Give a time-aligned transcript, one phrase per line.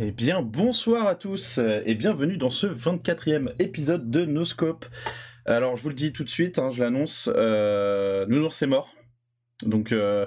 [0.00, 4.86] Eh bien, bonsoir à tous euh, et bienvenue dans ce 24e épisode de Noscope.
[5.44, 8.94] Alors, je vous le dis tout de suite, hein, je l'annonce, euh, Nounours est mort.
[9.64, 10.24] Donc, euh,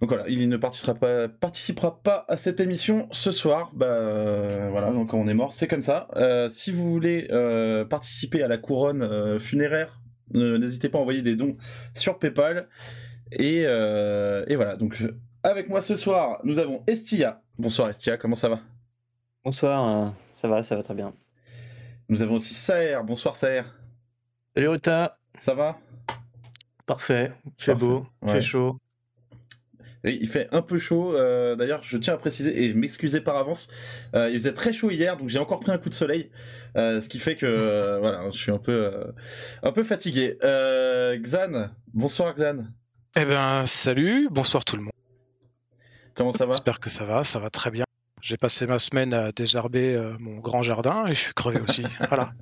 [0.00, 3.70] donc voilà, il ne participera pas, à cette émission ce soir.
[3.72, 6.08] Bah voilà, donc on est mort, c'est comme ça.
[6.50, 7.28] Si vous voulez
[7.88, 10.00] participer à la couronne funéraire,
[10.32, 11.56] n'hésitez pas à envoyer des dons
[11.94, 12.68] sur PayPal.
[13.30, 15.04] Et voilà, donc
[15.44, 17.42] avec moi ce soir, nous avons Estia.
[17.58, 18.60] Bonsoir Estia, comment ça va?
[19.44, 21.12] Bonsoir, euh, ça va, ça va très bien.
[22.08, 22.98] Nous avons aussi Saer.
[23.04, 23.62] Bonsoir Saer.
[24.54, 25.78] Salut Ruta, Ça va?
[26.86, 28.34] Parfait, il fait Parfait, beau, il ouais.
[28.34, 28.78] fait chaud.
[30.06, 31.14] Et Il fait un peu chaud.
[31.16, 33.68] euh, D'ailleurs, je tiens à préciser et je m'excusais par avance.
[34.14, 36.30] euh, il faisait très chaud hier, donc j'ai encore pris un coup de soleil,
[36.76, 39.04] euh, ce qui fait que euh, voilà, je suis un peu euh,
[39.62, 40.36] un peu fatigué.
[40.42, 42.64] Euh, Xan, bonsoir Xan.
[43.16, 44.92] Eh ben, salut, bonsoir tout le monde.
[46.14, 46.52] Comment ça va?
[46.52, 47.84] J'espère que ça va, ça va très bien.
[48.22, 51.82] J'ai passé ma semaine à désherber euh, mon grand jardin et je suis crevé aussi.
[52.08, 52.32] voilà.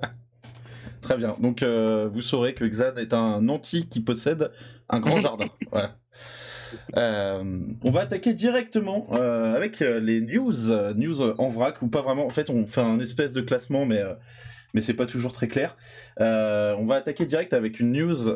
[1.03, 1.35] Très bien.
[1.39, 4.51] Donc euh, vous saurez que Xan est un nanti qui possède
[4.89, 5.45] un grand jardin.
[5.71, 5.97] Voilà.
[6.97, 7.43] Euh,
[7.83, 10.53] on va attaquer directement euh, avec les news,
[10.95, 12.25] news en vrac ou pas vraiment.
[12.25, 14.01] En fait, on fait un espèce de classement, mais
[14.73, 15.75] mais c'est pas toujours très clair.
[16.19, 18.35] On va attaquer direct avec une news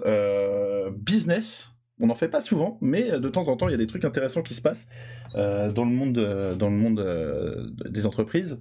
[0.92, 1.72] business.
[2.00, 3.88] On n'en fait pas souvent, mais euh, de temps en temps, il y a des
[3.88, 4.88] trucs intéressants qui se passent
[5.36, 8.60] euh, dans le monde, euh, des entreprises.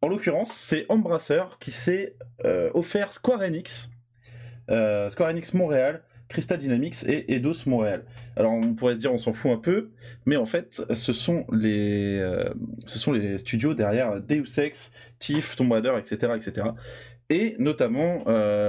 [0.00, 2.16] En l'occurrence, c'est Embracer qui s'est
[2.72, 3.90] offert Square Enix,
[4.68, 8.04] Square Enix Montréal, Crystal Dynamics et Eidos Montréal.
[8.36, 9.90] Alors on pourrait se dire on s'en fout un peu,
[10.24, 12.22] mais en fait ce sont les,
[13.38, 16.68] studios derrière Deus Ex, Thief, Tomb Raider, etc., etc.
[17.28, 18.22] Et notamment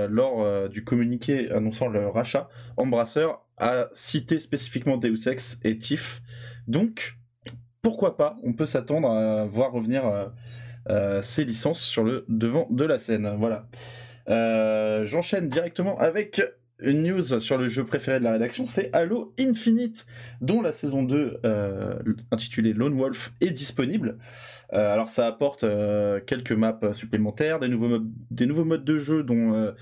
[0.10, 3.28] lors du communiqué annonçant le rachat, Embracer
[3.60, 6.22] a cité spécifiquement Deus Ex et Thief.
[6.68, 7.18] Donc
[7.82, 10.26] pourquoi pas On peut s'attendre à voir revenir euh,
[10.90, 13.32] euh, ces licences sur le devant de la scène.
[13.38, 13.68] Voilà.
[14.30, 16.42] Euh, J'enchaîne directement avec
[16.82, 20.06] une news sur le jeu préféré de la rédaction, c'est Halo Infinite,
[20.40, 22.00] dont la saison 2, euh,
[22.32, 24.18] intitulée Lone Wolf, est disponible.
[24.72, 25.66] Alors ça apporte
[26.26, 29.74] quelques maps supplémentaires, des nouveaux, modes, des nouveaux modes de jeu, dont,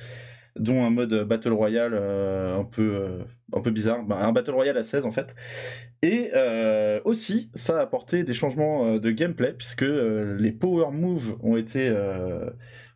[0.60, 3.20] dont un mode Battle Royale euh, un, peu, euh,
[3.54, 5.36] un peu bizarre, Bah, un Battle Royale à 16 en fait.
[6.04, 10.92] Et euh, aussi, ça a apporté des changements euh, de gameplay, puisque euh, les power
[10.92, 12.50] moves ont été, euh,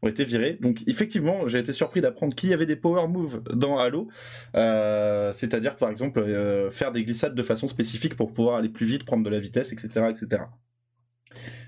[0.04, 0.58] ont été virés.
[0.62, 4.08] Donc effectivement, j'ai été surpris d'apprendre qu'il y avait des power moves dans Halo.
[4.56, 8.86] Euh, C'est-à-dire, par exemple, euh, faire des glissades de façon spécifique pour pouvoir aller plus
[8.86, 10.06] vite, prendre de la vitesse, etc.
[10.10, 10.44] etc.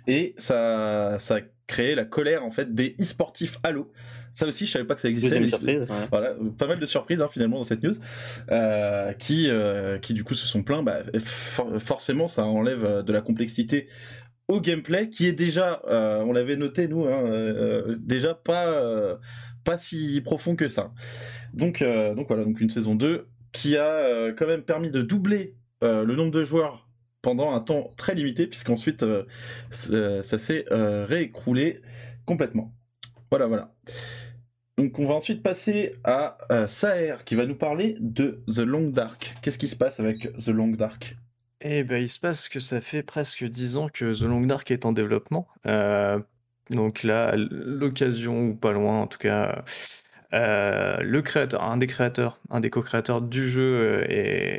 [0.07, 3.91] Et ça, ça a créé la colère en fait des e-sportifs Halo.
[4.35, 5.40] Ça aussi, je savais pas que ça existait.
[5.40, 5.81] Mais- surprise.
[5.81, 6.07] ouais.
[6.09, 7.94] voilà, pas mal de surprises hein, finalement dans cette news,
[8.52, 10.81] euh, qui, euh, qui du coup se sont plaints.
[10.81, 13.88] Bah, for- forcément, ça enlève euh, de la complexité
[14.47, 19.18] au gameplay, qui est déjà, euh, on l'avait noté nous, hein, déjà pas
[19.63, 20.91] pas si profond que ça.
[21.53, 26.13] Donc donc voilà, donc une saison 2 qui a quand même permis de doubler le
[26.16, 26.82] nombre de joueurs
[27.23, 29.23] pendant un temps très limité, puisqu'ensuite euh,
[29.89, 31.81] euh, ça s'est euh, réécroulé
[32.28, 32.72] complètement.
[33.31, 33.73] Voilà, voilà.
[34.78, 38.89] Donc on va ensuite passer à euh, Saer qui va nous parler de The Long
[38.89, 39.34] Dark.
[39.41, 41.16] Qu'est-ce qui se passe avec The Long Dark?
[41.61, 44.69] Et ben, il se passe que ça fait presque 10 ans que The Long Dark
[44.69, 45.47] est en développement.
[46.69, 49.63] Donc là, l'occasion, ou pas loin en tout cas,
[50.31, 54.03] le créateur, un des créateurs, un des co-créateurs du jeu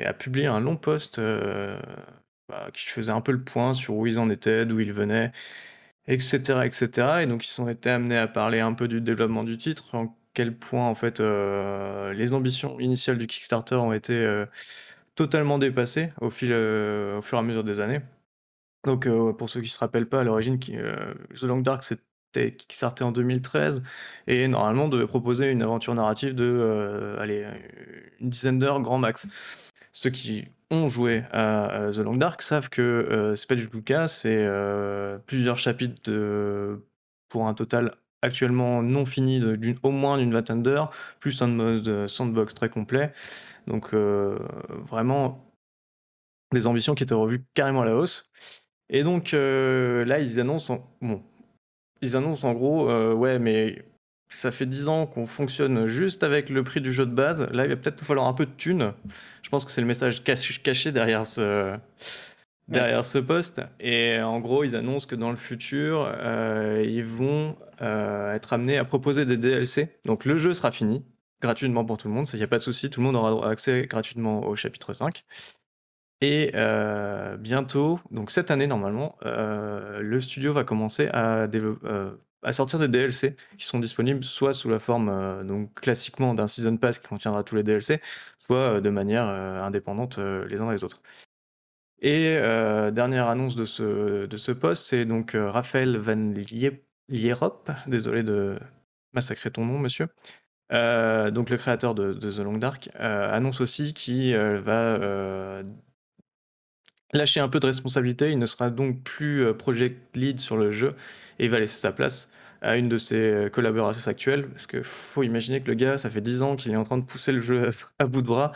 [0.07, 1.21] a publié un long post
[2.49, 5.33] bah, qui faisait un peu le point sur où ils en étaient, d'où ils venaient,
[6.07, 7.23] etc., etc.
[7.23, 10.17] Et donc ils sont été amenés à parler un peu du développement du titre, en
[10.35, 14.47] quel point en fait euh, les ambitions initiales du Kickstarter ont été euh,
[15.15, 18.01] totalement dépassées euh, au fur et à mesure des années.
[18.85, 19.09] Donc
[19.39, 23.83] pour ceux qui se rappellent pas, à l'origine, The Long Dark c'était Kickstarter en 2013
[24.27, 27.47] et normalement devait proposer une aventure narrative de allez,
[28.21, 29.27] une dizaine d'heures grand max.
[29.93, 33.79] Ceux qui ont joué à, The Long Dark savent que euh, c'est pas du tout
[33.79, 34.47] le cas, c'est
[35.27, 36.85] plusieurs chapitres de,
[37.29, 40.91] pour un total actuellement non fini d'une au moins d'une vingtaine d'heures,
[41.21, 43.13] plus un mode sandbox très complet.
[43.67, 44.39] Donc euh,
[44.89, 45.45] vraiment
[46.53, 48.31] des ambitions qui étaient revues carrément à la hausse.
[48.89, 51.23] Et donc euh, là, ils annoncent, en, bon,
[52.01, 53.85] ils annoncent en gros, ouais, mais
[54.35, 57.49] ça fait 10 ans qu'on fonctionne juste avec le prix du jeu de base.
[57.53, 58.93] Là, il va peut-être nous falloir un peu de thunes.
[59.43, 61.77] Je pense que c'est le message caché, derrière ce,
[62.69, 63.63] derrière ce poste.
[63.81, 68.77] Et en gros, ils annoncent que dans le futur, euh, ils vont euh, être amenés
[68.77, 69.99] à proposer des DLC.
[70.05, 71.05] Donc le jeu sera fini,
[71.41, 73.51] gratuitement pour tout le monde, ça y a pas de souci, tout le monde aura
[73.51, 75.25] accès gratuitement au chapitre 5.
[76.21, 76.53] Et
[77.39, 81.47] bientôt, donc cette année normalement, le studio va commencer à,
[82.45, 86.77] à sortir des DLC qui sont disponibles soit sous la forme donc classiquement d'un season
[86.77, 88.01] pass qui contiendra tous les DLC,
[88.39, 91.03] soit de manière indépendante les uns des autres.
[92.01, 92.35] Et
[92.93, 96.33] dernière annonce de ce, de ce poste, c'est donc Raphaël Van
[97.09, 98.59] Lierop, désolé de
[99.13, 100.09] massacrer ton nom, monsieur.
[100.71, 105.63] donc le créateur de, The Long Dark annonce aussi qu'il va
[107.15, 108.31] lâcher un peu de responsabilité.
[108.31, 110.95] Il ne sera donc plus project lead sur le jeu
[111.39, 112.31] et va laisser sa place
[112.63, 114.49] à une de ses collaboratrices actuelles.
[114.49, 116.99] Parce qu'il faut imaginer que le gars, ça fait 10 ans qu'il est en train
[116.99, 118.53] de pousser le jeu à bout de bras.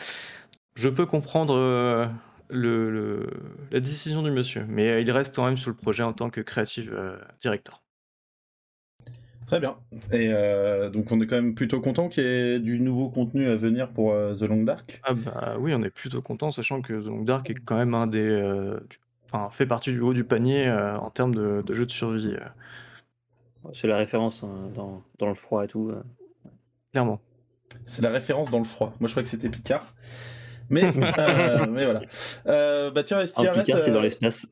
[0.75, 2.09] Je peux comprendre
[2.51, 3.27] le,
[3.73, 6.41] la décision du monsieur, mais il reste quand même sur le projet en tant que
[6.41, 6.95] creative
[7.41, 7.83] director.
[9.49, 9.77] Très bien.
[10.13, 13.49] Et euh, donc on est quand même plutôt content qu'il y ait du nouveau contenu
[13.49, 15.01] à venir pour euh, The Long Dark.
[15.05, 17.95] Ah bah oui, on est plutôt content, sachant que The Long Dark est quand même
[17.95, 18.79] un des, euh,
[19.33, 22.37] enfin, fait partie du haut du panier en termes de, de, jeu de survie.
[23.73, 25.93] C'est la référence hein, dans, dans, le froid et tout.
[26.93, 27.19] Clairement.
[27.87, 28.93] C'est la référence dans le froid.
[29.01, 29.95] Moi je crois que c'était Picard.
[30.69, 30.93] Mais,
[31.71, 32.03] mais voilà.
[32.91, 34.47] bah tiens, Picard, c'est dans l'espace.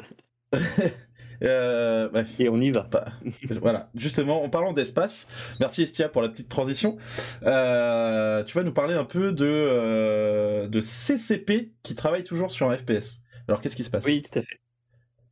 [1.42, 2.88] Euh, Et on y va.
[3.60, 5.28] voilà, justement, en parlant d'espace,
[5.60, 6.96] merci Estia pour la petite transition.
[7.42, 12.70] Euh, tu vas nous parler un peu de, euh, de CCP qui travaille toujours sur
[12.70, 13.22] un FPS.
[13.48, 14.04] Alors qu'est-ce qui se passe?
[14.04, 14.60] Oui, tout à fait.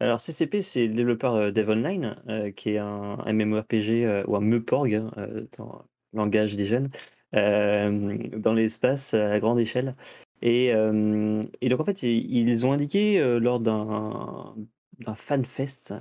[0.01, 5.11] Alors CCP, c'est le développeur Dev Online, qui est un MMORPG ou un MEPORG, hein,
[5.57, 6.89] dans le langage des jeunes,
[7.33, 9.95] dans l'espace à grande échelle.
[10.43, 14.55] Et, et, donc en fait, ils ont indiqué lors d'un
[14.99, 15.94] d'un fanfest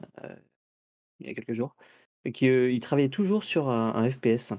[1.19, 1.75] il y a quelques jours,
[2.33, 4.53] qu'ils euh, travaillaient toujours sur un, FPS.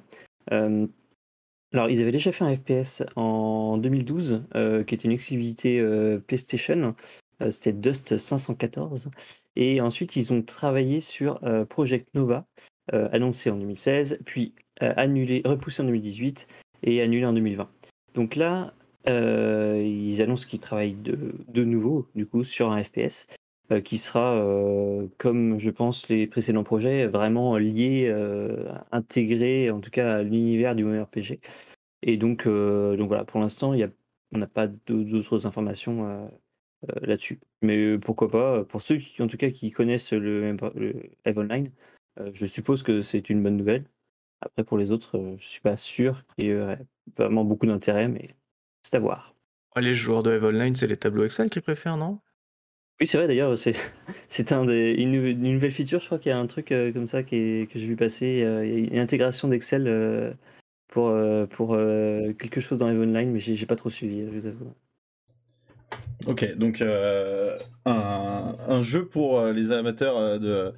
[0.51, 4.45] alors, ils avaient déjà fait un FPS en 2012,
[4.87, 5.85] qui était une exclusivité
[6.27, 6.95] PlayStation.
[7.51, 9.11] C'était Dust 514.
[9.57, 12.47] Et ensuite, ils ont travaillé sur Project Nova,
[12.93, 16.47] annoncé en 2016, puis annulé, repoussé en 2018
[16.85, 17.69] et annulé en 2020.
[18.15, 18.73] Donc là,
[19.07, 23.27] ils annoncent qu'ils travaillent de, de nouveau, du coup, sur un FPS.
[23.73, 29.81] Euh, qui sera, euh, comme je pense les précédents projets, vraiment lié, euh, intégré en
[29.81, 31.41] tout cas à l'univers du MMORPG.
[32.03, 33.75] Et donc, donc voilà, pour l'instant,
[34.33, 36.31] on n'a pas d'autres informations,
[37.01, 37.41] là-dessus.
[37.63, 41.71] Mais pourquoi pas, pour ceux qui en tout cas qui connaissent le le Online,
[42.35, 43.87] je suppose que c'est une bonne nouvelle.
[44.43, 46.77] Après pour les autres, je suis pas sûr qu'il y ait
[47.17, 48.35] vraiment beaucoup d'intérêt, mais
[48.83, 49.35] c'est à voir.
[49.77, 52.21] Les joueurs de EVE Online, c'est les tableaux Excel qu'ils préfèrent, non?
[53.01, 53.75] Oui, c'est vrai d'ailleurs, c'est
[54.29, 57.07] c'est un des une nouvelle feature, je crois qu'il y a un truc, euh, comme
[57.07, 60.33] ça qui que j'ai vu passer, euh, il y a une intégration d'Excel, euh,
[60.89, 61.13] pour,
[61.51, 61.77] pour,
[62.39, 64.73] quelque chose dans EVE Online, mais j'ai pas trop suivi, je vous avoue.
[66.27, 70.73] OK, donc un un jeu pour, les amateurs, de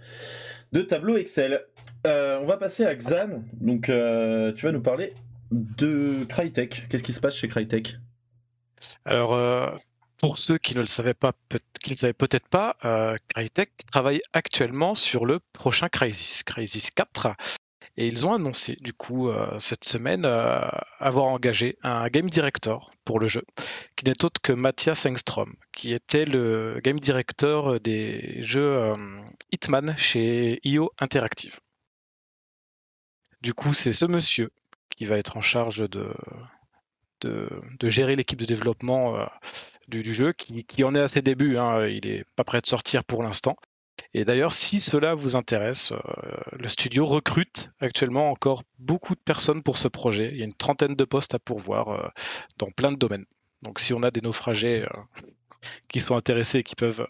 [0.72, 1.66] de tableaux Excel.
[2.06, 5.12] on va passer à Xan, donc tu vas nous parler
[5.50, 6.86] de Crytek.
[6.88, 7.98] Qu'est-ce qui se passe chez Crytek?
[9.04, 9.78] Alors,
[10.18, 11.32] pour ceux qui ne le savaient pas,
[11.82, 17.28] qui ne savaient peut-être pas, euh, Crytek travaille actuellement sur le prochain Crysis, Crysis 4.
[17.98, 20.60] Et ils ont annoncé, du coup, euh, cette semaine, euh,
[20.98, 23.42] avoir engagé un game director pour le jeu,
[23.96, 28.94] qui n'est autre que Mathias Engstrom, qui était le game director des jeux
[29.50, 31.58] Hitman chez IO Interactive.
[33.40, 34.50] Du coup, c'est ce monsieur
[34.90, 36.12] qui va être en charge de
[37.82, 39.26] gérer l'équipe de développement
[39.88, 41.58] du, jeu, qui, en est à ses débuts.
[41.58, 43.56] Hein, il n'est pas prêt de sortir pour l'instant.
[44.14, 45.98] Et d'ailleurs, si cela vous intéresse, euh,
[46.58, 50.30] le studio recrute actuellement encore beaucoup de personnes pour ce projet.
[50.32, 52.08] Il y a une trentaine de postes à pourvoir euh,
[52.58, 53.26] dans plein de domaines.
[53.62, 57.06] Donc si on a des naufragés euh, qui sont intéressés, qui peuvent,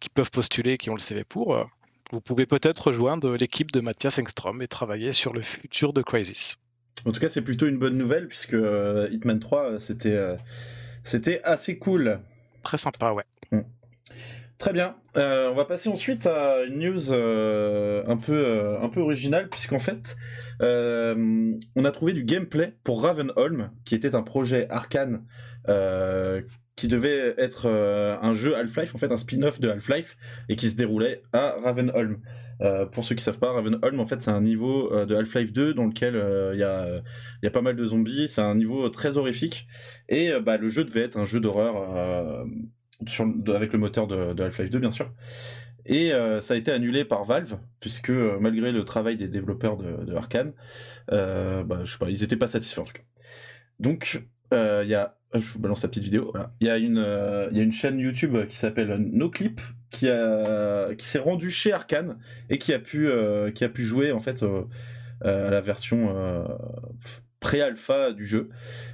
[0.00, 1.56] qui peuvent postuler, qui ont le CV pour,
[2.10, 6.56] vous pouvez peut-être rejoindre l'équipe de Mathias Engstrom et travailler sur le futur de Crisis.
[7.06, 8.56] En tout cas, c'est plutôt une bonne nouvelle puisque
[9.10, 10.36] Hitman 3, c'était
[11.04, 12.18] c'était assez cool.
[12.64, 13.24] Très sympa, ouais.
[13.52, 13.60] Mm.
[14.58, 14.96] Très bien.
[15.16, 19.48] Euh, on va passer ensuite à une news euh, un, peu, euh, un peu originale,
[19.48, 20.16] puisqu'en fait,
[20.60, 25.24] on a trouvé du gameplay pour Ravenholm, qui était un projet arcane
[26.76, 30.16] qui devait être un jeu Half-Life, en fait un spin-off de Half-Life,
[30.48, 32.18] et qui se déroulait à Ravenholm.
[32.60, 35.52] Euh, pour ceux qui savent pas, Ravenholm, en fait, c'est un niveau euh, de Half-Life
[35.52, 37.02] 2 dans lequel euh, il y, a,
[37.42, 38.28] y, a, pas mal de zombies.
[38.28, 39.66] C'est un niveau très horrifique.
[40.08, 41.76] Et bah, le jeu devait être un jeu d'horreur
[43.48, 45.12] avec le moteur de, Half-Life 2, bien sûr.
[45.86, 50.52] Et ça a été annulé par Valve, puisque malgré le travail des développeurs de, Arkane,
[51.08, 53.02] bah, je sais pas, ils étaient pas satisfaits en tout cas.
[53.80, 54.22] Donc,
[54.82, 56.32] il y a je vous balance la petite vidéo.
[56.60, 57.04] Y une,
[57.50, 61.72] il y a une chaîne YouTube qui s'appelle NoClip qui, a, qui s'est rendu chez
[61.72, 62.18] Arkane
[62.50, 63.10] et qui a pu,
[63.52, 64.44] qui a pu jouer en fait
[65.24, 66.14] à la version
[67.40, 68.48] pré-alpha du jeu.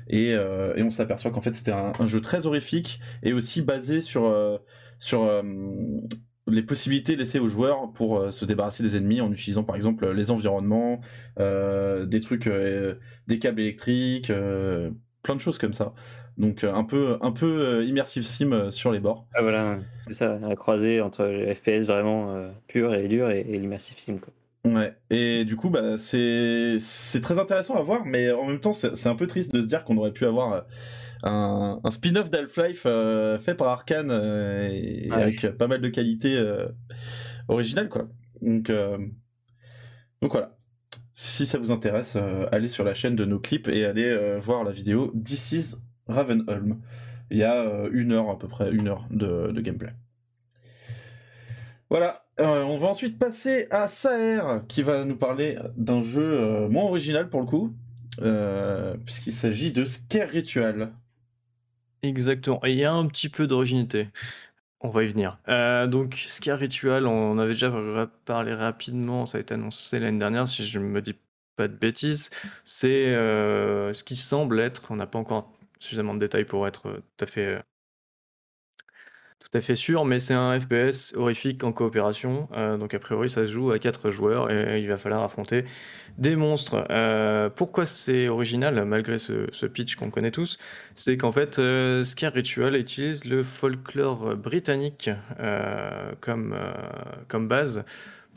[0.09, 4.00] Et, et on s'aperçoit qu'en fait c'était un, un, jeu très horrifique et aussi basé
[4.00, 4.35] sur,
[4.99, 5.43] sur
[6.50, 10.11] les possibilités laissées aux joueurs pour euh, se débarrasser des ennemis en utilisant par exemple
[10.11, 11.00] les environnements,
[11.38, 14.33] euh, des trucs, euh, des câbles électriques,
[15.23, 15.93] plein de choses comme ça.
[16.39, 19.27] Donc un peu, un peu immersive sim sur les bords.
[19.35, 23.99] Ah voilà, c'est ça, à croiser entre le FPS vraiment pur et dur et, l'immersive
[23.99, 24.19] sim.
[24.19, 24.33] Quoi.
[24.73, 26.79] Ouais, et du coup, bah, c'est
[27.23, 29.85] très intéressant à voir, mais en même temps, c'est un peu triste de se dire
[29.85, 30.65] qu'on aurait pu avoir
[31.23, 36.69] un, spin-off d'Half-Life euh, fait par Arkane euh, et avec pas mal de qualité euh,
[37.49, 38.09] originale quoi.
[38.41, 38.71] Donc,
[40.23, 40.57] donc voilà.
[41.12, 42.17] Si ça vous intéresse,
[42.52, 45.75] allez sur la chaîne de nos clips et allez voir la vidéo This is
[46.07, 46.81] Ravenholm.
[47.31, 49.93] Il y a une heure à peu près, une heure de, de gameplay.
[51.90, 57.29] Voilà, on va ensuite passer à Saer qui va nous parler d'un jeu moins original
[57.29, 57.75] pour le coup,
[59.05, 60.93] puisqu'il s'agit de Scare Ritual.
[62.02, 62.64] Exactement.
[62.64, 64.09] Et il y a un petit peu d'originalité.
[64.81, 65.39] On va y venir.
[65.49, 67.71] Euh, donc, Scare Ritual, on avait déjà
[68.25, 71.17] parlé rapidement, ça a été annoncé l'année dernière, si je ne me dis
[71.57, 72.31] pas de bêtises.
[72.65, 77.03] C'est euh, ce qui semble être, on n'a pas encore suffisamment de détails pour être
[77.17, 77.63] tout à fait
[79.41, 82.49] tout à fait sûr, mais c'est un FPS horrifique en coopération.
[82.53, 85.65] Euh, donc a priori, ça se joue à 4 joueurs et il va falloir affronter
[86.19, 86.87] des monstres.
[86.91, 90.59] Euh, pourquoi c'est original, malgré ce, pitch qu'on connaît tous?
[90.95, 95.11] C'est qu'en fait, euh, Scare Ritual utilise le folklore britannique
[96.21, 96.55] comme
[97.49, 97.85] base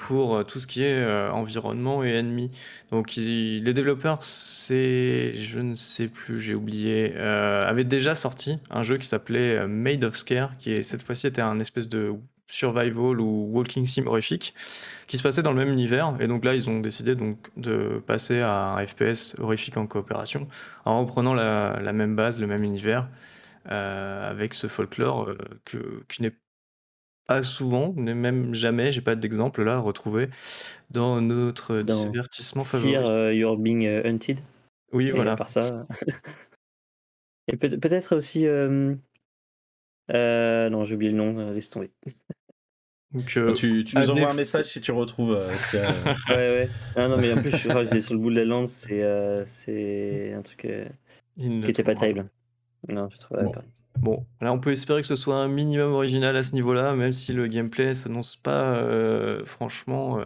[0.07, 2.51] pour euh, tout ce qui est euh, environnement et ennemi.
[2.91, 8.83] Donc les développeurs, c'est, je ne sais plus, j'ai oublié, euh, avaient déjà sorti un
[8.83, 12.13] jeu qui s'appelait Made of Scare, qui est, cette fois-ci était un espèce de
[12.47, 14.53] survival ou walking sim horrifique
[15.07, 18.03] qui se passait dans le même univers et donc là ils ont décidé donc de
[18.05, 20.47] passer à un FPS horrifique en coopération
[20.85, 23.07] en reprenant la, même base le même univers
[23.65, 25.31] avec ce folklore
[25.65, 26.33] que, qui n'est
[27.27, 30.29] pas souvent, même jamais, j'ai pas d'exemple là à retrouver
[30.89, 32.95] dans notre divertissement favori.
[32.95, 34.41] Euh, You're Being euh, Hunted.
[34.91, 35.35] Oui, voilà.
[35.35, 35.87] Par ça.
[37.47, 38.45] Et peut-être aussi.
[38.45, 38.95] Euh,
[40.09, 41.91] non, j'ai oublié le nom, laisse tomber.
[43.13, 45.39] Donc, tu, tu nous envoies un message si tu retrouves.
[46.29, 46.69] ouais, ouais.
[46.95, 49.45] Ah, non, mais en plus, je crois que sur le bout de la langue, c'est
[49.45, 50.67] c'est un truc
[51.37, 52.25] qui n'était pas terrible.
[52.89, 53.63] Non, je trouve pas.
[53.99, 57.11] Bon, là on peut espérer que ce soit un minimum original à ce niveau-là, même
[57.11, 60.25] si le gameplay s'annonce pas euh, franchement euh,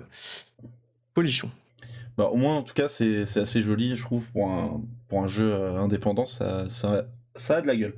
[1.14, 1.52] polichon.
[2.18, 5.80] Bah, au moins, en tout cas, c'est assez joli, je trouve, pour un, jeu euh,
[5.80, 6.66] indépendant, ça
[7.50, 7.94] a de la gueule.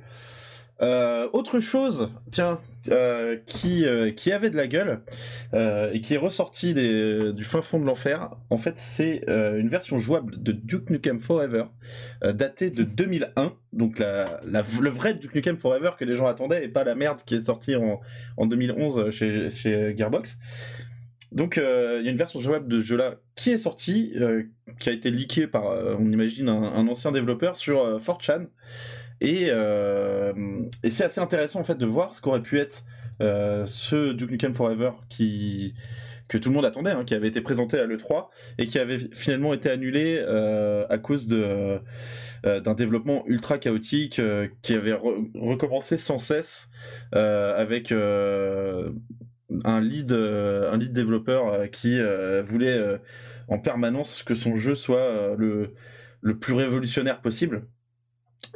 [0.82, 2.58] Euh, autre chose, tiens,
[2.88, 5.02] euh, qui, euh, qui avait de la gueule
[5.92, 10.42] et qui est ressorti du fin fond de l'enfer, en fait, c'est une version jouable
[10.42, 11.64] de Duke Nukem Forever,
[12.22, 16.84] datée de 2001, donc le vrai Duke Nukem Forever que les gens attendaient et pas
[16.84, 18.00] la merde qui est sortie en,
[18.36, 20.38] en 2011 chez, Gearbox.
[21.32, 24.14] Donc il y a une version jouable de ce jeu-là qui est sortie,
[24.78, 25.64] qui a été leakée par,
[25.98, 28.46] on imagine, un, un ancien développeur sur 4chan.
[29.20, 30.32] Et, euh,
[30.82, 32.84] et c'est assez intéressant en fait de voir ce qu'aurait pu être
[33.20, 35.74] euh, ce Duke Nukem Forever qui
[36.28, 39.00] que tout le monde attendait, hein, qui avait été présenté à l'E3 et qui avait
[39.14, 41.80] finalement été annulé euh, à cause de
[42.44, 44.18] d'un développement ultra chaotique
[44.62, 46.70] qui avait recommencé sans cesse
[47.12, 48.94] avec un
[49.80, 52.00] lead un lead développeur qui
[52.42, 52.80] voulait
[53.48, 55.74] en permanence que son jeu soit le
[56.22, 57.66] le plus révolutionnaire possible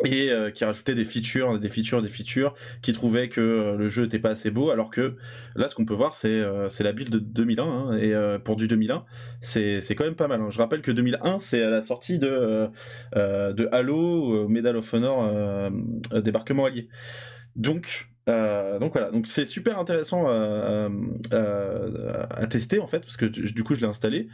[0.04, 3.88] et euh, qui rajoutait des features, des features, des features, qui trouvait que euh, le
[3.88, 5.16] jeu était pas assez beau, alors que
[5.54, 8.66] là, ce qu'on peut voir, c'est euh, la build de 2001, hein, et pour du
[8.68, 9.04] 2001,
[9.40, 10.40] c'est quand même pas mal.
[10.40, 10.48] Hein.
[10.50, 12.68] Je rappelle que 2001, c'est à la sortie de
[13.14, 15.70] de Halo, Medal of Honor,
[16.12, 16.88] débarquement allié.
[17.56, 20.88] Donc donc voilà, donc c'est super intéressant à,
[22.50, 24.28] tester en fait, parce que du coup je l'ai installé.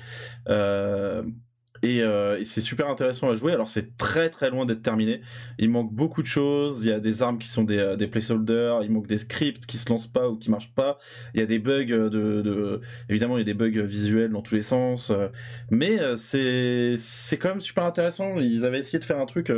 [1.83, 2.03] Et,
[2.45, 3.53] c'est super intéressant à jouer.
[3.53, 5.21] Alors c'est très très loin d'être terminé.
[5.59, 6.81] Il manque beaucoup de choses.
[6.83, 8.83] Il y a des armes qui sont des, euh, des placeholders.
[8.83, 10.99] Il manque des scripts qui se lancent pas ou qui marchent pas.
[11.35, 14.55] Il y a des bugs de, évidemment il y a des bugs visuels dans tous
[14.55, 15.11] les sens.
[15.11, 15.29] Euh,
[15.71, 18.39] mais c'est c'est quand même super intéressant.
[18.39, 19.53] Ils avaient essayé de faire un truc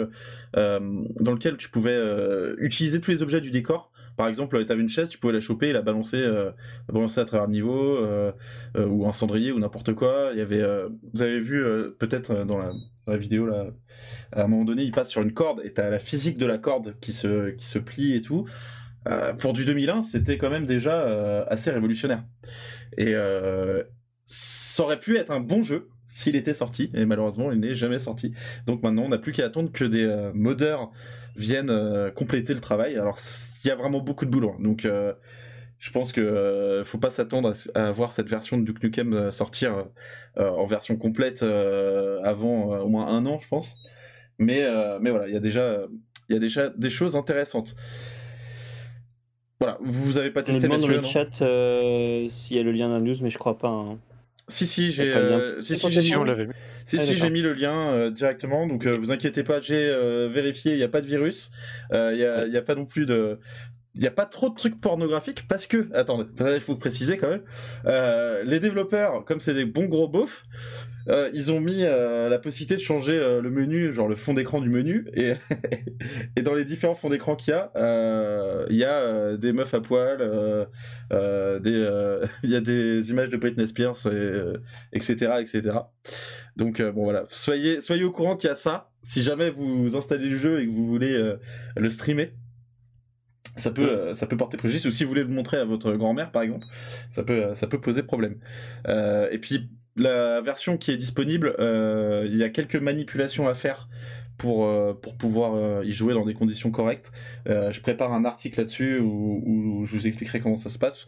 [0.54, 1.98] dans lequel tu pouvais
[2.58, 5.40] utiliser tous les objets du décor Par exemple, tu avais une chaise, tu pouvais la
[5.40, 6.50] choper et la balancer, euh,
[6.88, 8.32] la balancer à travers le niveau, euh,
[8.76, 10.30] euh, ou un cendrier, ou n'importe quoi.
[10.32, 13.66] Il y avait, euh, vous avez vu euh, peut-être euh, dans la, vidéo là,
[14.32, 16.58] à un moment donné, il passe sur une corde et t'as la physique de la
[16.58, 18.46] corde qui se, qui se plie et tout.
[19.08, 22.24] Euh, pour du 2001, c'était quand même déjà euh, assez révolutionnaire.
[22.96, 23.82] Et euh,
[24.24, 27.98] ça aurait pu être un bon jeu s'il était sorti, et malheureusement, il n'est jamais
[27.98, 28.34] sorti.
[28.66, 30.92] Donc maintenant, on n'a plus qu'à attendre que des euh, modeurs
[31.36, 32.96] viennent euh, compléter le travail.
[32.96, 33.18] Alors,
[33.64, 34.50] il y a vraiment beaucoup de boulot.
[34.50, 34.62] hein.
[34.62, 35.12] Donc, euh,
[35.78, 39.30] je pense que euh, faut pas s'attendre à, voir cette version de Duke Nukem euh,
[39.32, 39.86] sortir
[40.38, 43.74] euh, en version complète euh, avant au moins un an, je pense.
[44.38, 44.64] Mais,
[45.00, 45.82] mais voilà, il y a déjà,
[46.28, 47.76] il y a déjà des choses intéressantes.
[49.60, 52.72] Voilà, vous avez pas On testé demande dans le non chat s'il y a le
[52.72, 53.68] lien d'un news, mais je crois pas.
[53.68, 53.98] hein.
[54.48, 55.38] Si si, j'ai pas de lien.
[55.38, 56.18] euh, si, si, j'ai Si, lien.
[56.20, 56.52] on l'avait mis.
[56.84, 57.30] Si, Ah, si, j'ai d'accord.
[57.30, 60.82] mis le lien euh, directement, donc euh, vous inquiétez pas, j'ai euh, vérifié, il n'y
[60.82, 61.50] a pas de virus,
[61.92, 63.38] Euh, il n'y a, il y a pas non plus de...
[63.94, 67.28] Il n'y a pas trop de trucs pornographiques parce que, attendez, il faut préciser quand
[67.28, 67.42] même,
[67.86, 70.44] euh, les développeurs, comme c'est des bons gros beaufs,
[71.08, 74.34] euh, ils ont mis euh, la possibilité de changer euh, le menu, genre le fond
[74.34, 75.34] d'écran du menu, et,
[76.36, 79.52] et dans les différents fonds d'écran qu'il y a, euh, il y a euh, des
[79.52, 80.20] meufs à poil,
[81.10, 84.52] il y a des images de Britney Spears, et,
[84.92, 85.78] etc., etc.
[86.56, 88.90] Donc bon voilà, soyez, soyez au courant qu'il y a ça.
[89.02, 91.34] Si jamais vous installez le jeu et que vous voulez
[91.76, 92.34] le streamer,
[93.56, 94.84] ça peut, euh, ça peut porter préjudice.
[94.86, 96.66] Ou si vous voulez le montrer à votre grand-mère, par exemple,
[97.10, 98.38] ça peut, euh, ça peut poser problème.
[98.88, 103.54] Euh, et puis la version qui est disponible, euh, il y a quelques manipulations à
[103.54, 103.88] faire
[104.38, 107.12] pour, euh, pour pouvoir y jouer dans des conditions correctes.
[107.46, 111.06] Je prépare un article là-dessus où, où je vous expliquerai comment ça se passe.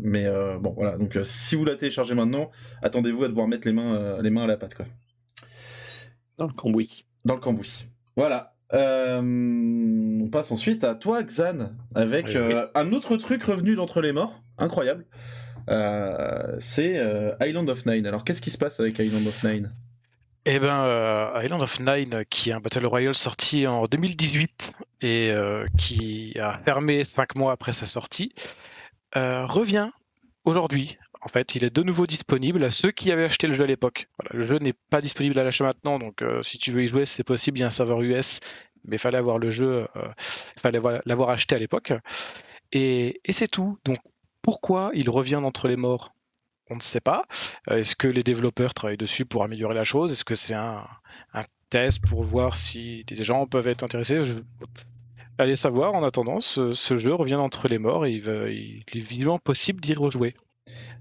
[0.00, 0.26] Mais
[0.60, 2.50] bon voilà, donc si vous la téléchargez maintenant,
[2.82, 4.86] attendez-vous à devoir mettre les mains, les mains à la pâte quoi.
[6.36, 7.04] Dans le cambouis.
[7.24, 7.86] Dans le cambouis.
[8.16, 8.53] Voilà.
[8.72, 14.00] Euh, on passe ensuite à toi, Xan, avec Oui, euh, un autre truc revenu d'entre
[14.00, 15.04] les morts, incroyable.
[15.68, 17.00] Euh, c'est
[17.40, 18.06] Island of Nine.
[18.06, 19.72] Alors qu'est-ce qui se passe avec Island of Nine?
[20.46, 25.32] Eh ben, Island of Nine, qui est un Battle Royale sorti en 2018 et
[25.78, 28.34] qui a fermé 5 mois après sa sortie,
[29.14, 29.88] revient
[30.44, 30.98] aujourd'hui.
[31.24, 33.66] En fait, il est de nouveau disponible à ceux qui avaient acheté le jeu à
[33.66, 34.08] l'époque.
[34.30, 37.06] Le jeu n'est pas disponible à l'achat maintenant, donc euh, si tu veux y jouer,
[37.06, 37.58] c'est possible.
[37.58, 38.40] Il y a un serveur US,
[38.84, 40.08] mais il fallait avoir le jeu, euh,
[40.56, 41.94] il fallait avoir- l'avoir acheté à l'époque.
[42.72, 43.78] Et, c'est tout.
[43.86, 43.98] Donc,
[44.42, 46.12] pourquoi il revient d'entre les morts?
[46.68, 47.24] On ne sait pas.
[47.70, 50.12] Euh, Est-ce que les développeurs travaillent dessus pour améliorer la chose?
[50.12, 50.86] Est-ce que c'est un,
[51.70, 54.20] test pour voir si des gens peuvent être intéressés?
[55.38, 55.94] Allez savoir.
[55.94, 60.34] En attendant, ce, jeu revient d'entre les morts et il est vivement possible d'y rejouer.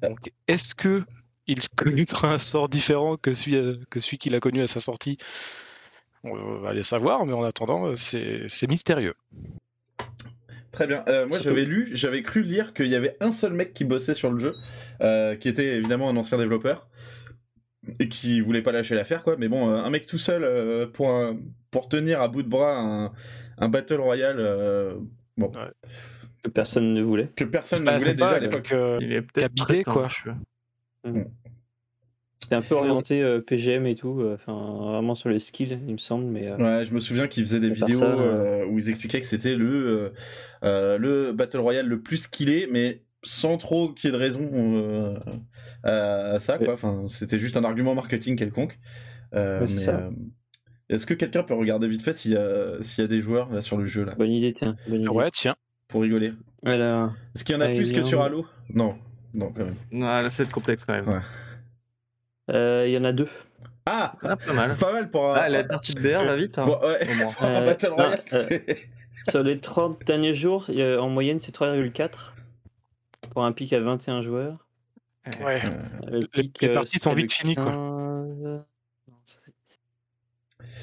[0.01, 1.03] Donc, est-ce que
[1.47, 4.79] il connaîtra un sort différent que celui, euh, que celui qu'il a connu à sa
[4.79, 5.17] sortie?
[6.23, 9.13] On va aller savoir, mais en attendant, euh, c'est c'est mystérieux.
[10.71, 11.03] Très bien.
[11.07, 13.83] Euh, moi, Surtout- j'avais lu, j'avais cru lire qu'il y avait un seul mec qui
[13.83, 14.53] bossait sur le jeu,
[15.01, 16.87] euh, qui était évidemment un ancien développeur
[17.99, 19.35] et qui voulait pas lâcher l'affaire, quoi.
[19.37, 21.37] Mais bon, euh, un mec tout seul euh, pour un-
[21.69, 23.11] pour tenir à bout de bras un,
[23.57, 24.95] un battle royale, euh,
[25.37, 25.51] bon,
[26.43, 27.29] Que personne ne voulait.
[27.35, 28.71] que personne ne Bah, voulait déjà à à l'époque.
[28.73, 30.09] euh, Il est peut-être quoi.
[32.39, 35.97] C'était un peu orienté euh, PGM et tout, euh, vraiment sur les skills, il me
[35.97, 38.89] semble, mais euh, Ouais, je me souviens qu'ils faisaient des vidéos ça, euh, où ils
[38.89, 40.11] expliquaient que c'était le
[40.61, 45.17] le battle royale le plus skillé, mais sans trop qu'il y ait de raison euh,
[45.83, 46.73] à, ça, quoi.
[46.73, 48.77] Enfin, c'était juste un argument marketing quelconque.
[49.33, 50.11] Euh, Ouais, euh,
[50.89, 53.51] est-ce que quelqu'un peut regarder vite fait s'il y a s'il y a des joueurs
[53.51, 54.15] là sur le jeu là?
[54.15, 54.75] Bonne idée, tiens.
[54.87, 55.09] Bonne idée.
[55.09, 55.55] Ouais, tiens.
[55.93, 57.11] Pour rigoler Voilà.
[57.35, 58.19] Est-ce qu'il y en a Ouais, plus que sur.
[58.23, 58.47] Halo?
[58.73, 58.97] Non,
[59.35, 59.75] non quand même.
[59.91, 61.07] Non, là, c'est complexe quand même.
[61.07, 61.19] Ouais.
[62.49, 63.29] Euh, Il y en a deux.
[63.85, 64.75] Ah, Ah, pas mal.
[64.75, 65.35] pas mal pour.
[65.35, 66.57] Ah, la partie de BR va vite.
[66.57, 66.65] hein.
[66.65, 66.97] Bon, ouais,
[67.41, 68.59] un Euh, battle non, royale, euh,
[69.29, 70.65] Sur les 30 derniers jours,
[70.99, 72.33] en moyenne, c'est 3,4
[73.29, 74.65] pour un pic à 21 joueurs.
[75.45, 75.61] Ouais.
[75.63, 77.65] Euh, le Les- pic, les euh, parties sont vite finies, quoi.
[77.65, 77.71] 15.
[77.71, 78.63] Non,
[79.27, 79.37] ça,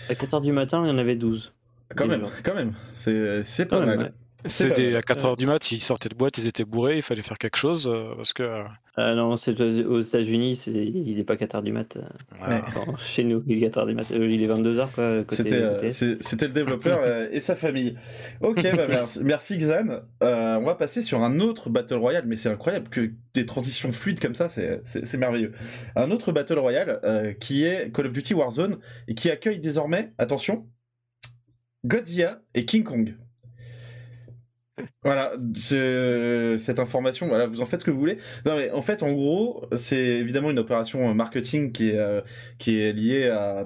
[0.07, 1.53] c'est- À 4h du matin, il y en avait 12.
[1.96, 2.75] quand même, quand même.
[2.94, 3.99] C'est c'est pas même, mal.
[3.99, 4.12] ouais.
[4.44, 4.50] Mal.
[4.96, 7.57] à 4h du mat, ils sortaient de boîte, ils étaient bourrés, il fallait faire quelque
[7.57, 8.42] chose euh, parce que.
[8.42, 8.64] euh,
[8.96, 11.96] Ah non, c'est aux États-Unis, c'est- il n'est pas 4h du mat.
[11.96, 12.03] euh,
[12.40, 14.07] enfin, chez nous, il est 4h du mat.
[14.11, 17.00] Il est 22h, quoi, côté C'était c'était le développeur
[17.33, 17.96] et sa famille.
[18.40, 20.00] Ok, bah merci, merci Xan.
[20.22, 23.92] Euh, on va passer sur un autre Battle Royale, mais c'est incroyable que des transitions
[23.92, 25.53] fluides comme ça, c'est- c'est c'est merveilleux.
[25.96, 30.12] Un autre Battle Royale euh, qui est Call of Duty Warzone et qui accueille désormais,
[30.18, 30.66] attention,
[31.85, 33.16] Godzilla et King Kong.
[35.03, 35.33] Voilà,
[36.59, 38.19] cette information, voilà, vous en faites ce que vous voulez.
[38.47, 42.21] Non mais en fait, en gros, c'est évidemment une opération marketing qui est euh,
[42.59, 43.64] qui est liée à,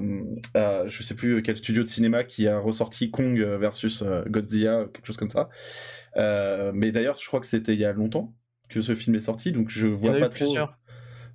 [0.55, 4.87] à je sais plus quel studio de cinéma qui a ressorti Kong versus euh, Godzilla,
[4.93, 5.49] quelque chose comme ça.
[6.17, 8.35] Euh, mais d'ailleurs, je crois que c'était il y a longtemps
[8.69, 10.37] que ce film est sorti, donc je Il y en vois a pas eu trop.
[10.45, 10.79] plusieurs.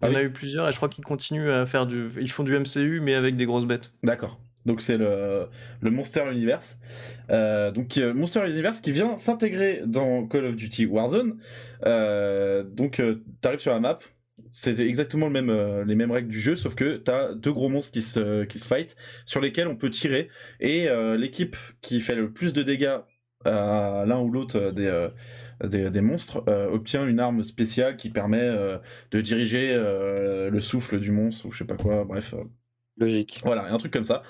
[0.02, 1.86] Ah Il y en a oui eu plusieurs et je crois qu'ils continuent à faire
[1.88, 2.10] du.
[2.20, 3.94] Ils font du MCU mais avec des grosses bêtes.
[4.04, 4.42] D'accord.
[4.65, 5.48] Donc c'est le,
[5.82, 6.80] le Monster Universe.
[7.30, 11.39] Euh, donc euh, Monster Universe qui vient s'intégrer dans Call of Duty Warzone.
[11.86, 13.02] Euh, donc
[13.41, 14.00] t'arrives sur la map,
[14.52, 17.93] c'est exactement le même, les mêmes règles du jeu, sauf que t'as deux gros monstres
[17.93, 18.95] qui se, qui se fight,
[19.26, 20.30] sur lesquels on peut tirer.
[20.60, 22.98] Et l'équipe qui fait le plus de dégâts
[23.45, 25.08] à l'un ou l'autre des,
[25.63, 28.50] des, des monstres obtient une arme spéciale qui permet
[29.12, 32.34] de diriger le souffle du monstre ou je sais pas quoi, bref.
[32.99, 33.41] Logique.
[33.43, 34.23] voilà, un truc comme ça.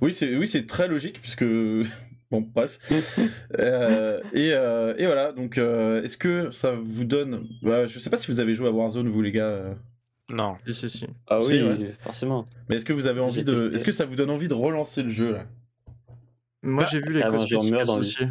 [0.00, 1.44] Oui, c'est oui, c'est très logique puisque
[2.30, 2.78] bon, bref.
[3.58, 5.32] Euh, et, euh, et voilà.
[5.32, 8.68] Donc, euh, est-ce que ça vous donne bah, Je sais pas si vous avez joué
[8.68, 9.76] à Warzone vous les gars,
[10.28, 10.56] Non.
[10.66, 11.06] Si, si, si.
[11.26, 11.94] Ah Si, oui, ouais.
[11.98, 12.46] forcément.
[12.68, 13.72] mais est-ce que vous avez envie de.
[13.74, 15.46] Est-ce que ça vous donne envie de relancer le jeu là?
[16.62, 18.26] Moi Bah, j'ai vu les j'en cosmétiques associés.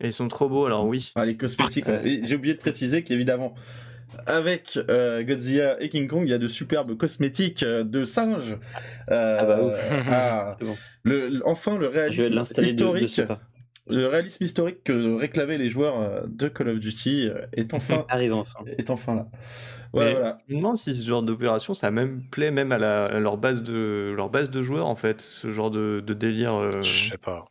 [0.00, 1.10] Et ils sont trop beaux alors oui.
[1.16, 1.86] Ah, les cosmétiques.
[1.88, 2.20] Ouais.
[2.22, 3.54] J'ai oublié de préciser qu'évidemment.
[4.26, 8.56] Avec euh, Godzilla et King Kong, il y a de superbes cosmétiques euh, de singes.
[9.10, 9.74] Euh, Ah bah ouf.
[10.10, 10.76] ah, C'est bon.
[11.04, 13.28] le, le- enfin, le réalisme l'installer de, de historique.
[13.90, 18.58] Le réalisme historique que réclamaient les joueurs de Call of Duty est enfin, Arrive enfin.
[18.76, 19.26] est enfin là.
[19.94, 20.38] Voilà, Mais voilà.
[20.46, 23.38] Je me demande si ce genre d'opération ça même plaît même à, la- à leur
[23.38, 26.54] base de leur base de joueurs en fait, ce genre de, de délire.
[26.54, 27.46] euh, Je sais pas.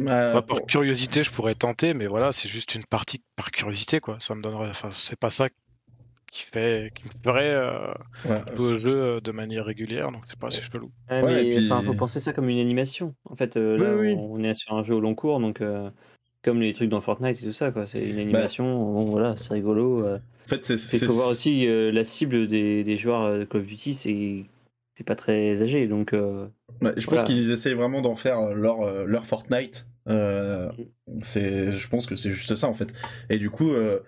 [0.00, 4.16] Euh, Moi, curiosité, je pourrais tenter, mais voilà, c'est juste une partie par curiosité, quoi.
[4.18, 4.70] Ça me donnerait.
[4.70, 5.48] Enfin, c'est pas ça
[6.30, 7.92] qui fait, qui me ferait euh,
[8.28, 10.90] ouais, jouer au jeu euh, de manière régulière, donc c'est pas si je peux loup.
[11.10, 13.14] Ouais, Ouais, mais puis- enfin, faut penser ça comme une animation.
[13.24, 14.16] En fait, euh, là, Oui, oui.
[14.18, 15.90] on est sur un jeu au long cours, donc euh,
[16.42, 17.86] comme les trucs dans Fortnite et tout ça, quoi.
[17.86, 18.64] C'est une animation.
[18.64, 20.04] Bon, voilà, c'est rigolo.
[20.04, 20.18] euh.
[20.46, 21.06] En fait, c'est.
[21.06, 24.44] Faut voir aussi euh, la cible des, des joueurs de Call of Duty, c'est
[24.96, 26.46] c'est pas très âgé, donc euh,
[26.82, 29.86] Ouais, je pense qu'ils essayent vraiment d'en faire leur, leur Fortnite.
[30.08, 30.68] Euh,
[31.22, 32.92] c'est, je pense que c'est juste ça en fait.
[33.30, 34.00] Et du coup, euh,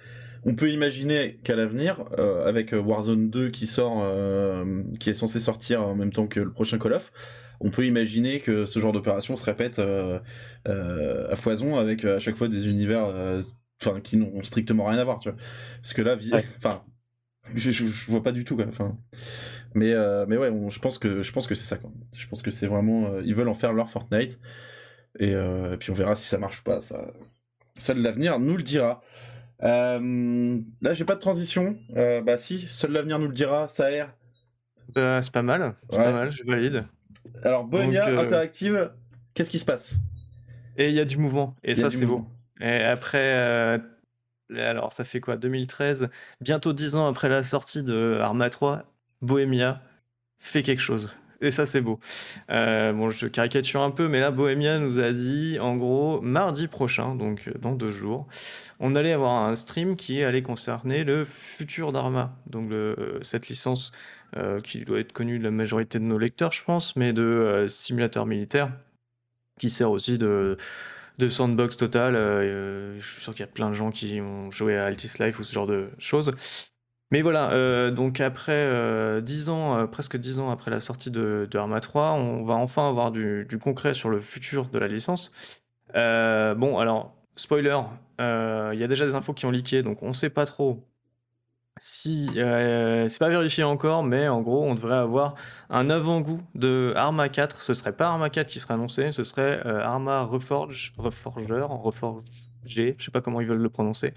[0.44, 5.38] on peut imaginer qu'à l'avenir, euh, avec Warzone 2 qui sort, euh, qui est censé
[5.40, 7.12] sortir en même temps que le prochain Call of,
[7.60, 10.18] on peut imaginer que ce genre d'opération se répète euh,
[10.68, 13.42] euh, à foison avec euh, à chaque fois des univers, euh,
[13.80, 15.38] enfin, qui n'ont strictement rien à voir, tu vois.
[15.80, 16.44] Parce que là, Ouais.
[16.58, 16.82] enfin,
[17.54, 18.66] je, je, je vois pas du tout quoi.
[18.68, 18.96] Enfin,
[19.74, 21.90] mais euh, mais ouais, on- je pense que je pense que c'est ça quoi.
[22.16, 24.38] Je pense que c'est vraiment euh, ils veulent en faire leur Fortnite
[25.18, 26.80] et, euh, et puis on verra si ça marche ou pas.
[26.80, 27.12] Ça,
[27.78, 29.02] seul l'avenir nous le dira.
[29.62, 31.76] Euh, là, j'ai pas de transition.
[31.96, 33.68] Euh, bah si, seul l'avenir nous le dira.
[33.68, 34.12] Ça aère.
[34.94, 36.04] bah, c'est pas mal, c'est Ouais.
[36.04, 36.84] pas mal, je valide.
[37.44, 38.90] Alors Bohemia euh, Interactive,
[39.34, 39.96] qu'est-ce qui se passe?
[40.76, 42.26] Et il y a du mouvement et ça c'est beau.
[42.60, 43.78] Et après, euh,
[44.56, 45.36] alors ça fait quoi?
[45.36, 46.08] 2013,
[46.40, 48.84] bientôt 10 ans après la sortie de Arma 3,
[49.20, 49.82] Bohemia
[50.38, 51.16] fait quelque chose.
[51.42, 51.98] Et ça, c'est beau.
[52.50, 56.68] Euh, bon, je caricature un peu, mais là, Bohemia nous a dit, en gros, mardi
[56.68, 58.28] prochain, donc euh, dans deux jours,
[58.78, 62.36] on allait avoir un stream qui allait concerner le futur d'Arma.
[62.46, 63.90] Donc, le- cette licence
[64.36, 67.22] euh, qui doit être connue de la majorité de nos lecteurs, je pense, mais de
[67.22, 68.72] euh, simulateur militaire,
[69.60, 70.56] qui sert aussi de,
[71.28, 72.16] sandbox total.
[72.16, 75.12] euh, je suis sûr qu'il y a plein de gens qui ont joué à Altis
[75.20, 76.32] Life ou ce genre de choses.
[77.12, 81.10] Mais voilà, euh, donc après euh, 10 ans, euh, presque 10 ans après la sortie
[81.10, 85.30] de, Arma 3, on va enfin avoir du, concret sur le futur de la licence.
[85.94, 87.78] Euh, bon, alors, spoiler,
[88.20, 90.88] euh, il y a déjà des infos qui ont leaké, donc on sait pas trop
[91.78, 95.34] si euh, c'est pas vérifié encore, mais en gros, on devrait avoir
[95.70, 97.60] un avant-goût de Arma 4.
[97.60, 101.66] Ce serait pas Arma 4 qui serait annoncé, ce serait euh, Arma Reforge, Reforger,
[102.62, 104.14] Reforgé, je sais pas comment ils veulent le prononcer.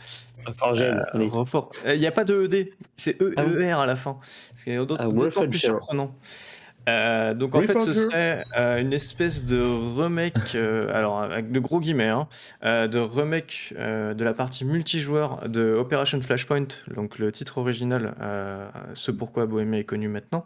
[0.57, 1.27] Forgel, allez.
[1.27, 4.17] Refor- Euh, Il n'y a pas de ED, c'est E- Ah à la fin.
[4.53, 6.15] C'est d'autant Ah, plus surprenant.
[6.87, 9.59] Euh, donc en fait, ce serait euh, une espèce de
[9.99, 12.27] remake, euh, alors avec de gros guillemets, hein,
[12.63, 18.13] euh, de remake euh, de la partie multijoueur de Operation Flashpoint, donc le titre original,
[18.21, 20.45] euh, ce pourquoi Bohemia est connu maintenant,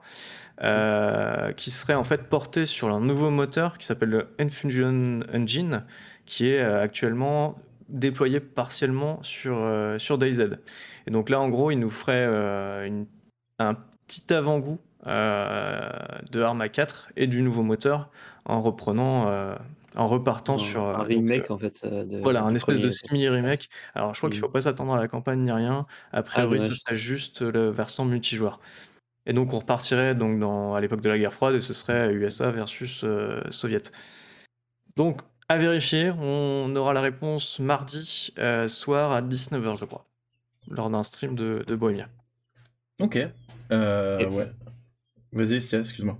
[0.63, 5.83] euh, qui serait en fait porté sur leur nouveau moteur qui s'appelle le Infusion Engine,
[6.25, 7.59] qui est euh, actuellement
[7.89, 10.58] déployé partiellement sur, euh, sur DayZ.
[11.08, 13.06] Et donc là, en gros, il nous ferait euh, une-
[13.60, 13.75] un
[14.08, 15.89] petit avant-goût euh,
[16.32, 18.10] de Arma 4 et du nouveau moteur
[18.45, 19.32] en reprenant,
[19.95, 21.86] en repartant Un- sur un donc, remake en fait.
[21.86, 22.91] de- voilà, un espèce de premier.
[22.91, 23.69] semi-remake.
[23.95, 24.41] Alors, je crois qu'il Mm.
[24.41, 25.86] faut pas s'attendre à la campagne ni rien.
[26.12, 28.60] A priori, ce serait juste le versant multijoueur.
[29.25, 32.12] Et donc, on repartirait donc dans, à l'époque de la guerre froide et ce serait
[32.13, 33.91] USA versus euh, Soviet.
[34.95, 38.31] Donc, À vérifier, on aura la réponse mardi
[38.67, 40.05] soir à 19h, je crois,
[40.69, 42.07] lors d'un stream de, de Bohemia.
[43.01, 43.15] Ok.
[43.71, 44.51] ouais.
[45.31, 46.17] Vas-y, excuse-moi.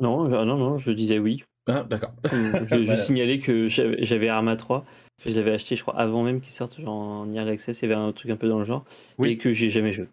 [0.00, 1.44] Non, non, non, je disais oui.
[1.66, 2.12] Ah, d'accord.
[2.30, 4.84] Je, je signalais que j'avais Arma 3.
[5.26, 7.92] Je l'avais acheté, je crois, avant même qu'il sorte, genre en early access, il y
[7.92, 8.84] avait un truc un peu dans le genre,
[9.22, 10.06] et que j'ai jamais joué.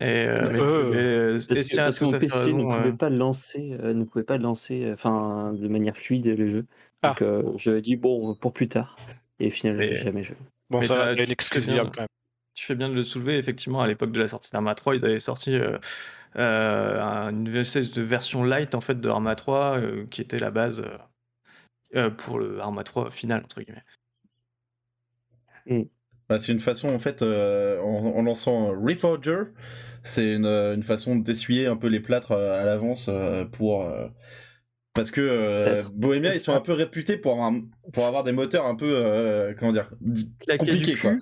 [0.00, 4.90] Et, euh, parce, que, mon PC ne pouvait pas lancer, euh, ne pouvait pas lancer,
[4.92, 6.64] enfin, de manière fluide le jeu.
[7.02, 7.24] Donc ah.
[7.24, 8.96] euh, je dit bon pour plus tard.
[9.40, 10.36] Et finalement, j'ai jamais joué.
[10.70, 12.06] Bon, ça, il y a une excuse quand même.
[12.54, 13.38] Tu fais bien de le soulever.
[13.38, 15.58] Effectivement, à l'époque de la sortie d'Arma 3, ils avaient sorti
[16.36, 20.84] une espèce de version light en fait de Arma 3 qui était la base
[22.18, 23.84] pour le Arma 3 final entre guillemets.
[25.66, 25.82] Mm.
[26.28, 29.44] Bah, c'est une façon en fait en, lançant Reforger,
[30.04, 33.10] c'est une, une, façon d'essuyer un peu les plâtres à l'avance
[33.52, 33.86] pour
[34.94, 37.52] parce que euh, Bohemia, ils sont un peu réputés pour avoir,
[37.92, 39.90] pour avoir des moteurs un peu, euh, comment dire,
[40.58, 41.14] compliqués, quoi.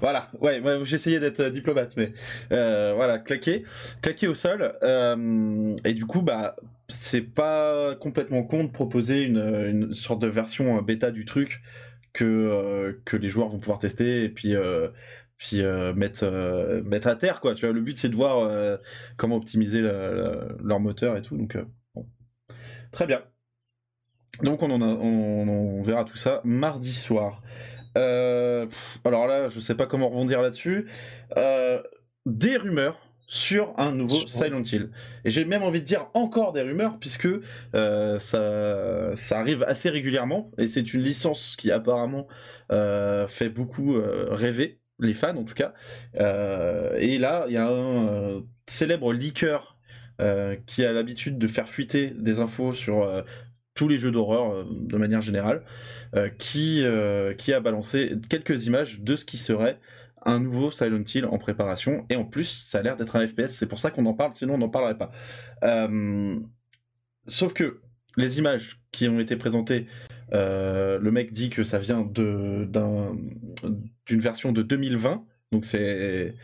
[0.00, 2.12] Voilà, ouais, j'essayais d'être euh, diplomate, mais
[2.52, 3.64] euh, voilà, claqué,
[4.02, 4.74] claqué au sol.
[5.84, 6.56] et du coup, bah,
[6.88, 11.62] c'est pas complètement con de proposer une, une sorte de version bêta du truc
[12.12, 14.54] que, que les joueurs vont pouvoir tester et puis
[15.38, 15.62] puis
[15.94, 17.54] mettre, mettre à terre quoi.
[17.54, 18.78] Tu vois le but c'est de voir
[19.16, 21.56] comment optimiser leur moteur et tout donc
[22.96, 23.20] Très bien.
[24.42, 27.42] Donc on, on, verra tout ça mardi soir.
[27.98, 28.64] Euh,
[29.04, 30.86] alors là, je sais pas comment rebondir là-dessus.
[31.36, 31.82] Euh,
[32.24, 34.92] des rumeurs sur un nouveau Silent Hill.
[35.26, 37.28] Et j'ai même envie de dire encore des rumeurs, puisque
[37.74, 42.28] euh, ça, ça arrive assez régulièrement, et c'est une licence qui apparemment
[42.70, 45.74] fait beaucoup rêver, les fans en tout cas.
[46.14, 49.75] et là, il y a un célèbre leaker
[50.66, 53.22] qui a l'habitude de faire fuiter des infos sur euh,
[53.74, 55.62] tous les jeux d'horreur euh, de manière générale,
[56.38, 56.84] qui,
[57.38, 59.78] qui a balancé quelques images de ce qui serait
[60.24, 63.50] un nouveau Silent Hill en préparation, et en plus, ça a l'air d'être un FPS,
[63.50, 65.10] c'est pour ça qu'on en parle, sinon on n'en parlerait pas.
[67.28, 67.80] sauf que
[68.16, 69.86] les images qui ont été présentées,
[70.32, 72.70] le mec dit que ça vient d'une
[74.10, 76.34] version de 2020, donc c'est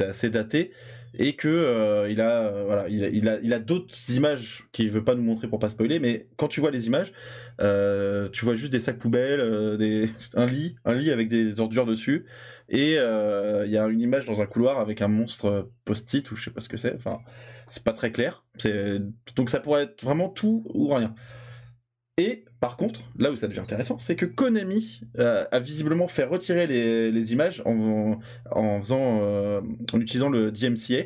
[0.00, 0.72] assez daté
[1.14, 5.04] et que euh, il a euh, voilà il a, il a, d'autres images qu'il veut
[5.04, 7.12] pas nous montrer pour pas spoiler mais quand tu vois les images
[7.60, 11.86] euh, tu vois juste des sacs poubelles des un lit un lit avec des ordures
[11.86, 12.26] dessus
[12.68, 16.44] et il y a une image dans un couloir avec un monstre post-it ou je
[16.44, 17.20] sais pas ce que c'est enfin
[17.68, 19.00] c'est pas très clair c'est
[19.36, 21.14] donc ça pourrait être vraiment tout ou rien
[22.18, 26.66] et par contre, là où ça devient intéressant, c'est que Konami a visiblement fait retirer
[26.66, 28.18] les, images en,
[28.50, 29.60] en, faisant, euh,
[29.92, 31.04] en utilisant le DMCA.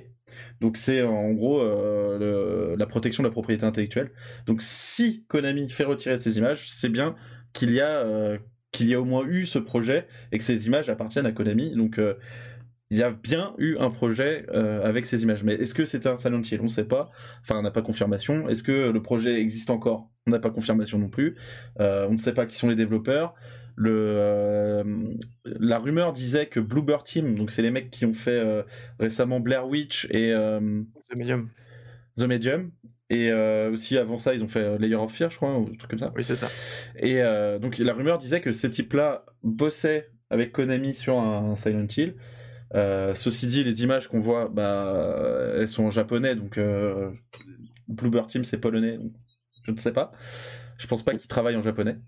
[0.63, 4.11] Donc c'est en gros euh, la protection de la propriété intellectuelle.
[4.47, 7.15] Donc si Konami fait retirer ces images, c'est bien
[7.53, 8.39] qu'il y a euh,
[8.71, 11.77] qu'il y a au moins eu ce projet et que ces images appartiennent à Konami.
[11.77, 12.01] Donc
[12.93, 15.43] il y a bien eu un projet avec ces images.
[15.43, 17.11] Mais est-ce que c'était un Silent Hill On ne sait pas.
[17.41, 18.49] Enfin, on n'a pas confirmation.
[18.49, 20.11] Est-ce que le projet existe encore?
[20.27, 21.37] On n'a pas confirmation non plus.
[21.81, 23.35] on ne sait pas qui sont les développeurs.
[23.77, 24.85] Le, euh,
[25.45, 28.63] la rumeur disait que Bluebird Team, donc c'est les mecs qui ont fait euh,
[28.99, 31.49] récemment Blair Witch et euh, The Medium.
[32.17, 32.71] The Medium.
[33.11, 33.31] Et
[33.71, 35.99] aussi avant ça, ils ont fait Layer of Fear, je crois, ou un truc comme
[35.99, 36.11] ça.
[36.17, 36.49] Oui, c'est ça.
[36.97, 37.21] Et
[37.61, 42.15] donc la rumeur disait que ces types-là bossaient avec Konami sur un, Silent Hill.
[42.75, 46.59] Ceci dit, les images qu'on voit, bah, elles sont en japonais, donc
[47.89, 49.13] Bluebird Team c'est polonais, donc
[49.65, 50.13] je ne sais pas.
[50.79, 51.99] Je pense pas qu'ils travaillent en japonais.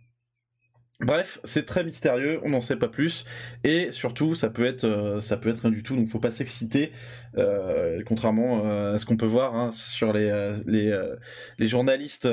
[1.00, 3.24] Bref, c'est très mystérieux, on n'en sait pas plus,
[3.64, 6.30] et surtout ça peut être euh, ça peut être rien du tout, donc faut pas
[6.30, 6.92] s'exciter,
[7.37, 12.28] euh, contrairement euh, à ce qu'on peut voir hein, sur les les, journalistes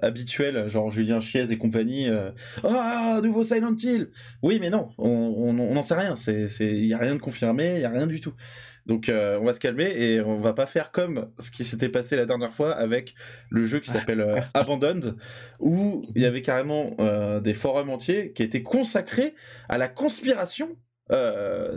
[0.00, 2.08] habituels, genre Julien Chiez et compagnie.
[2.64, 4.08] Ah, nouveau Silent Hill.
[4.40, 7.84] Oui, mais non, on n'en sait rien, c'est il y a rien de confirmé, y
[7.84, 8.32] a rien du tout.
[8.86, 11.88] Donc euh, on va se calmer et on va pas faire comme ce qui s'était
[11.88, 13.14] passé la dernière fois avec
[13.50, 15.16] le jeu qui s'appelle euh, Abandoned,
[15.60, 19.34] où il y avait carrément euh, des forums entiers qui étaient consacrés
[19.68, 20.76] à la conspiration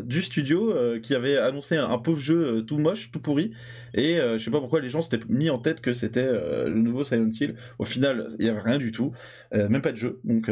[0.05, 3.51] du studio qui avait annoncé un, pauvre jeu tout moche, tout pourri,
[3.93, 7.03] et je sais pas pourquoi les gens s'étaient mis en tête que c'était le nouveau
[7.03, 7.55] Silent Hill.
[7.77, 9.11] Au final, il y avait rien du tout,
[9.51, 10.21] même pas de jeu.
[10.23, 10.49] Donc,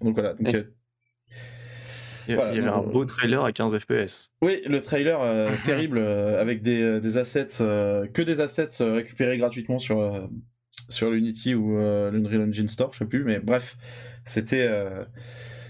[0.00, 0.34] donc voilà.
[0.34, 0.54] Donc,
[2.28, 4.30] il y, avait un beau trailer à 15 FPS.
[4.42, 7.46] Oui, le trailer euh, terrible euh, avec des, euh, des assets,
[8.12, 10.28] que des assets récupérés gratuitement sur,
[10.88, 13.76] sur l'Unity ou l'Unreal Engine Store, je sais plus, mais bref,
[14.24, 14.68] c'était.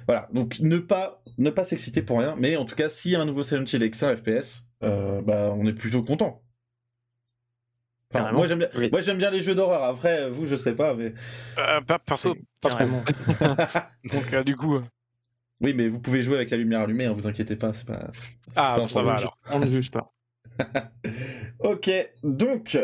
[0.06, 3.16] Voilà, donc ne pas, ne pas s'exciter pour rien, mais en tout cas, s'il y
[3.16, 6.42] a un nouveau Silent Hill avec 100 FPS, bah, on est plutôt content.
[8.12, 8.88] Enfin, moi j'aime bien, Oui.
[8.92, 9.82] moi j'aime bien les jeux d'horreur.
[9.82, 11.14] Après, vous, je sais pas, mais
[11.58, 13.02] Euh, pas- perso, pas carrément.
[14.12, 14.82] Donc euh, du coup, euh,
[15.60, 17.06] oui, mais vous pouvez jouer avec la lumière allumée.
[17.06, 18.10] Hein, vous inquiétez pas, c'est pas.
[18.56, 19.38] ah pas ça va alors.
[19.50, 20.12] On ne juge pas.
[21.60, 21.90] Ok,
[22.22, 22.78] donc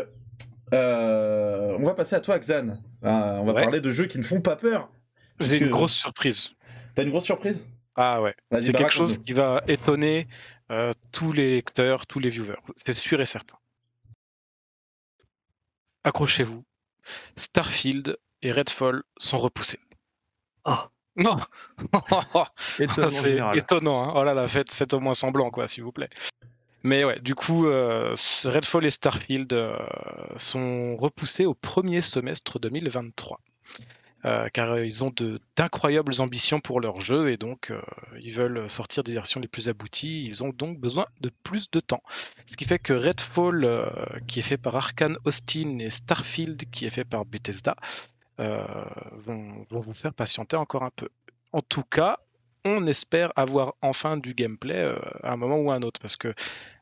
[0.73, 2.77] euh, on va passer à toi, Xan.
[3.03, 3.61] Ah, on va Ouais.
[3.63, 4.89] parler de jeux qui ne font pas peur.
[5.39, 6.53] J'ai que- une grosse surprise.
[6.95, 7.63] T'as une grosse surprise?
[7.95, 8.35] Ah ouais.
[8.59, 10.27] C'est quelque chose qui va étonner
[10.71, 12.55] euh, tous les lecteurs, tous les viewers.
[12.85, 13.57] C'est sûr et certain.
[16.03, 16.63] Accrochez-vous.
[17.35, 19.79] Starfield et Redfall sont repoussés.
[20.65, 20.89] Ah.
[21.15, 21.37] Non
[22.79, 24.03] Étonnement C'est étonnant.
[24.09, 26.09] Hein oh là là, faites, faites au moins semblant, quoi, s'il vous plaît.
[26.83, 29.77] Mais ouais, du coup, euh, Redfall et Starfield euh,
[30.37, 33.39] sont repoussés au premier semestre 2023.
[34.23, 37.73] Euh, car ils ont de- d'incroyables ambitions pour leur jeu et donc
[38.19, 40.23] ils veulent sortir des versions les plus abouties.
[40.25, 42.03] Ils ont donc besoin de plus de temps.
[42.45, 46.91] Ce qui fait que Redfall, qui est fait par Arkane Austin, et Starfield, qui est
[46.91, 47.75] fait par Bethesda,
[48.41, 51.09] vont, vont vous faire patienter encore un peu.
[51.53, 52.17] En tout cas,
[52.65, 56.15] on espère avoir enfin du gameplay euh, à un moment ou à un autre parce
[56.15, 56.33] que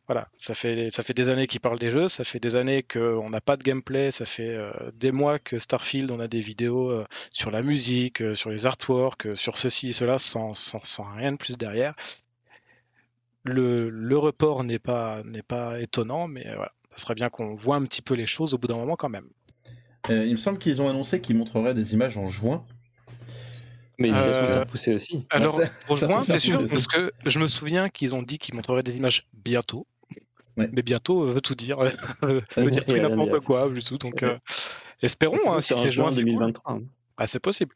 [0.08, 2.82] voilà, ça fait, ça fait des années qu'ils parlent des jeux, ça fait des années
[2.82, 6.42] qu'on n'a pas de gameplay, ça fait euh, des mois que Starfield, on a des
[6.42, 11.04] vidéos euh, sur la musique, euh, sur les artworks, euh, sur ceci cela, sans, sans,
[11.16, 11.94] rien de plus derrière.
[13.44, 17.84] Le, le report n'est pas, pas étonnant, mais euh, ça serait bien qu'on voit un
[17.84, 19.30] petit peu les choses au bout d'un moment quand même.
[20.10, 22.66] Euh, Il me semble qu'ils ont annoncé qu'ils montreraient des images en juin.
[23.98, 25.26] Mais ça se trouve, Euh, ça a poussé aussi.
[25.30, 28.84] Alors, se juin, c'est sûr, parce que je me souviens qu'ils ont dit qu'ils montreraient
[28.84, 29.86] des images bientôt.
[30.58, 30.70] Ouais.
[30.72, 31.78] Mais bientôt euh, veut tout dire,
[32.22, 33.98] veut dire et n'importe quoi, du tout.
[33.98, 34.30] Donc, Ouais.
[34.30, 34.38] euh,
[35.02, 36.32] espérons, hein, si c'est en juin, juin c'est cool.
[36.34, 36.74] 2023.
[36.74, 36.82] hein.
[37.18, 37.76] Ah, c'est possible.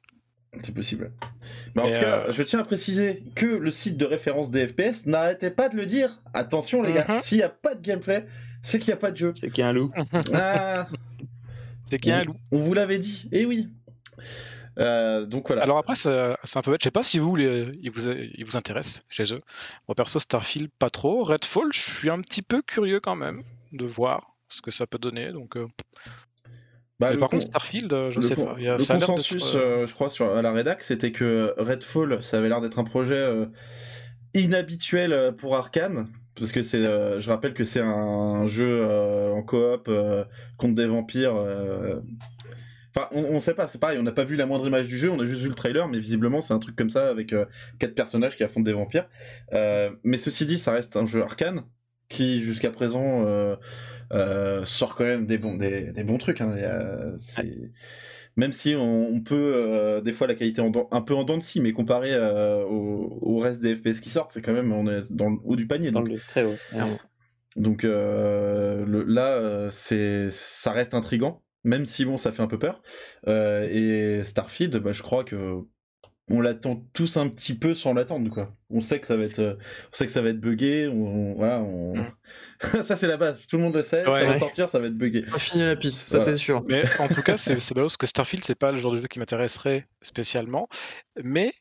[0.61, 1.11] C'est possible.
[1.75, 4.67] Mais en tout cas, euh, je tiens à préciser que le site de référence des
[4.67, 6.21] FPS n'arrêtait pas de le dire.
[6.33, 7.21] Attention les gars, Mhm.
[7.21, 8.25] s'il n'y a pas de gameplay,
[8.61, 9.33] c'est qu'il n'y a pas de jeu.
[9.35, 9.91] C'est qu'il y a un loup.
[10.33, 10.87] Ah,
[11.85, 12.35] C'est qu'il y a un loup.
[12.51, 13.27] on vous l'avait dit.
[13.31, 13.69] Eh oui.
[14.79, 15.61] Euh, donc voilà.
[15.63, 16.81] Alors après, c'est un peu bête.
[16.81, 19.41] Je sais pas si vous, les, ils vous, ils vous intéressent chez eux.
[19.87, 21.23] Moi, perso, Starfield, pas trop.
[21.23, 24.97] Redfall, je suis un petit peu curieux quand même de voir ce que ça peut
[24.97, 25.31] donner.
[25.31, 25.67] Donc, euh,
[26.99, 28.55] Bah, mais par con- contre, Starfield, euh, je le sais con- pas.
[28.57, 31.53] Il y a- le ça consensus, euh, je crois, sur, à la rédac, c'était que
[31.57, 33.27] Redfall, ça avait l'air d'être un projet
[34.33, 36.07] inhabituel pour Arkane.
[36.35, 40.25] Parce que c'est, euh, je rappelle que c'est un jeu euh, en coop euh,
[40.57, 41.35] contre des vampires.
[42.95, 44.97] Enfin, on, on sait pas, c'est pareil, on n'a pas vu la moindre image du
[44.97, 47.33] jeu, on a juste vu le trailer, mais visiblement c'est un truc comme ça avec
[47.79, 49.07] quatre personnages qui affrontent des vampires.
[49.51, 51.63] Mais ceci dit, ça reste un jeu Arkane
[52.09, 53.25] qui jusqu'à présent
[54.65, 56.41] sort quand même des bons, des, des bons trucs.
[56.41, 56.51] hein.
[56.55, 57.71] Il y a- c'est-
[58.35, 61.37] Même si on, on peut euh, des fois la qualité en un peu en dents
[61.37, 64.71] de scie, mais comparé euh, au, au reste des FPS qui sortent, c'est quand même
[64.71, 65.91] on est dans le haut du panier.
[65.91, 66.55] Dans Donc, le très haut.
[66.69, 66.97] Clairement.
[67.55, 72.57] donc euh, le- là, c'est ça reste intrigant, même si bon, ça fait un peu
[72.59, 72.81] peur.
[73.27, 75.59] Et Starfield, bah, je crois que
[76.29, 78.55] on l'attend tous un petit peu sans l'attendre, quoi.
[78.69, 79.39] On sait que ça va être,
[79.91, 80.87] on sait que ça va être buggé.
[80.87, 81.95] On, voilà, on...
[81.97, 82.05] Mm.
[82.83, 83.45] ça c'est la base.
[83.47, 84.07] Tout le monde le sait.
[84.07, 85.23] Ouais, ça va sortir, ça va être buggé.
[85.55, 86.63] La piste, ça c'est sûr.
[86.67, 89.07] Mais en tout cas, c'est c'est parce que Starfield, c'est pas le genre de jeu
[89.07, 90.69] qui m'intéresserait spécialement.
[91.23, 91.51] Mais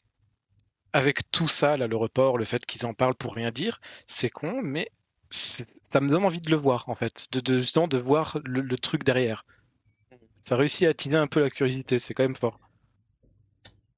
[0.93, 4.31] avec tout ça, là, le report, le fait qu'ils en parlent pour rien dire, c'est
[4.31, 4.89] con, mais
[5.31, 7.27] ça me donne envie de le voir, en fait.
[7.33, 9.45] De, de- justement, de voir le, le truc derrière.
[10.49, 12.61] Ça réussit à attiser un peu la curiosité, c'est quand même fort.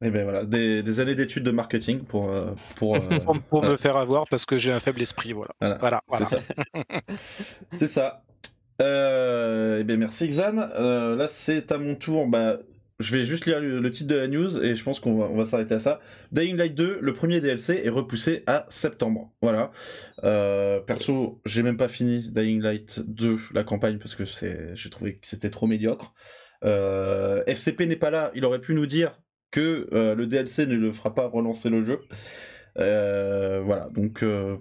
[0.03, 2.97] Et ben voilà, des, des années d'études de marketing pour euh, pour.
[2.97, 3.73] euh, Pour, pour voilà.
[3.73, 5.53] me faire avoir parce que j'ai un faible esprit, voilà.
[5.61, 6.27] Voilà, Voilà, voilà.
[6.27, 6.43] c'est ça.
[7.79, 8.23] c'est ça.
[8.83, 10.53] Euh, et bien merci Xan.
[10.55, 12.27] Là c'est à mon tour.
[12.27, 12.59] Bah,
[13.01, 15.27] je vais juste lire le, le titre de la news et je pense qu'on va,
[15.27, 16.01] on va s'arrêter à ça.
[16.33, 19.33] Dying Light 2, le premier DLC est repoussé à septembre.
[19.43, 19.73] Voilà.
[20.87, 25.17] Perso, j'ai même pas fini Dying Light 2, la campagne, parce que c'est, j'ai trouvé
[25.17, 26.15] que c'était trop médiocre.
[26.63, 29.21] FCP n'est pas là, il aurait pu nous dire
[29.55, 32.01] que euh, le DLC ne le fera pas relancer le jeu.
[32.77, 34.57] Euh, voilà, donc euh,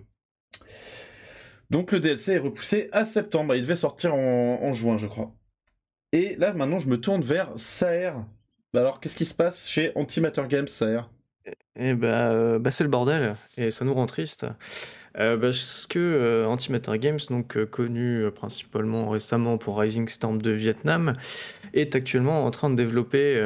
[1.71, 3.55] donc le DLC est repoussé à septembre.
[3.55, 5.33] Il devait sortir en, juin, je crois.
[6.11, 8.11] Et là, maintenant, je me tourne vers Saer.
[8.75, 11.01] Alors, qu'est-ce qui se passe chez Antimatter Games, Saer?
[11.75, 14.45] Et bah, euh, bah, c'est le bordel, et ça nous rend triste.
[15.15, 21.13] Parce que euh, Antimatter Games, donc connu principalement récemment pour Rising Storm de Vietnam,
[21.73, 23.39] est actuellement en train de développer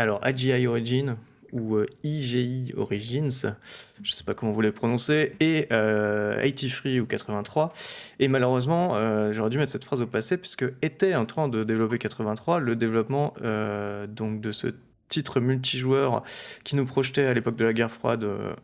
[0.00, 1.16] alors AGI Origin
[1.52, 3.56] ou euh, IGI Origins,
[4.02, 7.72] je sais pas comment vous les prononcez, et euh, 83 ou 83.
[8.18, 11.64] Et malheureusement, euh, j'aurais dû mettre cette phrase au passé puisque était en train de
[11.64, 14.68] développer 83, le développement euh, donc de ce
[15.08, 16.22] titre multijoueur
[16.64, 18.54] qui nous projetait à l'époque de la guerre froide euh,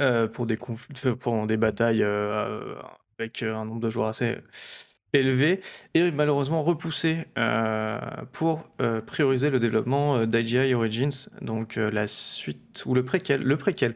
[0.00, 2.74] euh, pour, des pour des batailles euh,
[3.18, 4.38] avec un nombre de joueurs assez,
[5.12, 5.60] élevé
[5.94, 7.26] et malheureusement repoussé
[8.32, 8.68] pour
[9.06, 13.94] prioriser le développement d'IGI Origins, donc la suite ou le préquel, le préquel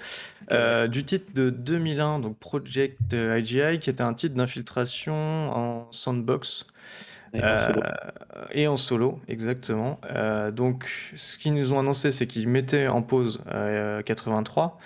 [0.89, 6.67] du titre de 2001, donc Project IGI, qui était un titre d'infiltration en sandbox.
[8.53, 9.21] Et en solo.
[9.27, 10.01] exactement.
[10.53, 13.43] donc, ce qu'ils nous ont annoncé, c'est qu'ils mettaient en pause
[14.05, 14.79] 83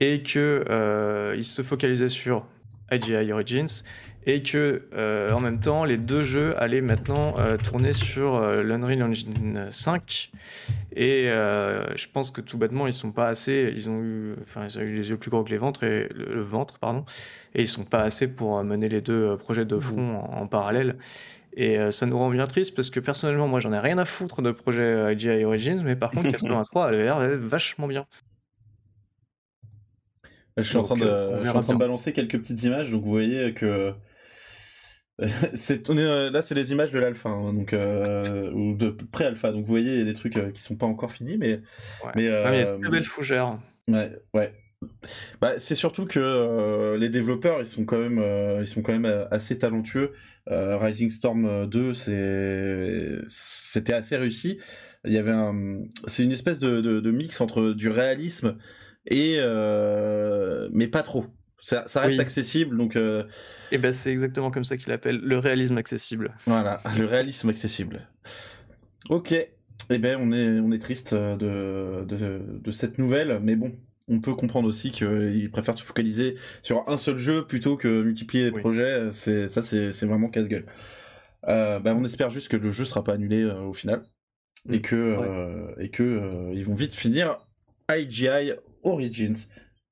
[0.00, 2.46] et qu'ils se focalisaient sur
[2.92, 3.82] IGI Origins
[4.28, 8.62] et que euh, en même temps les deux jeux allaient maintenant euh, tourner sur euh,
[8.62, 10.30] l'Unreal Engine 5
[10.94, 14.78] et je pense que tout bêtement ils sont pas assez ils ont eu enfin ils
[14.78, 17.04] ont eu les yeux plus gros que les ventres et le, ventre pardon.
[17.54, 20.98] Et ils sont pas assez pour mener les deux projets de front en, parallèle.
[21.54, 24.42] Et ça nous rend bien triste parce que personnellement moi j'en ai rien à foutre
[24.42, 28.06] de projet IGI Origins mais par contre 83 elle a l'air vachement bien.
[30.56, 33.04] Je suis, en train, de, je suis en train de balancer quelques petites images, donc
[33.04, 33.94] vous voyez que
[35.54, 39.50] c'est euh, là c'est les images de l'alpha hein, donc euh, ou de pré-alpha.
[39.50, 41.60] Donc vous voyez il y a des trucs euh, qui sont pas encore finis mais
[42.14, 43.58] mais il y a une très belle fougère
[43.88, 44.52] ouais ouais.
[45.40, 48.22] Bah, c'est surtout que les développeurs ils sont quand même
[48.60, 50.12] ils sont quand même assez talentueux.
[50.46, 54.60] Rising Storm 2 c'est c'était assez réussi.
[55.04, 58.56] Il y avait un c'est une espèce de, de, mix entre du réalisme
[59.04, 59.40] et
[60.70, 61.26] mais pas trop
[61.60, 62.96] ça, reste accessible, donc.
[62.96, 63.22] Et euh,
[63.72, 66.34] eh ben c'est exactement comme ça qu'il appelle le réalisme accessible.
[66.46, 68.08] Voilà, le réalisme accessible.
[69.08, 69.34] Ok.
[69.90, 73.72] Eh ben on est on est triste de, de, cette nouvelle, mais bon,
[74.08, 78.50] on peut comprendre aussi qu'il préfère se focaliser sur un seul jeu plutôt que multiplier
[78.50, 79.08] les projets.
[79.12, 80.66] C'est ça, c'est vraiment casse-gueule.
[81.46, 84.02] Euh, ben, on espère juste que le jeu sera pas annulé euh, au final
[84.68, 84.82] et mm.
[84.82, 87.38] que et que ils vont vite finir
[87.90, 88.52] IGI
[88.82, 89.48] Origins.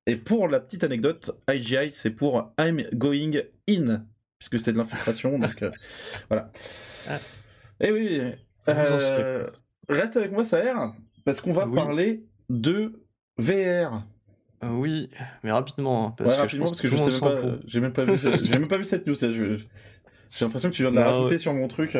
[0.07, 4.05] Et pour la petite anecdote, IGI, c'est pour I'm Going In,
[4.39, 5.69] puisque c'est de l'infiltration, donc euh,
[6.29, 6.49] voilà.
[7.09, 7.17] Ah.
[7.81, 8.21] Et oui,
[8.69, 9.47] euh,
[9.89, 10.73] reste avec moi, Saher,
[11.25, 12.93] parce qu'on va parler de
[13.37, 14.03] VR.
[14.63, 15.09] Euh, oui,
[15.43, 18.05] mais rapidement, hein, parce que rapidement, je parce que, sais même pas, j'ai même pas
[18.05, 19.15] vu, j'ai même pas vu cette news.
[19.15, 21.97] J'ai l'impression que tu viens de la rajouter sur mon truc.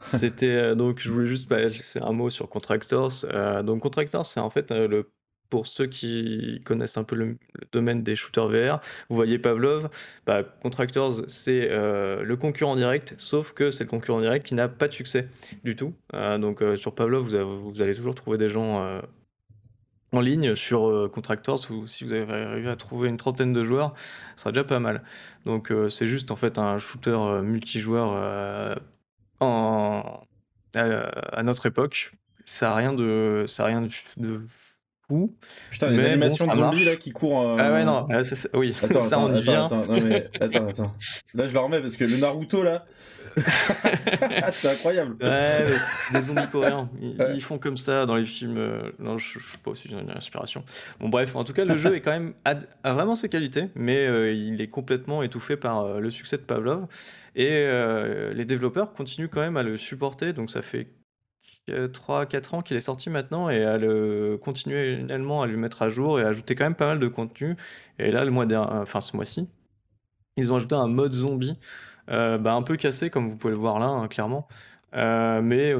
[0.00, 3.26] C'était donc je voulais juste laisser un mot sur Contractors.
[3.62, 5.12] donc Contractors, c'est en fait le
[5.52, 7.36] pour ceux qui connaissent un peu le,
[7.72, 8.80] domaine des shooters VR,
[9.10, 9.90] vous voyez Pavlov,
[10.24, 14.68] bah, Contractors, c'est euh, le concurrent direct, sauf que c'est le concurrent direct qui n'a
[14.68, 15.28] pas de succès
[15.62, 15.92] du tout.
[16.14, 19.02] Euh, donc euh, sur Pavlov, vous, allez toujours trouver des gens
[20.12, 23.92] en ligne sur Contractors, si vous avez arrivé à trouver une trentaine de joueurs,
[24.36, 25.02] ce sera déjà pas mal.
[25.44, 28.14] Donc c'est juste en fait un shooter multijoueur
[29.40, 30.22] à,
[31.42, 32.12] notre époque.
[32.46, 33.90] Ça n'a rien de, ça a rien de
[35.70, 37.56] Putain, les animations de zombies là qui courent.
[37.58, 38.08] Ah ouais, non,
[38.54, 39.66] oui, attends, ça on y vient.
[39.66, 40.92] Attends, attends, attends.
[41.34, 42.84] Là, je le remets parce que le Naruto là.
[44.52, 45.16] c'est incroyable.
[45.20, 46.88] Ouais, c'est des zombies coréens.
[47.00, 48.58] Ils, font comme ça dans les films.
[48.58, 50.64] Euh, non, je, je sais pas si j'ai une inspiration.
[51.00, 54.06] Bon, bref, en tout cas, le jeu est quand même a, vraiment ses qualités, mais
[54.06, 56.86] euh, il est complètement étouffé par euh, le succès de Pavlov.
[57.34, 57.66] Et
[58.34, 60.88] les développeurs continuent quand même à le supporter, donc ça fait
[61.68, 66.18] 3-4 ans qu'il est sorti maintenant et à le continuellement à lui mettre à jour
[66.18, 67.56] et à ajouter quand même pas mal de contenu.
[67.98, 69.48] Et là, le mois dernier, enfin ce mois-ci,
[70.36, 71.54] ils ont ajouté un mode zombie,
[72.10, 74.48] euh, bah, un peu cassé comme vous pouvez le voir là, hein, clairement.
[74.94, 75.74] Euh, mais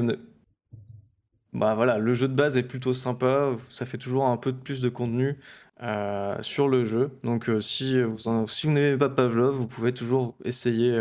[1.53, 4.57] bah voilà, le jeu de base est plutôt sympa, ça fait toujours un peu de
[4.57, 5.37] plus de contenu
[5.83, 7.11] euh, sur le jeu.
[7.23, 10.97] Donc si vous, si vous n'aimez pas Pavlov, vous pouvez toujours essayer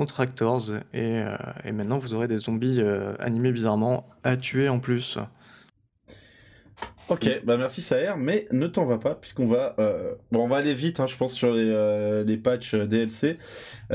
[0.00, 4.78] Contractors, et, euh, et maintenant vous aurez des zombies euh, animés bizarrement à tuer en
[4.78, 5.18] plus.
[7.10, 9.74] Ok, bah merci Saer, mais ne t'en va pas, puisqu'on va...
[9.78, 13.36] Euh, bon, on va aller vite, hein, je pense, sur les, les patchs DLC.
[13.90, 13.94] tu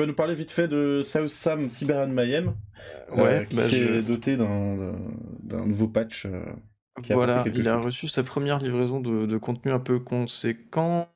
[0.00, 2.54] vas nous parler vite fait de South Sam Siberian Mayhem,
[3.12, 6.26] ouais, qui bah, s'est doté d'un nouveau patch.
[7.08, 11.06] voilà, il a reçu sa première livraison de, de contenu un peu conséquent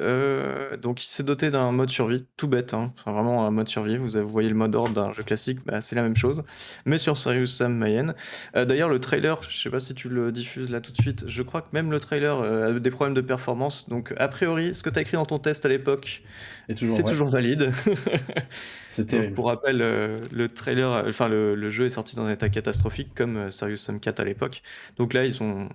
[0.00, 2.92] euh, donc il s'est doté d'un mode survie, tout bête, hein.
[2.96, 3.96] enfin vraiment un mode survie.
[3.96, 6.42] Vous, voyez le mode ordre d'un jeu classique, bah, c'est la même chose,
[6.84, 8.14] mais sur Serious Sam Mayen.
[8.54, 11.24] Euh, d'ailleurs, le trailer, je sais pas si tu le diffuses là tout de suite,
[11.26, 13.88] je crois que même le trailer euh, a des problèmes de performance.
[13.88, 16.22] Donc a priori, ce que tu as écrit dans ton test à l'époque,
[16.68, 17.72] c'est toujours valide.
[18.88, 23.14] C'était pour rappel, le trailer, enfin le, le, jeu est sorti dans un état catastrophique
[23.14, 24.62] comme Serious Sam 4 à l'époque.
[24.96, 25.68] Donc là, ils ont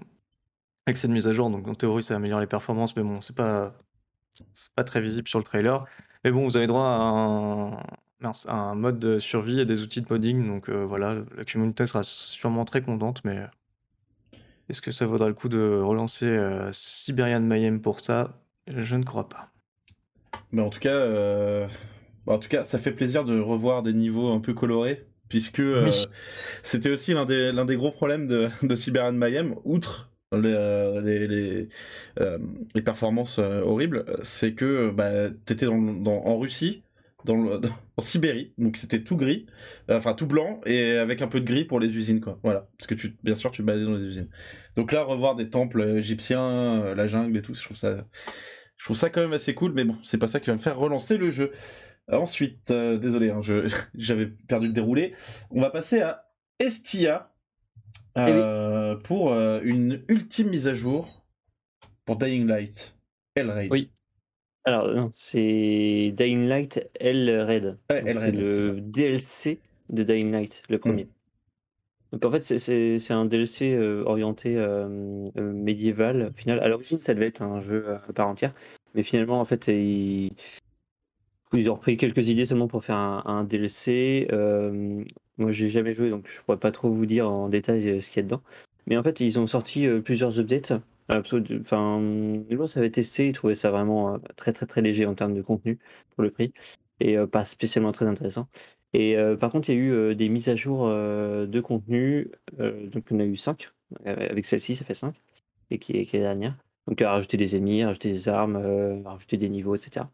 [0.87, 3.35] avec cette mise à jour, donc en théorie, ça améliore les performances, mais bon, c'est
[3.35, 3.73] pas
[4.53, 5.85] c'est pas très visible sur le trailer.
[6.23, 10.47] Mais bon, vous avez droit à un, mode de survie et des outils de modding.
[10.47, 13.21] Donc euh, voilà, la communauté sera sûrement très contente.
[13.23, 13.39] Mais
[14.69, 18.39] est-ce que ça vaudra le coup de relancer euh, Siberian Mayhem pour ça?
[18.67, 19.49] Je ne crois pas.
[20.51, 21.67] Mais en tout cas, euh,
[22.27, 25.91] en tout cas, ça fait plaisir de revoir des niveaux un peu colorés, puisque Oui.
[26.61, 30.53] c'était aussi l'un des, l'un des gros problèmes de, de Cyber and Mayhem, outre les,
[30.53, 31.69] euh, les, les,
[32.19, 32.37] euh,
[32.85, 36.83] performances euh, horribles, c'est que bah, t'étais dans, en Russie,
[37.25, 37.59] dans,
[37.97, 39.45] en Sibérie, donc c'était tout gris,
[39.89, 42.39] enfin tout blanc, et avec un peu de gris pour les usines, quoi.
[42.43, 44.29] Voilà, parce que tu, bien sûr, tu baladais dans les usines.
[44.75, 48.07] Donc là, revoir des temples égyptiens, la jungle et tout, je trouve ça,
[48.77, 50.61] je trouve ça quand même assez cool, mais bon, c'est pas ça qui va me
[50.61, 51.51] faire relancer le jeu.
[52.11, 53.41] Ensuite, désolé, hein,
[53.95, 55.13] j'avais perdu le déroulé.
[55.51, 56.25] On va passer à
[56.59, 57.30] Estia
[58.17, 61.23] euh, pour euh, une ultime mise à jour
[62.05, 62.95] pour Dying Light.
[63.35, 63.71] Hellraid.
[63.71, 63.89] Oui.
[64.63, 67.77] Alors, c'est Dying Light L Raid.
[67.89, 71.07] Ouais, Hellraid, C'est le DLC de Dying Light, le premier.
[72.11, 74.55] Donc en fait, c'est- un DLC euh, orienté
[75.35, 76.29] médiéval.
[76.31, 78.53] Au final, à l'origine, ça devait être un jeu à part entière,
[78.93, 80.31] mais finalement, en fait, ils,
[81.53, 84.27] ils ont repris quelques idées seulement pour faire un, un DLC.
[85.37, 88.09] Moi, j'ai jamais joué, donc je pourrais pas trop vous dire en détail euh, ce
[88.09, 88.41] qu'il y a dedans.
[88.87, 90.73] Mais en fait, ils ont sorti euh, plusieurs updates.
[91.09, 91.99] Enfin,
[92.49, 95.41] gens avaient testé, ils trouvaient ça vraiment euh, très très très léger en termes de
[95.41, 95.77] contenu
[96.11, 96.53] pour le prix
[97.01, 98.47] et pas spécialement très intéressant.
[98.93, 102.29] Et par contre, il y a eu des mises à jour de contenu.
[102.59, 103.71] donc, on a eu 5.
[104.05, 105.15] Avec celle-ci, ça fait 5.
[105.71, 106.57] Et qui est, la dernière.
[106.87, 110.05] Donc, à rajouter des ennemis, rajouter des armes, rajouter des niveaux, etc.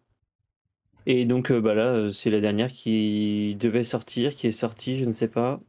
[1.08, 4.98] Et donc, euh, bah là, euh, c'est la dernière qui devait sortir, qui est sortie,
[4.98, 5.60] je ne sais pas.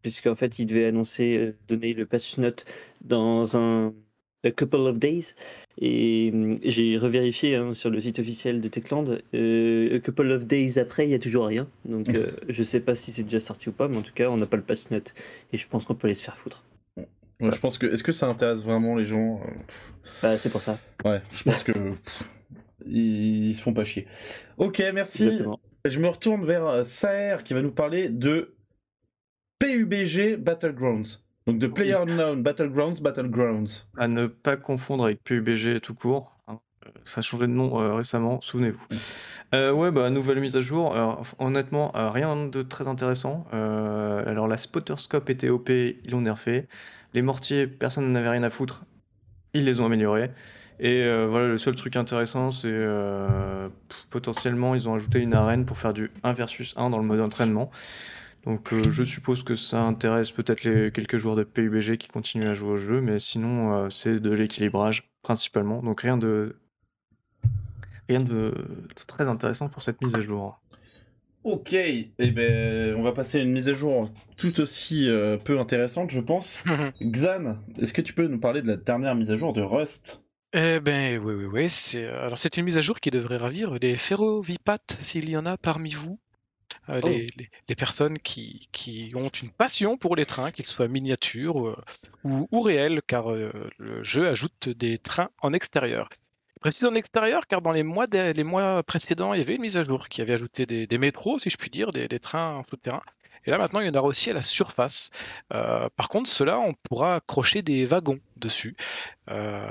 [0.00, 2.64] Puisqu'en fait, il devait annoncer, euh, donner le patch note
[3.02, 3.94] dans un
[4.44, 5.34] a couple of days.
[5.78, 9.18] Et hum, j'ai revérifié hein, sur le site officiel de Techland.
[9.34, 11.68] Euh, a couple of days après, il n'y a toujours rien.
[11.84, 14.30] Donc euh, je sais pas si c'est déjà sorti ou pas, mais en tout cas,
[14.30, 15.14] on n'a pas le patch note.
[15.52, 16.64] Et je pense qu'on peut aller se faire foutre.
[16.96, 17.86] Ouais, je pense que.
[17.86, 19.40] Est-ce que ça intéresse vraiment les gens
[20.22, 20.78] Bah, c'est pour ça.
[21.04, 21.72] Ouais, je pense que.
[22.86, 24.06] Ils, se font pas chier.
[24.58, 25.24] Ok, merci.
[25.24, 25.60] Exactement.
[25.84, 28.54] Je me retourne vers euh, Saer qui va nous parler de
[29.58, 31.18] PUBG Battlegrounds.
[31.46, 33.86] Donc de Player Unknown Battlegrounds Battlegrounds.
[33.98, 36.36] À ne pas confondre avec PUBG tout court.
[36.46, 36.60] hein.
[36.86, 38.86] Euh, Ça a changé de nom euh, récemment, souvenez-vous.
[39.54, 40.94] Euh, ouais, bah, nouvelle mise à jour.
[40.94, 43.44] Alors, honnêtement, euh, rien de très intéressant.
[43.52, 46.68] Alors, la Spotterscope était OP, ils l'ont nerfé.
[47.12, 48.84] Les mortiers, personne n'avait rien à foutre.
[49.52, 50.30] Ils les ont améliorés.
[50.84, 53.68] Et euh, voilà, le seul truc intéressant, c'est euh,
[54.10, 57.20] potentiellement, ils ont ajouté une arène pour faire du 1 versus 1 dans le mode
[57.20, 57.70] entraînement.
[58.44, 62.48] Donc, euh, je suppose que ça intéresse peut-être les quelques joueurs de PUBG qui continuent
[62.48, 65.80] à jouer au jeu, mais sinon, euh, c'est de l'équilibrage principalement.
[65.82, 66.56] Donc, rien de,
[68.08, 68.52] rien de
[69.06, 70.58] très intéressant pour cette mise à jour.
[71.44, 75.58] Ok, et ben on va passer à une mise à jour tout aussi euh, peu
[75.58, 76.62] intéressante, je pense.
[77.02, 80.21] Xan, est-ce que tu peux nous parler de la dernière mise à jour de Rust?
[80.54, 81.70] Eh ben oui, oui, oui.
[81.70, 85.46] C'est alors c'est une mise à jour qui devrait ravir les ferrovipates s'il y en
[85.46, 86.18] a parmi vous.
[86.88, 87.08] Euh, Oh.
[87.08, 91.68] les, les- les personnes qui, qui ont une passion pour les trains, qu'ils soient miniatures
[91.68, 91.76] euh,
[92.24, 96.08] ou, ou réels, car euh, le jeu ajoute des trains en extérieur.
[96.56, 99.56] Je précise en extérieur, car dans les mois, dé- les mois précédents, il y avait
[99.56, 102.08] une mise à jour qui avait ajouté des, des métros, si je puis dire, des,
[102.08, 103.02] des trains en souterrain.
[103.44, 105.10] Et là maintenant, il y en aura aussi à la surface.
[105.52, 108.76] Euh, par contre, cela, on pourra accrocher des wagons dessus.
[109.30, 109.66] Euh,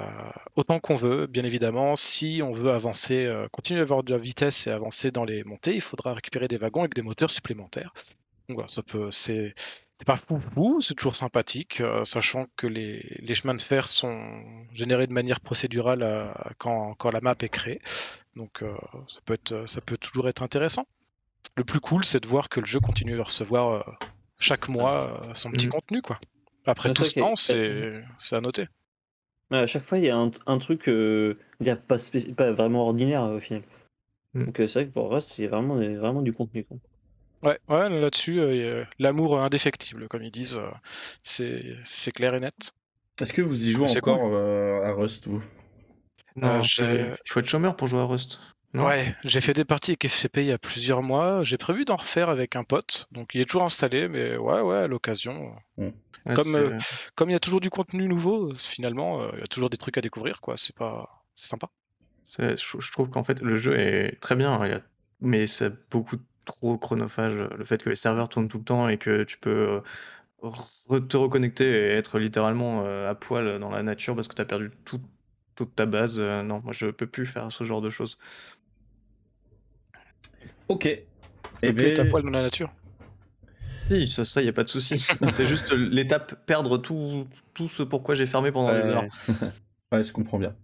[0.55, 1.95] autant qu'on veut, bien évidemment.
[1.95, 5.43] Si on veut avancer, euh, continuer à avoir de la vitesse et avancer dans les
[5.43, 7.93] montées, il faudra récupérer des wagons avec des moteurs supplémentaires.
[8.49, 9.53] Donc voilà, ça peut, c'est,
[10.05, 14.19] pas fou, c'est toujours sympathique, sachant que les, chemins de fer sont
[14.73, 17.79] générés de manière procédurale quand, la map est créée.
[18.35, 18.63] Donc
[19.07, 20.85] ça peut être, ça peut toujours être intéressant.
[21.55, 23.91] Le plus cool, c'est de voir que le jeu continue à recevoir euh,
[24.39, 25.73] chaque mois euh, son petit Mhm.
[25.73, 26.19] contenu, quoi.
[26.65, 28.67] Après Ouais, tout ce temps, y c'est, à noter.
[29.51, 31.37] À chaque fois, il y a un, un truc euh,
[31.87, 31.97] pas,
[32.37, 33.63] pas vraiment ordinaire euh, au final.
[34.33, 34.45] Mm.
[34.45, 36.63] Donc euh, c'est vrai que pour Rust, c'est vraiment, vraiment du contenu.
[36.63, 36.77] quoi.
[37.43, 40.69] Ouais, ouais, là-dessus, euh, y a l'amour indéfectible, comme ils disent, euh,
[41.23, 42.71] c'est clair et net.
[43.19, 45.43] Est-ce que vous y jouez encore euh, à Rust, vous?
[46.35, 48.39] Non, Euh, il faut être chômeur pour jouer à Rust.
[48.73, 51.43] Ouais, j'ai fait des parties avec FCP il y a plusieurs mois.
[51.43, 54.77] J'ai prévu d'en refaire avec un pote, donc il est toujours installé, mais ouais, ouais,
[54.77, 55.53] à l'occasion.
[55.77, 55.93] Ouais,
[56.35, 56.77] Comme, euh,
[57.15, 59.77] Comme il y a toujours du contenu nouveau, finalement, euh, il y a toujours des
[59.77, 60.55] trucs à découvrir, quoi.
[60.55, 61.67] C'est pas, c'est sympa.
[62.37, 64.81] je, je trouve qu'en fait, le jeu est très bien, hein, il y a-
[65.19, 67.33] mais c'est beaucoup trop chronophage.
[67.33, 69.81] Le fait que les serveurs tournent tout le temps et que tu peux euh,
[70.41, 74.41] re- te reconnecter et être littéralement euh, à poil dans la nature parce que tu
[74.41, 75.01] as perdu tout-
[75.55, 76.19] toute ta base.
[76.19, 78.17] euh, non, moi je peux plus faire ce genre de choses.
[80.67, 80.85] Ok.
[80.85, 81.05] Et
[81.63, 82.71] Eh puis, à ben, poil dans la nature.
[83.89, 84.97] Si, ça, ça, y a pas de souci.
[85.33, 89.03] c'est juste l'étape perdre tout, tout ce pourquoi j'ai fermé pendant des heures.
[89.91, 90.55] ouais, je comprends bien.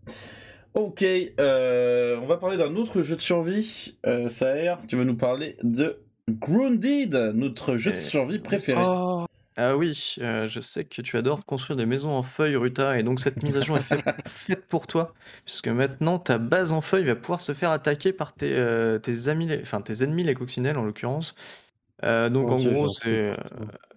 [0.74, 3.98] Ok, euh, on va parler d'un autre jeu de survie.
[4.06, 6.00] Euh, Saher, tu vas nous parler de
[6.30, 8.82] Grounded, notre jeu de Et- survie préféré.
[8.86, 9.26] Oh,
[9.60, 13.02] Ah oui, euh, je sais que tu adores construire des maisons en feuilles, Ruta, et
[13.04, 15.14] donc cette mise à jour est faite, faite pour toi,
[15.46, 19.30] puisque maintenant ta base en feuilles va pouvoir se faire attaquer par tes, euh, tes
[19.30, 21.34] amis, les- enfin tes ennemis les coccinelles en l'occurrence.
[22.04, 23.36] Euh, donc Oh, en c'est gros, c'est euh,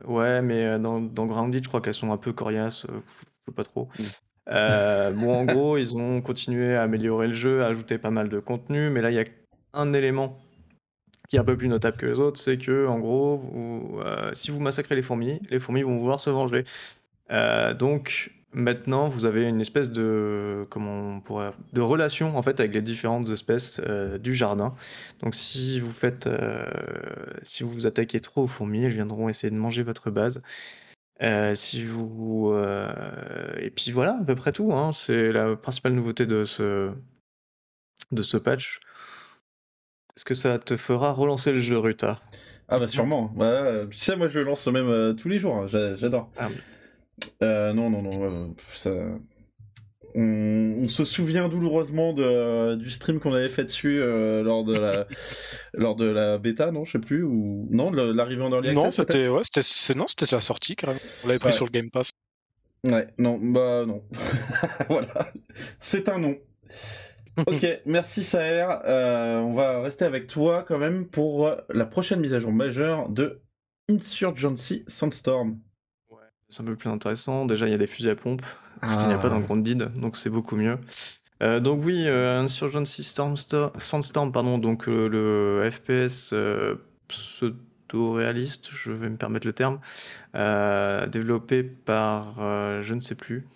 [0.05, 3.01] ouais, mais euh, dans, dans Grounded, je crois qu'elles sont un peu coriaces, euh,
[3.47, 3.89] je sais pas trop.
[3.99, 4.15] Mm.
[4.49, 8.29] Euh, bon, en gros, ils ont continué à améliorer le jeu, à ajouter pas mal
[8.29, 9.25] de contenu, mais là, il y a
[9.75, 10.39] un élément
[11.31, 13.41] qui est un peu plus notable que les autres, c'est que, en gros,
[14.05, 16.65] euh, si vous massacrez les fourmis, les fourmis vont vouloir se venger.
[17.31, 22.59] Euh, donc, maintenant, vous avez une espèce de, comment on pourrait, de relation en fait
[22.59, 24.75] avec les différentes espèces euh, du jardin.
[25.23, 26.29] Donc, si vous faites,
[27.43, 30.43] si vous vous attaquez trop aux fourmis, elles viendront essayer de manger votre base.
[31.55, 32.53] Si vous
[33.59, 34.73] et puis voilà à peu près tout.
[34.73, 34.91] hein.
[34.91, 36.91] C'est la principale nouveauté de ce
[38.11, 38.81] de ce patch.
[40.21, 42.21] Est-ce que ça te fera relancer le jeu, Ruta?
[42.69, 43.33] Ah bah sûrement.
[43.37, 45.57] Voilà, euh, tu sais, moi je le lance même euh, tous les jours.
[45.57, 46.31] hein, j'a- J'adore.
[46.37, 46.49] Ah.
[47.43, 48.23] Euh, non, non, non.
[48.25, 48.91] euh, ça...
[50.15, 54.77] on, on se souvient douloureusement de, du stream qu'on avait fait dessus euh, lors de
[54.77, 55.07] la
[55.73, 59.27] lors de la bêta, non, je sais plus ou non, l'arrivée en early non, c'était
[59.27, 61.01] ouais, c'était c'est- non, c'était la sortie carrément.
[61.25, 61.53] On l'avait pris Ouais.
[61.53, 62.11] sur le Game Pass.
[62.85, 64.03] Ouais, non, bah non.
[64.91, 65.09] voilà,
[65.81, 66.37] c'est un non.
[67.39, 68.67] Ok, merci Saher.
[68.85, 73.09] Euh, on va rester avec toi quand même pour la prochaine mise à jour majeure
[73.09, 73.41] de
[73.91, 75.59] Insurgency Sandstorm.
[76.49, 77.47] C'est un peu plus intéressant.
[77.47, 78.43] Déjà, il y a des fusils à pompe,
[78.83, 79.31] ce qu'il n'y a pas Ah.
[79.31, 80.79] dans Grounded, donc c'est beaucoup mieux.
[81.43, 86.35] Euh, donc oui, euh, Insurgency Sandstorm, pardon, donc euh, le FPS
[87.09, 89.81] pseudo-réaliste, je vais me permettre le terme,
[91.11, 92.35] développé par,
[92.83, 93.47] je ne sais plus,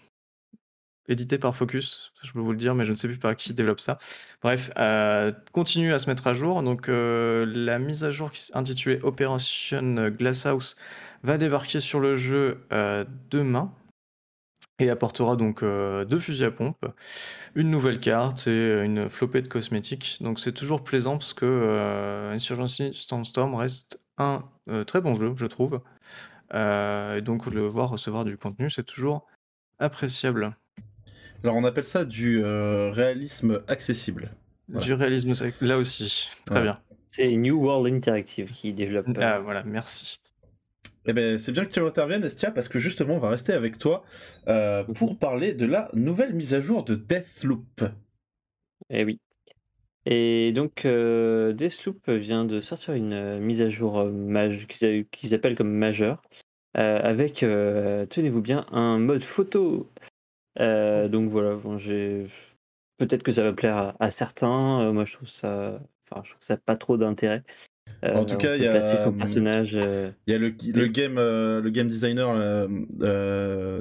[1.08, 3.52] édité par Focus, je peux vous le dire, mais je ne sais plus par qui
[3.52, 3.98] développe ça.
[4.42, 6.62] Bref, euh, continue à se mettre à jour.
[6.62, 10.76] Donc euh, la mise à jour qui s'intitulait Operation Glasshouse
[11.22, 13.72] va débarquer sur le jeu euh, demain
[14.80, 16.84] et apportera donc deux fusils à pompe,
[17.54, 20.18] une nouvelle carte et une flopée de cosmétiques.
[20.20, 24.42] Donc c'est toujours plaisant parce que Insurgency Sandstorm reste un
[24.88, 25.80] très bon jeu, je trouve.
[26.52, 29.28] Et donc le voir recevoir du contenu, c'est toujours
[29.78, 30.56] appréciable.
[31.44, 34.30] Alors on appelle ça du euh, réalisme accessible.
[34.68, 34.86] Voilà.
[34.86, 36.30] Du réalisme, là aussi.
[36.46, 36.62] Très Ouais.
[36.62, 36.78] bien.
[37.06, 39.06] C'est New World Interactive qui développe.
[39.08, 40.16] euh, Ah, voilà, merci.
[41.06, 43.76] Eh ben, c'est bien que tu interviennes, Estia, parce que justement, on va rester avec
[43.76, 44.04] toi
[44.48, 47.84] euh, pour parler de la nouvelle mise à jour de Deathloop.
[48.88, 49.20] Eh oui.
[50.06, 54.50] Et donc, euh, Deathloop vient de sortir une euh, mise à jour euh,
[55.12, 56.22] qu'ils appellent comme majeure,
[56.78, 59.90] euh, avec, euh, tenez-vous bien, un mode photo.
[60.60, 62.26] Euh, donc voilà, bon, j'ai...
[62.98, 64.80] peut-être que ça va plaire à, à certains.
[64.82, 65.80] euh, moi, je trouve ça,
[66.10, 67.42] enfin, je trouve ça pas trop d'intérêt.
[68.04, 69.72] Euh, En tout cas, il y a, son personnage.
[69.72, 70.50] Il y a le,
[70.86, 72.68] game, le game designer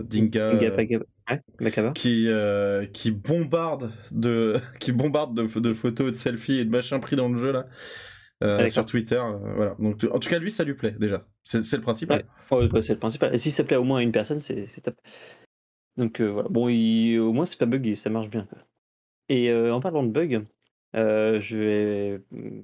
[0.03, 1.91] Dinga, Inga Paka- ouais, Makaba.
[1.91, 2.27] qui,
[2.93, 7.29] qui bombarde, de, qui bombarde de, de photos de selfies et de machins pris dans
[7.29, 7.65] le jeu là.
[8.43, 9.75] euh, Ah, sur Twitter, euh, voilà.
[9.79, 11.25] Donc, tu- en tout cas, lui, ça lui plaît déjà.
[11.43, 12.25] C'est c'est le principal.
[12.51, 12.57] Ouais.
[12.57, 13.33] Ouais, bah, c'est le principal.
[13.33, 14.95] Et si ça plaît au moins à une personne, c'est c'est top.
[15.97, 16.49] Donc euh, voilà.
[16.49, 18.47] Bon, au moins c'est pas buggé, ça marche bien.
[19.29, 20.43] Et euh, en parlant de bugs,
[20.95, 22.61] euh, je vais mm,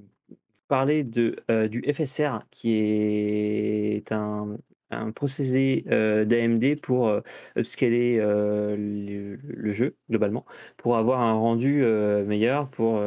[0.67, 1.35] parler de,
[1.67, 4.57] du FSR qui est un,
[4.91, 5.83] un procédé
[6.27, 7.11] d'AMD pour
[7.57, 10.45] upscaler le, jeu globalement,
[10.77, 11.83] pour avoir un rendu
[12.25, 12.69] meilleur.
[12.69, 13.01] Pour,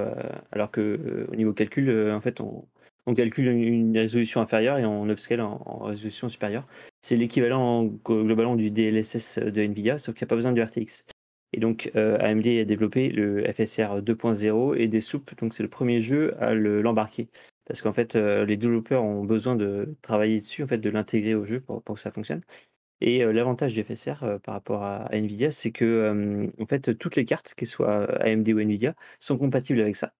[0.52, 2.66] alors que au niveau calcul, en fait, on,
[3.07, 6.66] on calcule une, résolution inférieure et on upscale en, résolution supérieure.
[7.00, 10.62] C'est l'équivalent glo- globalement du DLSS de Nvidia, sauf qu'il n'y a pas besoin du
[10.62, 11.05] RTX.
[11.53, 16.00] Et donc euh, AMD a développé le FSR 2.0 et Deathloop, donc c'est le premier
[16.00, 17.28] jeu à le- l'embarquer.
[17.66, 21.34] Parce qu'en fait, euh, les développeurs ont besoin de travailler dessus, en fait, de l'intégrer
[21.34, 22.42] au jeu pour, que ça fonctionne.
[23.00, 27.24] Et euh, l'avantage du FSR par rapport à, Nvidia, c'est que en fait, toutes les
[27.24, 30.12] cartes, qu'elles soient AMD ou Nvidia, sont compatibles avec ça.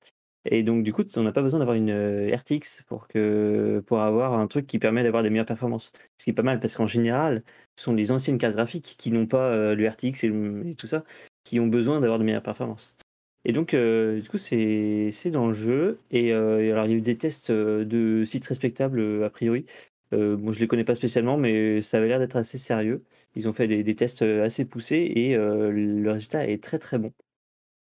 [0.45, 4.01] Et donc, du coup, on n'a pas besoin d'avoir une euh, RTX pour, que, pour
[4.01, 5.93] avoir un truc qui permet d'avoir des meilleures performances.
[6.19, 7.45] Ce qui est pas mal, parce qu'en général,
[7.77, 10.75] ce sont les anciennes cartes graphiques qui n'ont pas euh, le RTX et, le- et
[10.75, 11.05] tout ça,
[11.45, 12.97] qui ont besoin d'avoir de meilleures performances.
[13.45, 15.99] Et donc, euh, du coup, c'est dans le jeu.
[16.11, 19.67] Et alors, il y a eu des tests de sites respectables, a priori.
[20.13, 23.03] Bon, je les connais pas spécialement, mais ça avait l'air d'être assez sérieux.
[23.35, 27.13] Ils ont fait des, tests assez poussés et le résultat est très très bon.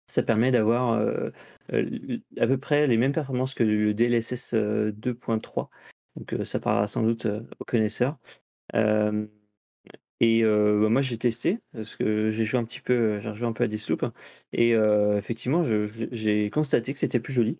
[0.07, 1.01] Ça permet d'avoir
[1.73, 5.69] à peu près les mêmes performances que le DLSS euh, 2.3.
[6.17, 7.27] Donc, ça parlera sans doute
[7.59, 8.19] aux connaisseurs.
[10.21, 13.53] Et bah, moi, j'ai testé parce que j'ai joué un petit peu, j'ai joué un
[13.53, 14.07] peu à Deathloop
[14.55, 17.59] et effectivement, j'ai constaté que c'était plus joli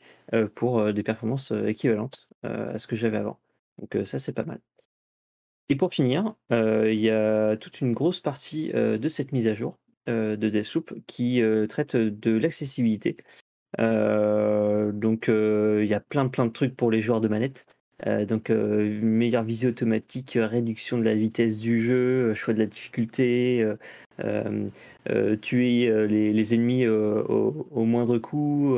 [0.55, 3.39] pour des performances équivalentes à ce que j'avais avant.
[3.79, 4.61] Donc ça, c'est pas mal.
[5.69, 9.77] Et pour finir, il y a toute une grosse partie de cette mise à jour
[10.07, 13.17] de Deathloop qui traite de l'accessibilité.
[13.79, 17.67] donc il y a plein plein de trucs pour les joueurs de manette.
[18.07, 22.59] Euh, donc, euh, meilleure visée automatique, euh, réduction de la vitesse du jeu, choix de
[22.59, 23.67] la difficulté,
[25.43, 28.77] tuer les, ennemis au, moindre coup,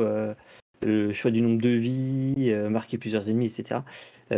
[0.81, 3.81] le choix du nombre de vies, marquer plusieurs ennemis, etc.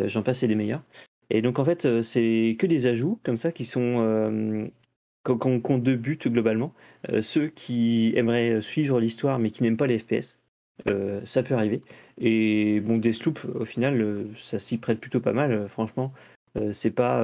[0.05, 0.83] J'en passe les meilleurs.
[1.29, 4.71] Et donc, en fait, c'est que des ajouts comme ça qui sont.
[5.23, 6.73] Qu'on deux buts globalement.
[7.21, 10.39] ceux qui aimeraient suivre l'histoire mais qui n'aiment pas les FPS,
[11.25, 11.81] ça peut arriver.
[12.21, 16.13] Et bon, Deathloop, au final, euh, ça s'y prête plutôt pas mal, euh, franchement.
[16.57, 17.21] Euh, c'est pas,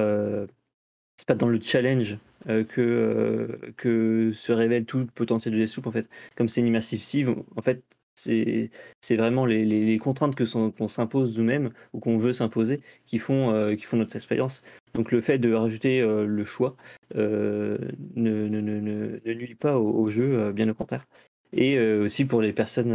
[1.26, 6.08] pas dans le challenge que, que se révèle tout le potentiel de Deathloop, en fait.
[6.36, 7.82] Comme c'est une immersive en fait,
[8.24, 13.84] c'est, vraiment les, contraintes que qu'on s'impose nous-mêmes ou qu'on veut s'imposer qui font, qui
[13.84, 14.62] font notre expérience.
[14.94, 16.76] Donc le fait de rajouter le choix
[17.14, 17.78] ne,
[18.16, 21.06] ne, nuit pas au, jeu, bien au contraire.
[21.52, 22.92] Et aussi pour les personnes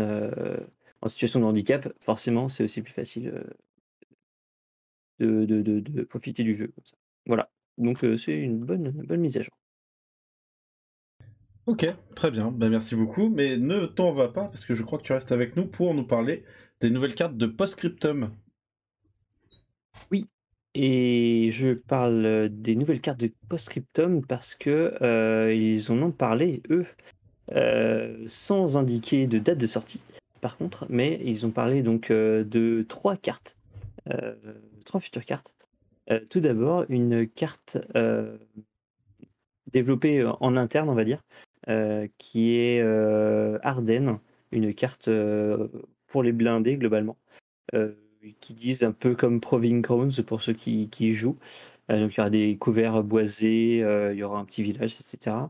[1.01, 3.43] en situation de handicap, forcément, c'est aussi plus facile
[5.19, 6.71] de, de, profiter du jeu.
[7.25, 7.49] Voilà.
[7.77, 9.53] Donc c'est une bonne, bonne mise à jour.
[11.65, 11.85] Ok,
[12.15, 13.29] très bien, ben, merci beaucoup.
[13.29, 15.93] Mais ne t'en va pas parce que je crois que tu restes avec nous pour
[15.93, 16.43] nous parler
[16.81, 18.31] des nouvelles cartes de Postscriptum.
[20.11, 20.25] Oui,
[20.73, 26.85] et je parle des nouvelles cartes de Postscriptum parce que ils en ont parlé eux
[28.27, 30.01] sans indiquer de date de sortie
[30.43, 33.55] par contre, mais ils ont parlé donc euh, de trois cartes,
[34.09, 34.35] euh,
[34.83, 35.55] trois futures cartes.
[36.11, 37.77] Euh, tout d'abord, une carte
[39.71, 41.21] développée en interne, on va dire,
[42.17, 42.81] qui est
[43.63, 44.19] Arden,
[44.51, 45.09] une carte
[46.07, 47.17] pour les blindés globalement,
[48.39, 51.37] qui disent un peu comme Proving Grounds pour ceux qui, y jouent.
[51.89, 55.49] donc il y aura des couverts boisés, il y aura un petit village, etc.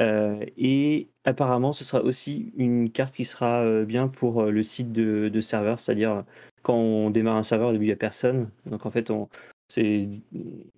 [0.00, 4.62] Euh, et apparemment, ce sera aussi une carte qui sera euh, bien pour euh, le
[4.62, 6.24] site de, serveur, c'est-à-dire
[6.62, 8.50] quand on démarre un serveur, au début, il n'y a personne.
[8.66, 9.28] Donc en fait, on,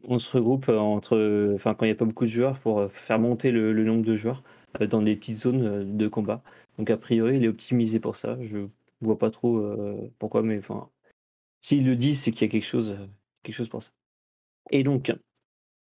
[0.05, 3.19] on se regroupe entre, enfin, quand il n'y a pas beaucoup de joueurs pour faire
[3.19, 4.43] monter le, nombre de joueurs
[4.81, 6.43] dans des petites zones de combat.
[6.79, 8.37] Donc a priori, il est optimisé pour ça.
[8.41, 8.69] Je
[9.01, 9.63] vois pas trop
[10.19, 10.89] pourquoi, mais enfin,
[11.61, 12.97] s'ils le disent, c'est qu'il y a quelque chose,
[13.43, 13.93] quelque chose pour ça.
[14.71, 15.13] Et donc,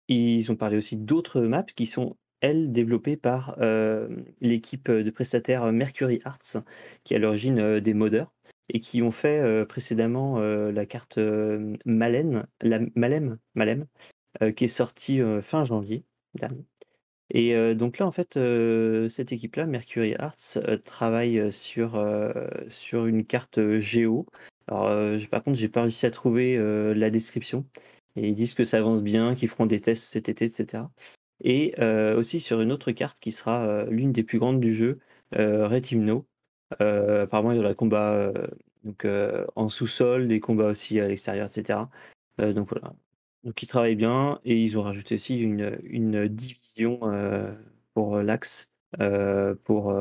[0.09, 3.57] ils ont parlé aussi d'autres maps qui sont elle, développée par
[4.41, 6.63] l'équipe de prestataires Mercury Arts,
[7.03, 8.33] qui est à l'origine des modeurs,
[8.69, 11.19] et qui ont fait précédemment la carte
[11.85, 13.87] Malem, la Malem, Malem
[14.55, 16.65] qui est sortie fin janvier dernier.
[17.31, 18.39] Et donc là, en fait,
[19.09, 20.37] cette équipe-là, Mercury Arts,
[20.85, 22.01] travaille sur,
[22.69, 24.27] sur une carte Géo.
[24.69, 26.57] Alors, par contre, j'ai pas réussi à trouver
[26.95, 27.67] la description.
[28.15, 30.85] Et ils disent que ça avance bien, qu'ils feront des tests cet été, etc
[31.43, 31.75] et
[32.17, 35.01] aussi sur une autre carte qui sera l'une des plus grandes du jeu,
[35.33, 36.27] Retimno.
[36.79, 38.33] apparemment, il y aura des combats
[38.85, 39.07] donc,
[39.57, 41.91] en sous-sol, des combats aussi à l'extérieur, etc.
[42.39, 42.95] donc voilà.
[43.47, 47.01] Donc ils travaillent bien et ils ont rajouté aussi une, une division
[47.95, 48.69] pour l'Axe
[49.65, 49.95] pour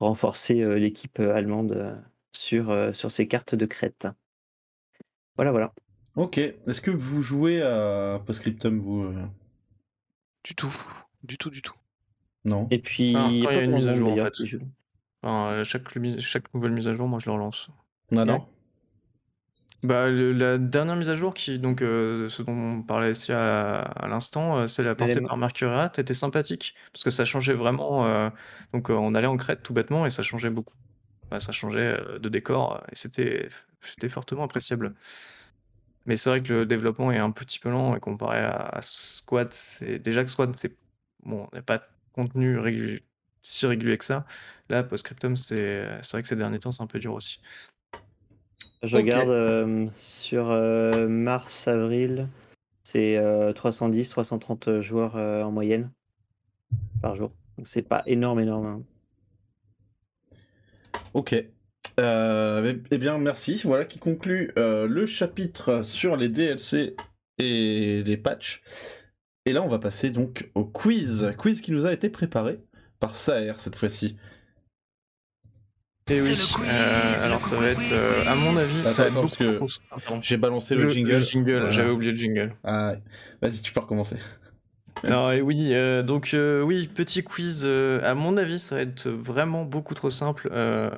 [0.00, 2.02] renforcer l'équipe allemande
[2.32, 4.08] sur, sur ces cartes de crête.
[5.36, 5.72] Voilà, voilà.
[6.16, 6.38] Ok.
[6.38, 9.08] Est-ce que vous jouez à Postscriptum, vous
[10.42, 10.76] du tout,
[11.22, 11.74] du tout, du tout.
[12.44, 12.66] Non.
[12.70, 14.32] Et puis, il y a une mise à jour en fait.
[15.24, 17.70] Euh, chaque, chaque nouvelle mise à jour, moi je le relance.
[18.12, 18.50] Alors
[19.84, 24.06] bah, la dernière mise à jour, qui donc euh, ce dont on parlait ici à,
[24.08, 28.30] l'instant, euh, celle apportée par Mercurat, était sympathique parce que ça changeait vraiment.
[28.72, 30.74] donc on allait en crête tout bêtement et ça changeait beaucoup.
[31.38, 33.48] ça changeait de décor et c'était
[34.08, 34.94] fortement appréciable.
[36.06, 39.52] Mais c'est vrai que le développement est un petit peu lent et comparé à, Squad,
[39.52, 40.76] c'est déjà que Squad, c'est
[41.24, 42.58] bon, il n'y a pas de contenu
[43.42, 44.26] si régulier que ça.
[44.70, 47.40] Là, Postscriptum, c'est vrai que ces derniers temps, c'est un peu dur aussi.
[48.84, 52.28] Je regarde euh, sur euh, mars-avril,
[52.82, 55.90] c'est 310-330 euh, joueurs en moyenne
[57.00, 57.32] par jour.
[57.56, 58.66] Donc c'est pas énorme, énorme.
[58.66, 58.82] Hein.
[61.14, 61.34] Ok.
[62.00, 63.60] Euh, eh bien, merci.
[63.64, 66.94] Voilà qui conclut le chapitre sur les DLC
[67.38, 68.62] et les patchs.
[69.46, 71.32] Et là, on va passer donc au quiz.
[71.38, 72.60] Quiz qui nous a été préparé
[72.98, 74.16] par Saer cette fois-ci.
[76.10, 76.38] Et oui,
[76.68, 79.66] euh, alors ça va être, à mon avis, ça va être beaucoup
[80.20, 81.20] J'ai balancé le, jingle.
[81.20, 82.54] jingle, j'avais oublié le jingle.
[82.62, 82.94] Ah,
[83.40, 84.16] Vas-y, tu peux recommencer.
[85.02, 87.62] Non, et oui, euh, donc euh, oui, petit quiz.
[87.64, 90.88] euh, à mon avis, ça va être vraiment beaucoup trop simple euh,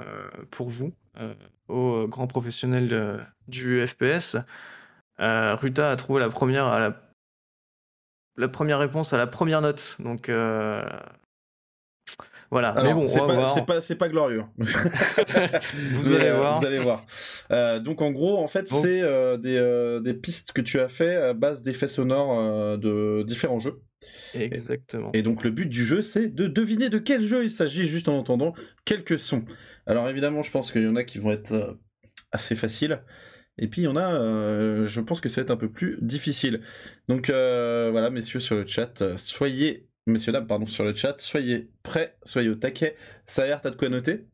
[0.52, 1.34] pour vous, euh,
[1.66, 4.36] aux grands professionnels de- du FPS.
[5.18, 7.00] Euh, Ruta a trouvé la première, à la,
[8.36, 9.96] la première réponse à la première note.
[9.98, 10.28] Donc
[12.50, 12.74] voilà.
[12.82, 14.44] Mais bon, c'est pas, c'est pas, glorieux.
[14.58, 16.58] Vous allez voir.
[16.58, 17.04] Vous allez voir.
[17.50, 20.88] Euh, donc en gros, en fait, c'est euh, des, euh, des pistes que tu as
[20.88, 23.80] fait à base d'effets sonores de différents jeux.
[24.34, 25.10] Exactement.
[25.14, 28.08] Et donc le but du jeu, c'est de deviner de quel jeu il s'agit juste
[28.08, 29.44] en entendant quelques sons.
[29.86, 31.78] Alors évidemment, je pense qu'il y en a qui vont être
[32.32, 33.00] assez faciles.
[33.58, 35.70] Et puis il y en a, euh, je pense que ça va être un peu
[35.70, 36.60] plus difficile.
[37.08, 41.70] Donc euh, voilà, messieurs sur le chat, soyez, messieurs dames, pardon, sur le chat, soyez
[41.82, 42.96] prêts, soyez au taquet.
[43.26, 44.26] Saher, t'as de quoi noter?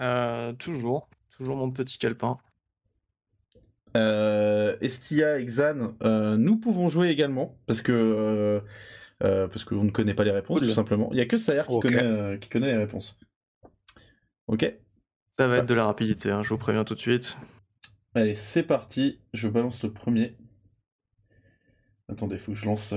[0.00, 2.38] Euh, toujours, toujours mon petit calepin.
[3.96, 8.60] Euh, Estia et Xan, euh, nous pouvons jouer également parce que
[9.20, 11.08] parce qu'on ne connaît pas les réponses tout simplement.
[11.12, 13.18] Il y a que Saher qui connaît qui connaît les réponses.
[14.48, 14.74] Ok.
[15.38, 17.38] Ça va être de la rapidité, hein, je vous préviens tout de suite.
[18.14, 19.20] Allez, c'est parti.
[19.32, 20.36] Je balance le premier.
[22.08, 22.94] Attendez, faut que je lance.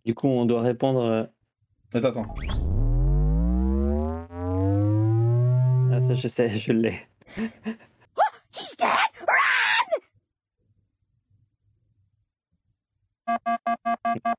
[0.00, 1.00] Euh, Du coup, on doit répondre.
[1.02, 1.24] euh,
[1.94, 2.34] Attends, attends.
[5.92, 6.94] Ah, ça, je sais, je l'ai.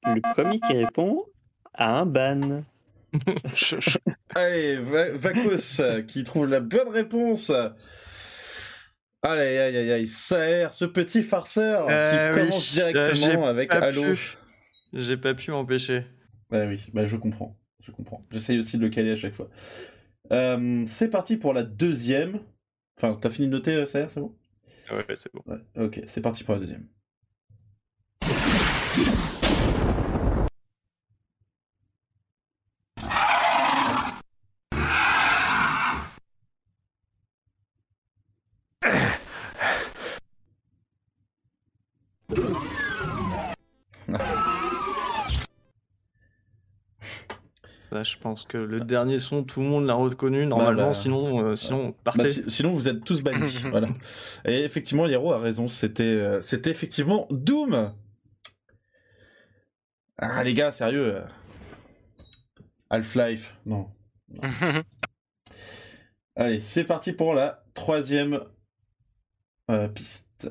[0.05, 1.23] Le premier qui répond
[1.73, 2.63] a un ban.
[4.35, 7.51] Allez, Va- Vakos euh, qui trouve la bonne réponse.
[9.23, 13.71] Allez, aïe, aïe, aïe, Saher, ce petit farceur Euh, qui oui, commence euh, directement avec
[13.73, 14.13] Halo.
[14.13, 14.37] pu.
[14.93, 16.05] J'ai pas pu m'empêcher.
[16.49, 18.21] Bah oui, bah je comprends, je comprends.
[18.31, 19.49] J'essaye aussi de le caler à chaque fois.
[20.31, 22.39] Euh, c'est parti pour la deuxième.
[22.97, 24.35] Enfin, t'as fini de noter, euh, Saher, c'est bon?
[24.91, 25.41] Ouais, ouais, c'est bon.
[25.45, 26.87] Ouais, ok, c'est parti pour la deuxième.
[48.03, 51.55] Je pense que le dernier son, tout le monde l'a reconnu normalement, bah, sinon, euh,
[51.55, 52.29] sinon Bah, partez.
[52.29, 53.57] si- sinon, vous êtes tous bannis.
[53.71, 53.87] voilà.
[54.45, 55.69] Et effectivement, Hiro a raison.
[55.69, 57.93] C'était, euh, c'était effectivement Doom.
[60.17, 61.15] Ah les gars, sérieux.
[61.17, 61.21] euh.
[62.89, 63.89] Half-Life, non.
[66.35, 68.41] Allez, c'est parti pour la troisième
[69.69, 70.49] euh, piste.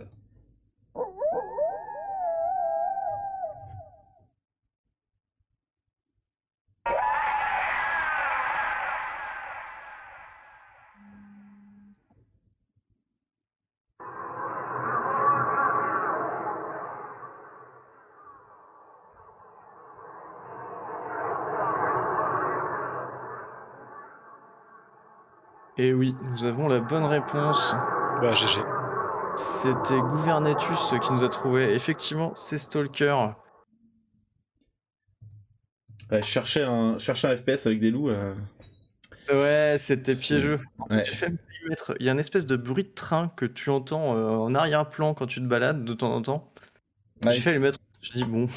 [25.81, 27.75] Et oui, nous avons la bonne réponse.
[28.21, 28.61] Bah, GG.
[29.35, 31.73] C'était Gouvernetus qui nous a trouvé.
[31.73, 33.17] Effectivement, c'est Stalker.
[36.11, 38.11] Ouais, je cherchais un, je cherchais un FPS avec des loups.
[38.11, 38.35] euh,
[39.31, 40.61] Ouais, c'était piégeux.
[40.91, 41.03] ouais.
[41.05, 44.15] J'ai failli mettre- Il y a une espèce de bruit de train que tu entends
[44.17, 46.53] euh, en arrière-plan quand tu te balades de temps en temps.
[47.25, 47.33] Ouais.
[47.33, 47.79] J'ai fait lui mettre.
[48.03, 48.49] Je dis bon.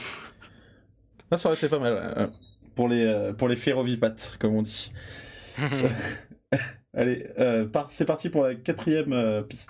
[1.32, 1.94] Ah, ça aurait été pas mal.
[2.18, 2.28] ouais.
[2.76, 4.92] Pour les, euh, pour les ferrovipates, comme on dit.
[6.96, 9.70] Allez, euh, par- c'est parti pour la quatrième euh, piste.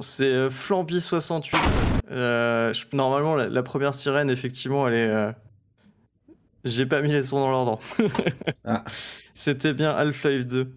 [0.00, 1.56] C'est euh, Flamby 68.
[2.10, 5.08] Euh, je- Normalement, la, la première sirène, effectivement, elle est.
[5.08, 5.32] euh,
[6.64, 7.80] J'ai pas mis les sons dans l'ordre.
[8.64, 8.84] Ah.
[9.34, 10.72] C'était bien Half-Life 2.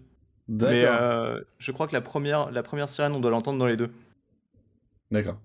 [0.48, 0.72] D'accord.
[0.72, 3.76] Mais euh, je crois que la première, la première sirène, on doit l'entendre dans les
[3.76, 3.90] deux.
[5.10, 5.38] D'accord.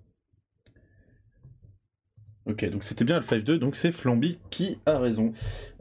[2.46, 5.32] Ok, donc c'était bien Half-Life 2, donc c'est Flamby qui a raison.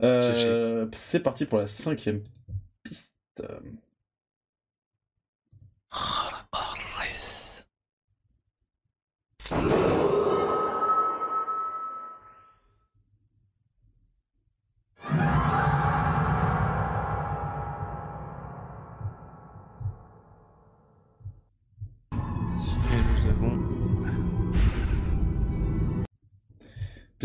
[0.03, 2.21] Euh, c'est parti pour la cinquième
[2.83, 3.13] piste.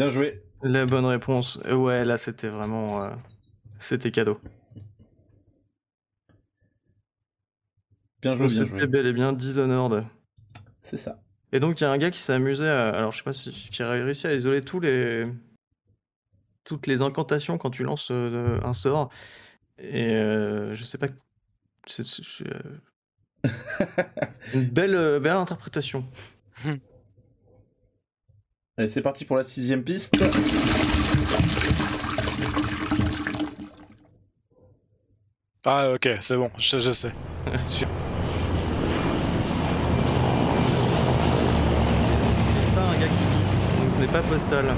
[0.02, 0.42] Bien joué.
[0.64, 1.60] la bonne réponse.
[1.70, 3.04] Ouais, là, c'était vraiment.
[3.04, 3.10] euh,
[3.78, 4.40] C'était cadeau.
[8.20, 10.04] Bien joué, C'était bel et bien Dishonored.
[10.82, 11.20] C'est ça.
[11.52, 13.32] Et donc, il y a un gars qui s'est amusé, à- alors je sais pas
[13.32, 15.28] si qui a réussi à isoler tous les,
[16.64, 19.08] toutes les incantations quand tu lances euh, un sort.
[19.78, 21.06] Et euh, je sais pas.
[21.86, 23.44] C'est c'est- euh,
[24.54, 26.04] une belle, euh, belle interprétation.
[28.78, 30.14] Allez, c'est parti pour la sixième piste.
[35.64, 37.12] Ah, ok, c'est bon, je, je sais.
[37.56, 37.88] C'est sûr.
[42.38, 44.74] C'est pas un gars qui glisse, donc ce n'est pas postal.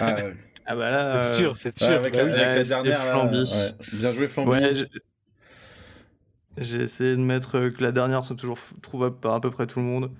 [0.00, 0.34] Ah, ouais.
[0.66, 1.22] Ah bah là.
[1.22, 1.96] C'est euh, sûr, c'est Ouais, sûr.
[1.96, 3.02] avec bah la, avec c'est dernière.
[3.02, 3.50] Flamby.
[3.92, 4.50] Bien joué, Flamby.
[4.50, 4.74] Ouais,
[6.58, 9.66] j'ai- essayé de mettre euh, que la dernière soit toujours trouvable par à peu près
[9.66, 10.10] tout le monde.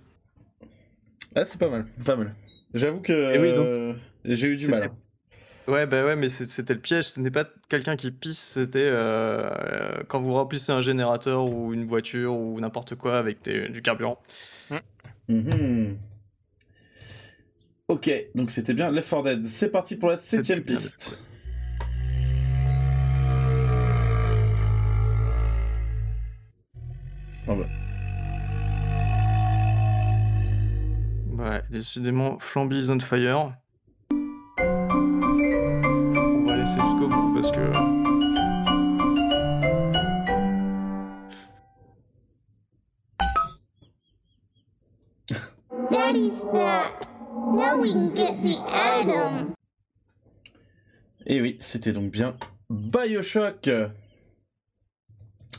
[1.36, 2.34] Ah, c'est pas mal, pas mal.
[2.74, 3.94] J'avoue que Et oui, donc, euh,
[4.24, 4.90] j'ai eu du mal.
[5.68, 7.04] Ouais, bah ouais, mais c'est- c'était le piège.
[7.10, 11.72] Ce n'est pas quelqu'un qui pisse, c'était euh, euh, quand vous remplissez un générateur ou
[11.72, 14.18] une voiture ou n'importe quoi avec des- du carburant.
[15.28, 15.96] Mhm.
[17.90, 19.44] Ok, donc c'était bien Left 4 Dead.
[19.46, 21.18] C'est parti pour la septième piste.
[27.48, 27.66] Oh bah.
[31.36, 33.54] Ouais, décidément, Flamby is on fire.
[34.12, 34.16] On
[36.46, 37.99] va laisser jusqu'au bout parce que.
[47.60, 49.54] Now we can get the atom.
[51.26, 52.34] Et oui, c'était donc bien
[52.70, 53.68] Bioshock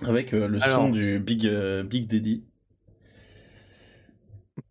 [0.02, 2.44] avec euh, le son du Big, euh, Big Daddy.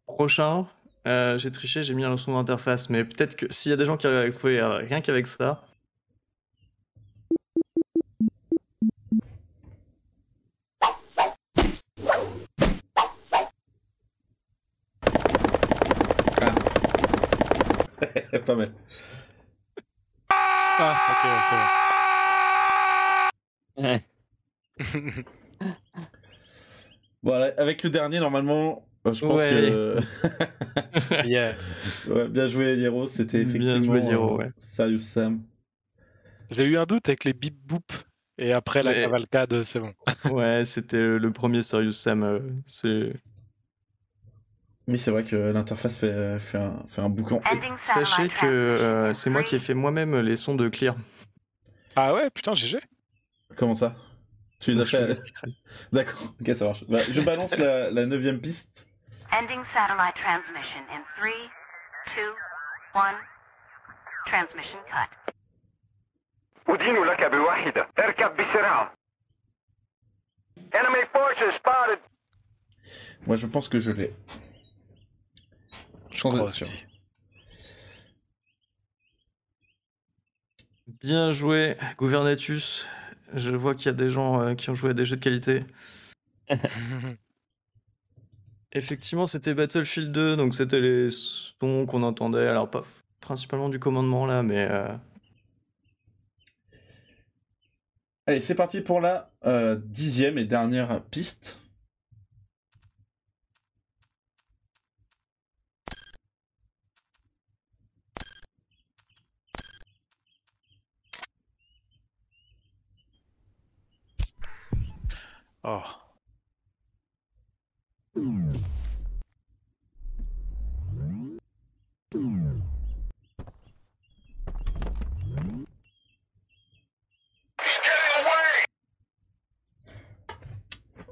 [0.07, 0.67] Prochain,
[1.07, 3.87] euh, j'ai triché, j'ai mis un son d'interface, mais peut-être que s'il y a des
[3.87, 5.63] gens qui arrivent à trouver euh, rien qu'avec ça.
[18.51, 18.73] Pas mal.
[20.31, 21.25] Ah, ok,
[23.83, 24.05] Ouais.
[24.81, 25.23] c'est bon.
[27.23, 29.51] Voilà, avec le dernier, normalement, euh, je pense Ouais.
[29.51, 30.01] que.
[31.27, 31.55] Yeah.
[32.09, 33.07] Ouais, bien joué, Hiro.
[33.09, 33.85] C'était Bien effectivement.
[34.01, 34.51] joué, Hiro, euh, ouais.
[34.59, 35.43] Serious Sam.
[36.51, 37.93] J'ai eu un doute avec les bip boop
[38.39, 39.01] et après la Ouais.
[39.01, 39.93] cavalcade, c'est bon.
[40.25, 42.23] Ouais, c'était le premier Serious Sam.
[42.25, 43.13] euh, c'est...
[44.90, 47.42] Oui, c'est vrai que l'interface fait, fait, un, fait un boucan.
[47.82, 50.96] Sachez que euh, c'est moi qui ai fait moi-même les sons de Clear.
[51.96, 52.78] Ah ouais, putain, GG.
[53.56, 53.96] Comment ça
[54.60, 55.52] Tu les as Je vous fait expliquerai.
[55.92, 56.84] D'accord, ok, ça marche.
[56.88, 58.88] Bah, je balance la, la neuvième piste.
[59.32, 61.50] Ending satellite transmission in three,
[62.14, 62.32] two,
[62.94, 63.16] one.
[64.28, 65.10] Transmission cut.
[66.68, 68.94] أدين لك بواحدة اركب بسرعة
[70.74, 72.00] Enemy forces spotted
[73.28, 74.14] Moi, je pense que je l'ai.
[76.11, 76.51] Je crois.
[81.01, 82.89] Bien joué, Gouvernatus.
[83.35, 85.23] Je vois qu'il y a des gens euh, qui ont joué à des jeux de
[85.23, 85.61] qualité.
[88.73, 92.47] Effectivement, c'était Battlefield 2, donc c'était les sons qu'on entendait.
[92.47, 92.85] Alors, pas
[93.21, 94.89] principalement du commandement là, mais euh,
[98.27, 101.59] Allez, c'est parti pour la euh, dixième et dernière piste.
[115.63, 115.83] Oh.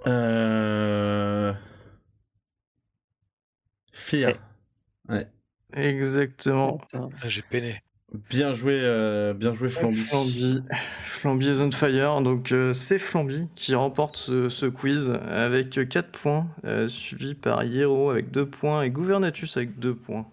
[0.07, 1.53] Euh...
[3.93, 4.39] Fear.
[5.09, 5.27] Ouais.
[5.75, 6.79] exactement.
[7.25, 7.83] J'ai peiné.
[8.31, 9.97] Bien joué, euh, bien joué Flamby.
[9.97, 10.63] Flamby,
[11.03, 12.23] Flamby is on fire.
[12.23, 17.63] Donc, euh, c'est Flamby qui remporte ce, ce quiz avec 4 points, euh, suivi par
[17.63, 20.27] Hero avec 2 points et Gouvernatus avec 2 points.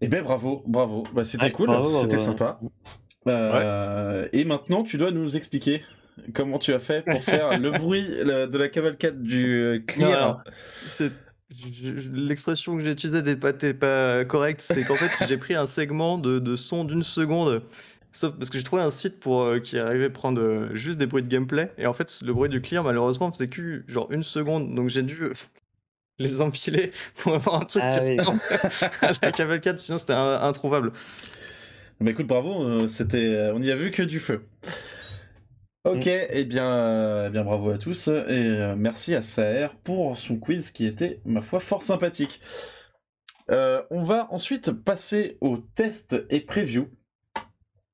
[0.00, 1.04] Eh ben bravo, bravo.
[1.14, 1.68] Bah, c'était Ouais, cool,
[2.00, 2.58] c'était sympa.
[3.28, 5.84] Euh, Et maintenant, tu dois nous expliquer
[6.34, 9.84] comment tu as fait pour faire le bruit le- de la cavalcade du euh, Non,
[9.86, 10.44] clear.
[12.12, 14.60] L'expression que j'ai utilisée n'est pas, correcte.
[14.60, 17.62] C'est qu'en fait, j'ai pris un segment de, de son d'une seconde
[18.12, 20.98] Sauf parce que j'ai trouvé un site pour euh, qui arrivait à prendre euh, juste
[20.98, 21.72] des bruits de gameplay.
[21.78, 24.74] Et en fait, le bruit du clear, malheureusement, faisait que genre une seconde.
[24.74, 25.32] Donc j'ai dû
[26.18, 28.18] les empiler pour avoir un truc Ah qui oui.
[28.18, 28.40] ressemble
[29.00, 29.78] à la cavalcade.
[29.78, 30.92] Sinon, c'était introuvable.
[32.00, 34.44] Bah écoute, bravo, euh, c'était, on n'y a vu que du feu.
[35.84, 40.16] Ok, eh bien, euh, eh bien bravo à tous et euh, merci à Saer pour
[40.16, 42.40] son quiz qui était, ma foi, fort sympathique.
[43.50, 46.88] Euh, on va ensuite passer au test et preview.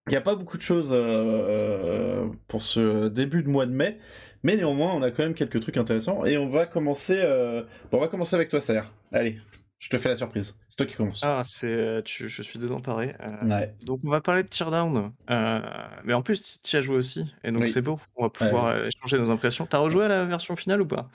[0.07, 3.99] Il n'y a pas beaucoup de choses euh, pour ce début de mois de mai,
[4.43, 7.19] mais néanmoins on a quand même quelques trucs intéressants et on va commencer.
[7.23, 8.83] euh, bon, on va commencer avec toi, Saer.
[9.13, 9.39] Allez,
[9.79, 10.55] je te fais la surprise.
[10.69, 11.21] C'est toi qui commence.
[11.25, 13.15] Ah, c'est, euh, tu- je suis désemparé.
[13.21, 13.75] Euh, Ouais.
[13.85, 15.13] Donc on va parler de Teardown.
[15.31, 15.61] Euh,
[16.05, 17.33] mais en plus, tu y as joué aussi.
[17.45, 17.69] Et donc Oui.
[17.69, 17.99] c'est beau.
[18.17, 19.67] On va pouvoir euh, échanger nos impressions.
[19.67, 21.09] T'as rejoué à la version finale ou pas?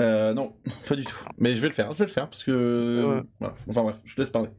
[0.00, 0.54] Euh, non,
[0.88, 1.16] pas du tout.
[1.38, 3.04] Mais je vais le faire, je vais le faire parce que.
[3.16, 3.22] Ouais.
[3.40, 3.54] Voilà.
[3.68, 4.50] Enfin bref, je te laisse parler.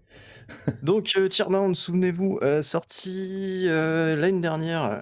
[0.84, 5.00] Donc, euh, Teardown, souvenez-vous, euh, sorti euh, l'année dernière,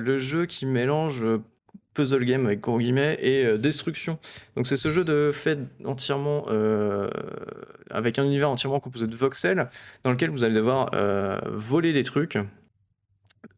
[0.00, 1.20] le jeu qui mélange
[1.94, 4.18] puzzle game avec gros guillemets et euh, destruction.
[4.56, 7.08] Donc, c'est ce jeu de fait entièrement euh,
[7.90, 9.68] avec un univers entièrement composé de voxels
[10.02, 12.36] dans lequel vous allez devoir euh, voler des trucs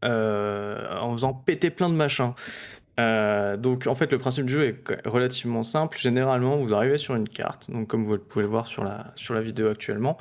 [0.03, 2.32] en faisant péter plein de machins.
[2.99, 5.99] Donc en fait le principe du jeu est relativement simple.
[5.99, 9.34] Généralement vous arrivez sur une carte, donc comme vous pouvez le voir sur la, sur
[9.34, 10.16] la vidéo actuellement.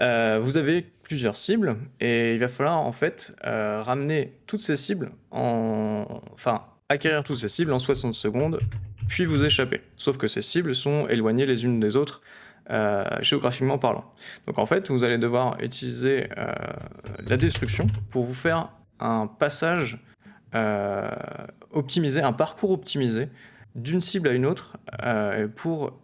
[0.00, 6.06] Vous avez plusieurs cibles et il va falloir en fait ramener toutes ces cibles en...
[6.32, 8.60] Enfin, acquérir toutes ces cibles en 60 secondes,
[9.08, 9.82] puis vous échapper.
[9.96, 12.22] Sauf que ces cibles sont éloignées les unes des autres
[12.70, 14.10] euh, géographiquement parlant.
[14.46, 16.50] Donc en fait, vous allez devoir utiliser euh,
[17.26, 18.70] la destruction pour vous faire
[19.00, 19.98] un passage
[20.54, 21.10] euh,
[21.72, 23.28] optimisé, un parcours optimisé
[23.74, 24.76] d'une cible à une autre
[25.56, 25.98] pour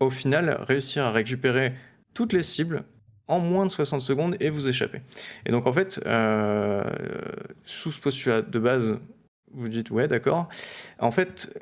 [0.00, 1.74] au final réussir à récupérer
[2.14, 2.82] toutes les cibles
[3.28, 5.02] en moins de 60 secondes et vous échapper.
[5.44, 6.00] Et donc en fait,
[7.64, 8.98] sous ce postulat de base,
[9.54, 10.48] vous dites ouais d'accord.
[10.98, 11.52] En fait,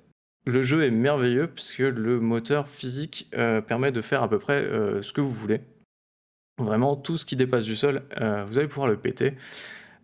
[0.47, 4.63] le jeu est merveilleux puisque le moteur physique euh, permet de faire à peu près
[4.63, 5.61] euh, ce que vous voulez.
[6.59, 9.35] Vraiment, tout ce qui dépasse du sol, euh, vous allez pouvoir le péter.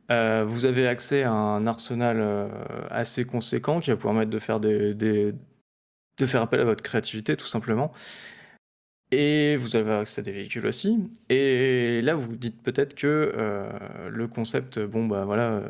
[0.08, 2.48] Vous avez accès à un arsenal
[2.90, 7.90] assez conséquent qui va pouvoir permettre de faire, appel à votre créativité tout simplement.
[9.10, 11.10] Et vous avez accès à des véhicules aussi.
[11.28, 13.34] Et là, vous vous dites peut-être que
[14.08, 15.60] le concept, bon, bah voilà,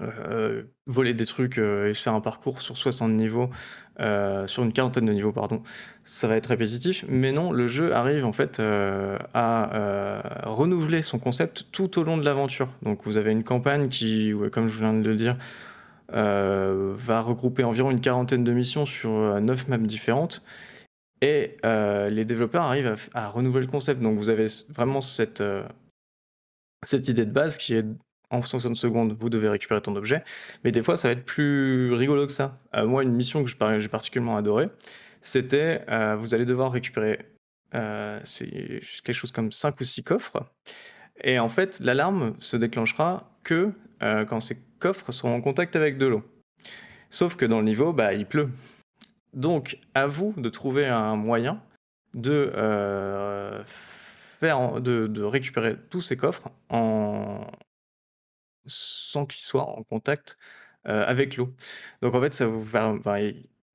[0.00, 3.50] euh, voler des trucs euh, et faire un parcours sur 60 niveaux,
[4.00, 5.62] euh, sur une quarantaine de niveaux, pardon,
[6.04, 7.04] ça va être répétitif.
[7.08, 12.16] Mais non, le jeu arrive en fait euh, à renouveler son concept tout au long
[12.16, 12.68] de l'aventure.
[12.82, 15.36] Donc vous avez une campagne qui, comme je viens de le dire,
[16.08, 20.42] va regrouper environ une quarantaine de missions sur euh, 9 maps différentes.
[21.20, 24.02] Et les développeurs arrivent à, renouveler le concept.
[24.02, 25.40] Donc vous avez vraiment cette
[26.92, 27.86] idée de base qui est
[28.30, 30.22] en 60 secondes, vous devez récupérer ton objet.
[30.64, 32.58] Mais des fois, ça va être plus rigolo que ça.
[32.74, 34.68] Euh, moi, une mission que j'ai particulièrement adorée,
[35.20, 37.20] c'était euh, vous allez devoir récupérer
[37.74, 38.20] euh,
[39.04, 40.44] quelque chose comme 5 ou 6 coffres.
[41.22, 46.04] Et en fait, l'alarme se déclenchera que quand ces coffres seront en contact avec de
[46.04, 46.22] l'eau.
[47.08, 48.50] Sauf que dans le niveau, bah, il pleut.
[49.32, 51.62] Donc, à vous de trouver un moyen
[52.12, 52.52] de,
[54.42, 57.46] de récupérer tous ces coffres en...
[58.66, 60.38] sans qu'ils soient en contact
[60.84, 61.54] avec l'eau.
[62.02, 62.34] Donc, en fait,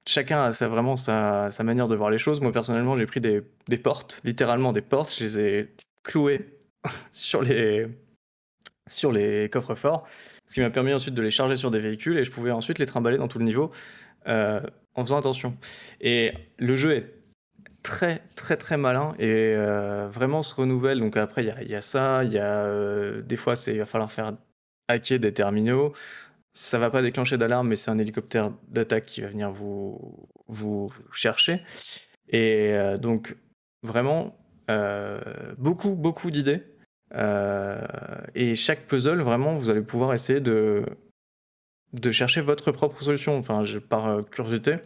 [0.10, 2.42] chacun a vraiment sa, manière de voir les choses.
[2.42, 3.42] Moi, personnellement, j'ai pris des,
[3.78, 6.57] portes, littéralement des portes, je les ai clouées
[7.11, 7.90] sur les,
[9.52, 10.07] coffres forts,
[10.48, 12.80] ce qui m'a permis ensuite de les charger sur des véhicules et je pouvais ensuite
[12.80, 13.72] les trimballer dans tout le niveau
[14.26, 15.57] en faisant attention.
[16.02, 17.14] Et le jeu est
[17.84, 19.56] très très très malin et
[20.10, 20.99] vraiment se renouvelle.
[20.99, 24.34] Donc après, il y a, ça, il y a des fois, il va falloir faire
[24.90, 25.94] hacker des terminaux.
[26.53, 30.91] Ça va pas déclencher d'alarme, mais c'est un hélicoptère d'attaque qui va venir vous, vous
[31.14, 31.61] chercher.
[32.28, 33.36] Et euh, donc,
[33.84, 34.36] vraiment,
[34.70, 35.22] euh,
[35.57, 36.64] beaucoup, beaucoup d'idées.
[37.16, 37.80] Euh,
[38.36, 40.84] et chaque puzzle, vraiment, vous allez pouvoir essayer de,
[41.94, 43.38] de chercher votre propre solution.
[43.38, 44.78] Enfin, je, par curiosité,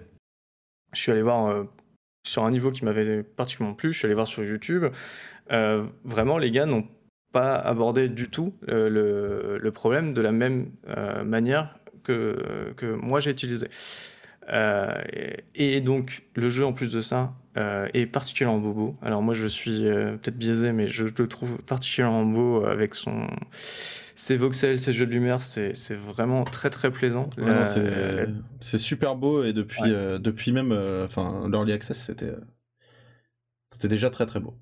[0.93, 1.65] je suis allé voir
[2.25, 4.85] sur un niveau qui m'avait particulièrement plu, je suis allé voir sur YouTube.
[5.49, 6.87] Vraiment, les gars n'ont
[7.33, 12.85] pas abordé du tout euh, le, le problème de la même euh, manière que, que
[12.95, 13.67] moi j'ai utilisé.
[14.49, 14.93] Euh,
[15.55, 17.33] et, et donc, le jeu, en plus de ça,
[17.93, 18.95] est particulièrement bobo.
[19.01, 23.27] Alors, moi, je suis peut-être biaisé, mais je le trouve particulièrement beau avec son,
[24.15, 25.41] ses voxels, ses jeux de lumière.
[25.41, 27.29] C'est vraiment très, très plaisant.
[27.37, 30.19] Ouais, La- non, c'est- super beau et depuis, Ouais.
[30.19, 30.71] depuis même
[31.05, 32.33] enfin l'early access c'était
[33.69, 34.57] c'était déjà très très beau.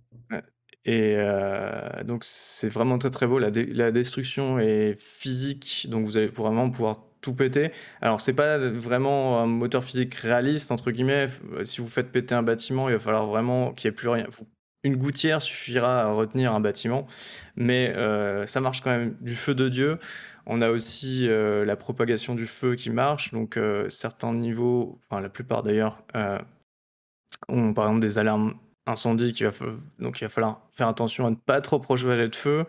[0.86, 3.38] Et euh, donc c'est vraiment très très beau.
[3.40, 3.52] La,
[3.92, 7.72] destruction est physique, donc vous allez vraiment pouvoir tout péter.
[8.02, 11.28] Alors c'est pas vraiment un moteur physique réaliste entre guillemets.
[11.28, 14.10] F- Si vous faites péter un bâtiment, il va falloir vraiment qu'il n'y ait plus
[14.10, 14.26] rien.
[14.84, 17.06] Une gouttière suffira à retenir un bâtiment,
[17.56, 20.00] mais euh, ça marche quand même du feu de Dieu.
[20.48, 25.22] On a aussi euh, la propagation du feu qui marche, donc euh, certains niveaux, enfin
[25.22, 26.40] la plupart d'ailleurs, euh,
[27.48, 28.56] ont par exemple des alarmes
[28.88, 29.54] incendie qu'il va,
[30.00, 32.66] donc il va falloir faire attention à ne pas trop propager de feu.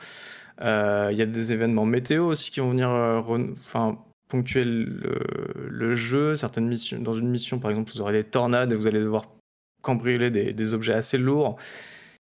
[0.60, 3.20] Euh, Il y a des événements météo aussi qui vont venir euh,
[4.28, 6.34] ponctuer le, jeu.
[6.34, 9.26] Certaines missions, dans une mission, par exemple, vous aurez des tornades et vous allez devoir
[9.82, 11.56] cambrioler des, objets assez lourds.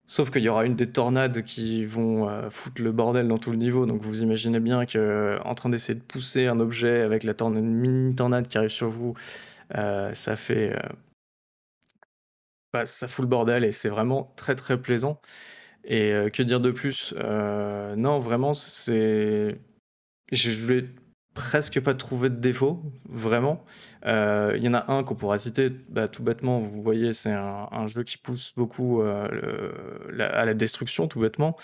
[0.08, 3.50] Sauf qu'il y aura une des tornades qui vont euh, foutre le bordel dans tout
[3.50, 3.86] le niveau.
[3.86, 7.74] Donc vous imaginez bien que en train d'essayer de pousser un objet avec la une
[7.74, 9.14] mini tornade qui arrive sur vous,
[9.72, 10.76] ça fait
[12.84, 15.20] ça fout le bordel et c'est vraiment très très plaisant.
[15.86, 19.58] Et euh, que dire de plus Euh, Non, vraiment, c'est.
[20.32, 20.86] Je vais
[21.34, 23.64] presque pas trouver de défaut, vraiment.
[24.06, 27.32] Euh, Il y en a un qu'on pourra citer, bah, tout bêtement, vous voyez, c'est
[27.32, 29.28] un, jeu qui pousse beaucoup à
[30.44, 31.56] la destruction, tout bêtement.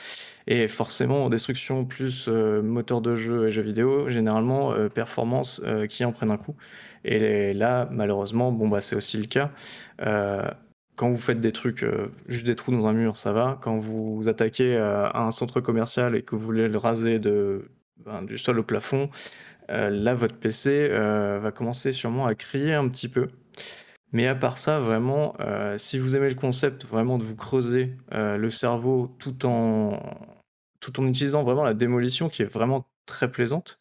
[0.46, 6.30] Et forcément, destruction plus moteur de jeu et jeux vidéo, généralement, performance qui en prennent
[6.30, 6.56] un coup.
[7.04, 9.50] Et là, malheureusement, bon, bah, c'est aussi le cas.
[10.96, 13.58] Quand vous faites des trucs, euh, juste des trous dans un mur, ça va.
[13.62, 17.70] Quand vous attaquez euh, à un centre commercial et que vous voulez le raser de,
[18.04, 19.08] ben, du sol au plafond,
[19.70, 23.28] euh, là, votre PC va commencer sûrement à crier un petit peu.
[24.12, 25.34] Mais à part ça, vraiment,
[25.76, 29.98] si vous aimez le concept vraiment de vous creuser le cerveau tout en,
[30.80, 33.78] tout en utilisant vraiment la démolition qui est vraiment très plaisante,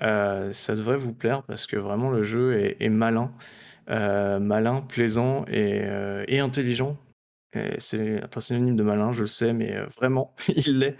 [0.00, 3.30] ça devrait vous plaire parce que vraiment le jeu est, malin,
[3.88, 6.96] malin, plaisant et, euh, intelligent.
[7.78, 10.96] C'est un synonyme de malin, je le sais, mais euh, vraiment, il l'est.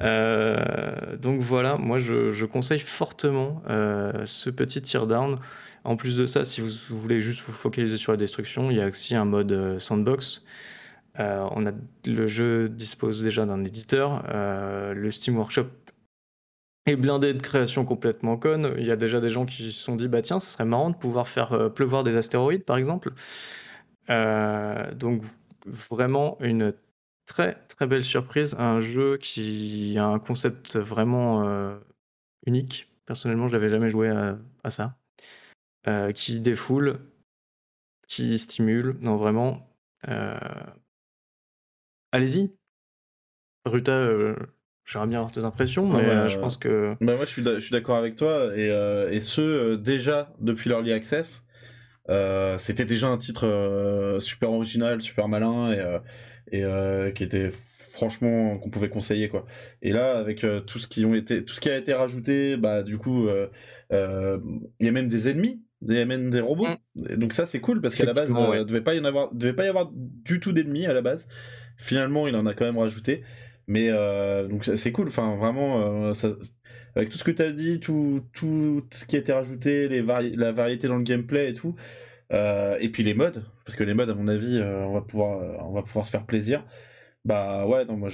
[0.00, 5.38] Euh, donc voilà, moi je, conseille fortement euh, ce petit teardown.
[5.84, 8.80] En plus de ça, si vous, voulez juste vous focaliser sur la destruction, il y
[8.80, 10.44] a aussi un mode euh, sandbox.
[11.20, 11.72] Euh, on a,
[12.06, 14.24] le jeu dispose déjà d'un éditeur.
[14.32, 15.66] euh, le Steam Workshop
[16.86, 18.74] est blindé de créations complètement connes.
[18.78, 20.90] Il y a déjà des gens qui se sont dit bah tiens, ça serait marrant
[20.90, 23.12] de pouvoir faire euh, pleuvoir des astéroïdes par exemple.
[24.10, 25.22] Euh, donc
[25.66, 26.74] vraiment une
[27.26, 31.78] très très belle surprise, un jeu qui a un concept vraiment euh,
[32.46, 32.88] unique.
[33.06, 34.96] Personnellement, je n'avais jamais joué à, ça.
[36.14, 37.00] Qui défoule,
[38.06, 38.96] qui stimule.
[39.00, 39.68] Non, vraiment.
[42.12, 42.52] Allez-y.
[43.64, 44.08] Ruta,
[44.92, 46.94] j'aimerais bien avoir tes impressions, mais bah, euh, je pense que.
[47.00, 49.76] Bah moi je suis d'a- je suis d'accord avec toi et, euh, et ce euh,
[49.76, 51.44] déjà depuis l'early access
[52.10, 55.98] euh, c'était déjà un titre euh, super original super malin et, euh,
[56.50, 57.50] et euh, qui était
[57.92, 59.46] franchement qu'on pouvait conseiller quoi
[59.82, 62.56] et là avec euh, tout ce qui ont été tout ce qui a été rajouté
[62.56, 63.48] bah du coup euh,
[63.92, 64.38] euh,
[64.80, 66.66] il y a même des ennemis il y a même des robots
[67.08, 68.64] Et donc ça c'est cool parce qu'à la base Effectivement, euh, ouais.
[68.64, 71.28] devait pas y en avoir devait pas y avoir du tout d'ennemis à la base
[71.76, 73.22] finalement il en a quand même rajouté
[73.66, 76.12] mais euh, donc c'est- cool, enfin vraiment, euh,
[76.96, 80.02] avec tout ce que tu as dit, tout, tout ce qui a été rajouté, les
[80.02, 81.74] la variété dans le gameplay et tout,
[82.32, 85.66] euh, et puis les modes, parce que les modes, à mon avis, on, va pouvoir,
[85.68, 86.64] on va pouvoir se faire plaisir.
[87.24, 88.10] Bah ouais, non, moi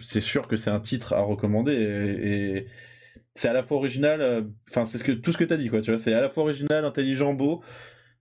[0.00, 2.66] c'est sûr que c'est un titre à recommander et,
[3.34, 5.68] c'est à la fois original, enfin c'est ce que, tout ce que tu as dit,
[5.68, 7.62] quoi, tu vois, c'est à la fois original, intelligent, beau.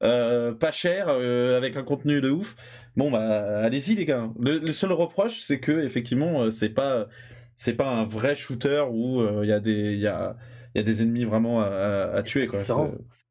[0.02, 2.56] pas cher, avec un contenu de ouf.
[3.00, 4.30] Bon bah allez-y les gars.
[4.40, 7.08] Le, le seul reproche c'est que effectivement euh, c'est pas
[7.56, 10.36] c'est pas un vrai shooter où euh, il y a des il y a
[10.76, 12.60] y a des ennemis vraiment à, à- à tuer quoi.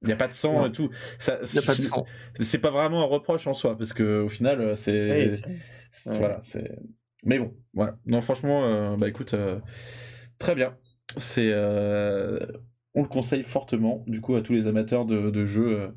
[0.03, 0.67] Il y a pas de sang Non.
[0.67, 0.91] et tout.
[1.19, 2.05] Ça, Il n'y a pas de sang.
[2.41, 5.33] C'est pas vraiment un reproche en soi parce que au final euh, c'est Oui,
[6.19, 6.79] voilà c'est.
[7.25, 7.97] Mais bon voilà.
[8.07, 9.59] Non franchement euh, bah écoute euh,
[10.39, 10.77] très bien.
[11.17, 11.53] C'est
[12.95, 15.91] on le conseille fortement du coup à tous les amateurs de, de jeux.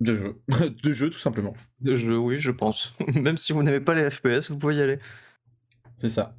[0.00, 0.40] De jeux,
[0.82, 1.54] de jeux tout simplement.
[1.80, 2.94] De jeu, oui, je pense.
[3.14, 4.98] Même si vous n'avez pas les FPS, vous pouvez y aller.
[5.98, 6.36] C'est ça.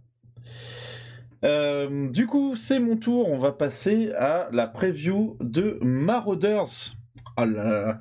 [1.44, 3.30] Euh, du coup, c'est mon tour.
[3.30, 6.96] On va passer à la preview de Marauders.
[7.36, 8.00] Ah là là.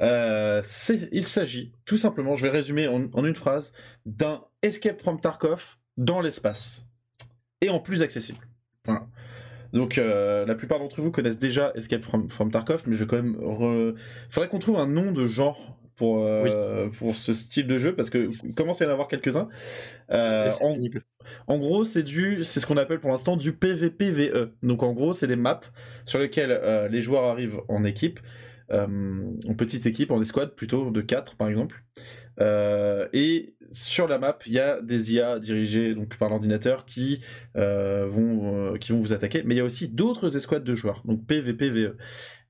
[0.00, 0.62] Euh,
[1.12, 3.72] il s'agit tout simplement, je vais résumer en, en une phrase,
[4.06, 6.86] d'un Escape from Tarkov dans l'espace.
[7.60, 8.46] Et en plus accessible.
[8.84, 9.06] Voilà.
[9.74, 13.06] Donc euh, la plupart d'entre vous connaissent déjà Escape from, from Tarkov, mais je vais
[13.06, 13.36] quand même...
[13.36, 13.94] re-
[14.30, 18.08] Faudrait qu'on trouve un nom de genre pour, euh, pour ce style de jeu, parce
[18.10, 19.48] que commence à y en avoir quelques-uns.
[20.10, 20.48] Euh,
[21.46, 24.50] en, gros, c'est du, c'est ce qu'on appelle pour l'instant du PVPVE.
[24.62, 25.60] Donc en gros, c'est des maps
[26.04, 28.20] sur lesquelles euh, les joueurs arrivent en équipe,
[28.70, 31.82] en petite équipe, en escouade plutôt de 4 par exemple.
[32.40, 37.20] Euh, et sur la map, il y a des IA dirigées donc par l'ordinateur qui
[37.56, 40.74] euh, vont euh, qui vont vous attaquer, mais il y a aussi d'autres escouades de
[40.74, 41.96] joueurs, donc PVPVE.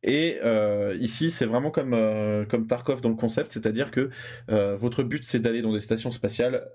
[0.03, 4.11] Et euh, ici, c'est vraiment comme euh, comme Tarkov dans le concept, c'est-à-dire que
[4.51, 6.69] euh, votre but c'est d'aller dans des stations spatiales.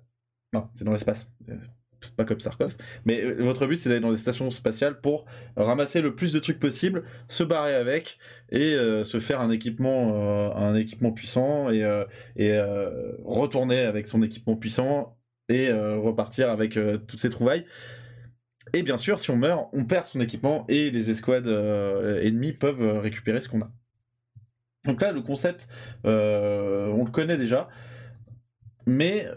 [0.53, 1.32] Non, c'est dans l'espace.
[2.15, 5.26] Pas comme Tarkov, mais euh, votre but c'est d'aller dans des stations spatiales pour
[5.57, 8.17] ramasser le plus de trucs possible, se barrer avec
[8.51, 11.85] et euh, se faire un équipement, euh, un équipement puissant et,
[12.38, 12.59] et
[13.26, 15.17] retourner avec son équipement puissant
[15.49, 17.65] et repartir avec toutes ses trouvailles.
[18.73, 22.99] Et bien sûr, si on meurt, on perd son équipement et les escouades ennemies peuvent
[22.99, 23.71] récupérer ce qu'on a.
[24.85, 25.67] Donc là, le concept,
[26.03, 27.67] on le connaît déjà,
[28.85, 29.27] mais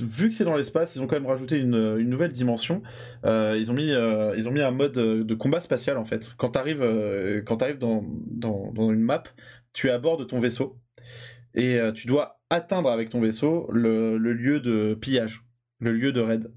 [0.00, 2.82] vu que c'est dans l'espace, ils ont quand même rajouté une, nouvelle dimension.
[3.24, 6.04] Euh, ils, ont mis, euh, ils ont mis un mode euh, de combat spatial en
[6.04, 6.34] fait.
[6.36, 6.80] Quand tu arrives,
[7.78, 8.04] dans,
[8.72, 9.22] dans, une map,
[9.72, 10.78] tu es à bord de ton vaisseau
[11.54, 15.44] et tu dois atteindre avec ton vaisseau le, lieu de pillage,
[15.78, 16.52] le lieu de raid.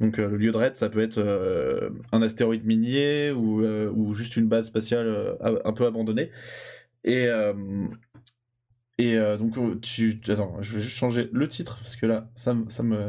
[0.00, 4.48] Donc le lieu de raid, ça peut être un astéroïde minier ou, ou juste une
[4.48, 6.30] base spatiale un peu abandonnée.
[7.04, 7.28] Et,
[8.98, 10.18] et euh, donc euh, tu...
[10.28, 13.04] Attends, je vais juste changer le titre parce que là, ça, me- ça, me,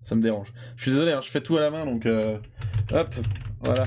[0.00, 0.52] ça me dérange.
[0.76, 2.06] Je suis désolé, hein, je fais tout à la main, donc...
[2.06, 2.38] euh,
[2.92, 3.14] Hop,
[3.60, 3.84] voilà.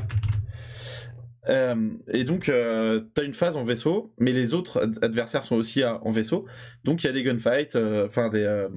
[2.11, 5.55] Et donc, euh, tu as une phase en vaisseau, mais les autres ad- adversaires sont
[5.55, 6.45] aussi à- en vaisseau.
[6.83, 7.75] Donc, il y a des gunfights,
[8.07, 8.67] enfin des,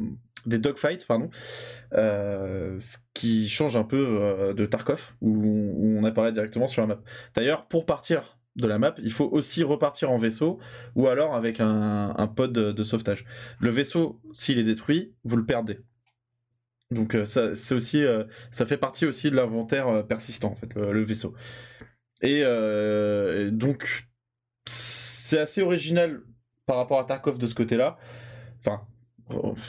[0.44, 1.30] des dogfights, pardon,
[1.92, 6.88] ce qui change un peu de Tarkov, où, on- où on apparaît directement sur la
[6.88, 7.00] map.
[7.34, 10.58] D'ailleurs, pour partir de la map, il faut aussi repartir en vaisseau,
[10.94, 13.24] ou alors avec un, pod de, sauvetage.
[13.60, 15.78] Le vaisseau, s'il est détruit, vous le perdez.
[16.90, 20.54] Donc euh, ça, c'est aussi, euh, ça fait partie aussi de l'inventaire euh, persistant en
[20.54, 21.34] fait, le, vaisseau.
[22.22, 24.08] Et euh, donc
[24.64, 26.22] c'est assez original
[26.66, 27.98] par rapport à Tarkov de ce côté-là.
[28.60, 28.86] Enfin,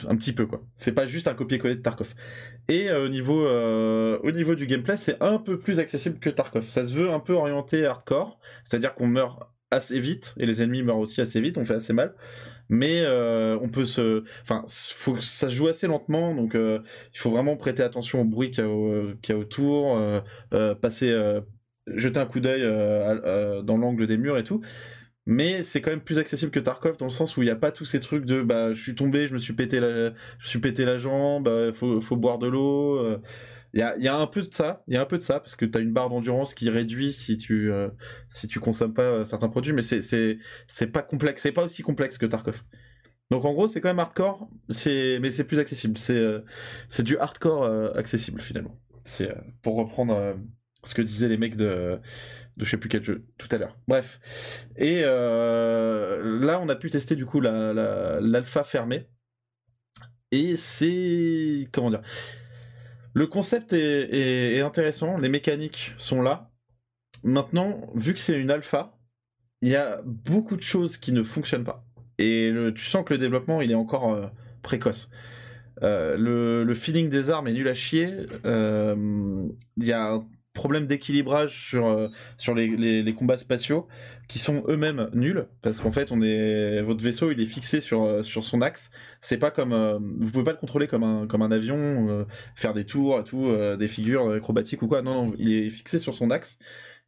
[0.08, 0.62] un petit peu quoi.
[0.76, 2.14] C'est pas juste un copier-coller de Tarkov.
[2.70, 6.30] Et euh, au niveau, euh, au niveau du gameplay, c'est un peu plus accessible que
[6.30, 6.66] Tarkov.
[6.66, 9.42] Ça se veut un peu orienté hardcore, c'est-à-dire qu'on meurt
[9.72, 12.14] assez vite et les ennemis meurent aussi assez vite, on fait assez mal.
[12.68, 17.56] Mais euh, on peut se, enfin, ça se joue assez lentement, donc il faut vraiment
[17.56, 20.00] prêter attention au bruit qu'il y a, autour,
[20.80, 21.12] passer,
[21.88, 22.62] jeter un coup d'œil
[23.64, 24.60] dans l'angle des murs et tout.
[25.26, 27.56] Mais c'est quand même plus accessible que Tarkov dans le sens où il n'y a
[27.56, 30.48] pas tous ces trucs de bah je suis tombé, je me suis pété la, je
[30.48, 32.96] suis pété la jambe, euh, faut, faut boire de l'eau.
[32.98, 33.20] euh.
[33.72, 35.22] Il y, a, y a un peu de ça, il y a un peu de
[35.22, 37.88] ça parce que tu as une barre d'endurance qui réduit si tu euh,
[38.28, 42.18] si tu consommes pas euh, certains produits, mais c'est pas complexe, c'est pas aussi complexe
[42.18, 42.64] que Tarkov.
[43.30, 46.40] Donc en gros c'est quand même hardcore, mais c'est plus accessible, c'est euh,
[46.98, 47.64] du hardcore
[47.96, 48.76] accessible finalement.
[49.04, 49.32] C'est
[49.62, 50.34] pour reprendre
[50.84, 51.98] ce que disaient les mecs de
[52.56, 53.76] de je sais plus quel jeu tout à l'heure.
[53.88, 54.66] Bref.
[54.76, 59.08] Et euh, là, on a pu tester du coup la- la- l'alpha fermée.
[60.32, 61.68] Et c'est.
[61.72, 62.02] Comment dire
[63.14, 66.50] Le concept est, intéressant, les mécaniques sont là.
[67.22, 68.98] Maintenant, vu que c'est une alpha,
[69.62, 71.84] il y a beaucoup de choses qui ne fonctionnent pas.
[72.18, 74.26] Et tu sens que le développement, il est encore euh,
[74.62, 75.10] précoce.
[75.82, 78.26] Euh, le, le feeling des armes est nul à chier.
[78.44, 83.86] Il y a problème d'équilibrage sur, euh, sur les, les- combats spatiaux
[84.28, 88.02] qui sont eux-mêmes nuls parce qu'en fait on est votre vaisseau il est fixé sur,
[88.02, 88.90] euh, sur son axe.
[89.20, 92.74] C'est pas comme euh, vous pouvez pas le contrôler comme un, comme un avion faire
[92.74, 95.02] des tours et tout des figures acrobatiques ou quoi.
[95.02, 96.58] Non il est fixé sur son axe.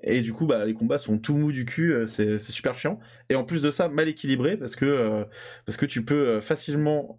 [0.05, 2.99] Et du coup bah les combats sont tout mous du cul c'est super chiant.
[3.29, 5.25] Et en plus de ça mal équilibré parce que
[5.67, 7.19] parce que tu peux facilement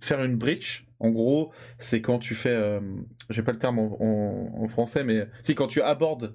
[0.00, 2.80] faire une breach en gros c'est quand tu fais euh,
[3.30, 6.34] j'ai pas le terme en, français mais si quand tu abordes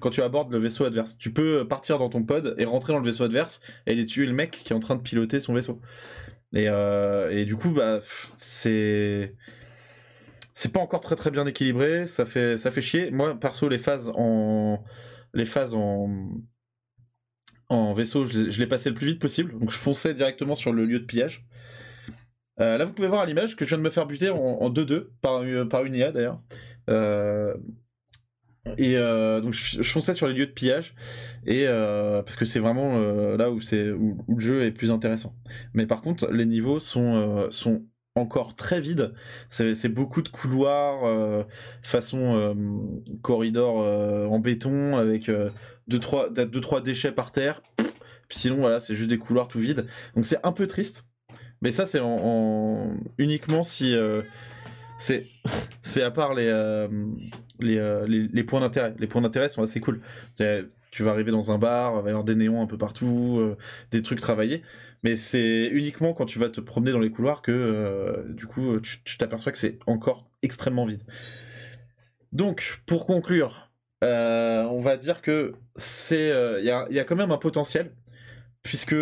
[0.00, 1.16] quand tu abordes le vaisseau adverse.
[1.18, 4.26] Tu peux partir dans ton pod et rentrer dans le vaisseau adverse et aller tuer
[4.26, 5.80] le mec qui est en train de piloter son vaisseau.
[6.54, 8.00] Et, euh, du coup bah
[8.36, 9.36] c'est
[10.54, 12.06] c'est pas encore très très bien équilibré.
[12.06, 13.10] Ça fait ça fait chier.
[13.10, 14.82] Moi perso les phases en
[15.34, 16.08] les phases en
[17.94, 19.58] vaisseau je les- je l'ai le plus vite possible.
[19.58, 21.46] Donc je fonçais directement sur le lieu de pillage
[22.60, 24.36] euh, là, vous pouvez voir à l'image que je viens de me faire buter en,
[24.38, 26.40] en 2-2 par, une- une IA d'ailleurs.
[26.90, 27.54] Euh,
[28.76, 30.94] et euh, donc je, fonçais sur les lieux de pillage
[31.46, 35.34] et euh, parce que c'est vraiment euh, là où où, le jeu est plus intéressant.
[35.72, 37.84] Mais par contre, les niveaux sont euh, sont
[38.16, 39.14] encore très vides.
[39.48, 41.44] C'est beaucoup de couloirs euh,
[41.82, 42.54] façon euh,
[43.22, 45.50] corridor euh, en béton avec euh,
[45.88, 47.62] deux trois deux trois déchets par terre.
[48.30, 49.86] Sinon voilà, c'est juste des couloirs tout vides.
[50.16, 51.06] Donc c'est un peu triste.
[51.62, 53.94] Mais ça, c'est en, en- uniquement si.
[53.94, 54.22] euh,
[54.98, 55.26] c'est
[56.02, 56.88] à part les, euh,
[57.62, 58.94] euh, les, les points d'intérêt.
[58.98, 60.00] Les points d'intérêt sont assez cool.
[60.90, 63.40] Tu vas arriver dans un bar, il va y avoir des néons un peu partout,
[63.92, 64.62] des trucs travaillés.
[65.04, 69.16] mais c'est uniquement quand tu vas te promener dans les couloirs que du coup tu
[69.18, 71.02] t'aperçois que c'est encore extrêmement vide.
[72.32, 73.70] Donc, pour conclure,
[74.02, 76.30] on va dire que c'est,
[76.60, 77.92] il y, a, y a quand même un potentiel
[78.62, 78.96] puisque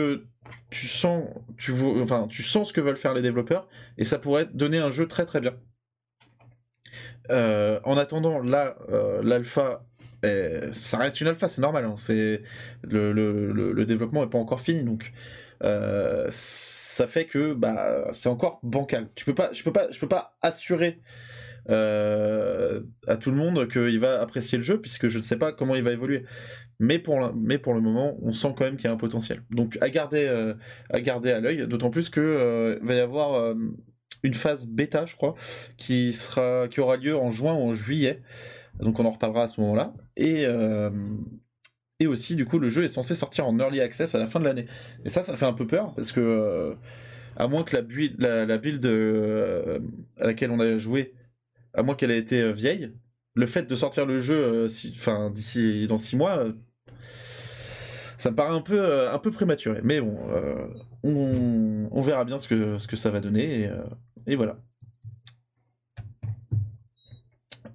[0.70, 1.28] tu sens,
[1.58, 5.54] ce que veulent faire les développeurs et ça pourrait donner un jeu très très bien.
[7.30, 9.84] Euh, en attendant, là, euh, l'alpha,
[10.72, 11.84] ça reste une alpha, c'est normal.
[11.84, 11.94] hein,
[12.82, 15.12] le, développement n'est pas encore fini, donc
[15.62, 19.08] euh, ça fait que bah c'est encore bancal.
[19.18, 21.00] Je peux pas, je peux pas assurer
[21.68, 25.74] à tout le monde qu'il va apprécier le jeu puisque je ne sais pas comment
[25.74, 26.24] il va évoluer.
[26.80, 29.42] Mais pour, mais pour le moment, on sent quand même qu'il y a un potentiel.
[29.50, 30.54] Donc à garder, euh,
[30.90, 31.66] à garder à l'œil.
[31.66, 33.54] D'autant plus que euh, va y avoir euh,
[34.22, 35.34] une phase bêta, je crois,
[35.76, 38.22] qui sera, qui aura lieu en juin ou en juillet.
[38.78, 39.92] Donc on en reparlera à ce moment-là.
[40.16, 40.46] Et
[42.00, 44.38] et aussi, du coup, le jeu est censé sortir en early access à la fin
[44.38, 44.66] de l'année.
[45.04, 46.76] Et ça, ça fait un peu peur parce que
[47.36, 48.86] à moins que la build, la, build
[50.16, 51.14] à laquelle on a joué,
[51.74, 52.92] à moins qu'elle ait été vieille,
[53.34, 56.44] le fait de sortir le jeu, enfin d'ici dans six mois,
[58.18, 59.80] ça me paraît un peu, euh, un peu prématuré.
[59.82, 60.66] Mais bon, euh,
[61.04, 63.78] on, on verra bien ce que, ce que ça va donner et, euh,
[64.26, 64.58] et voilà.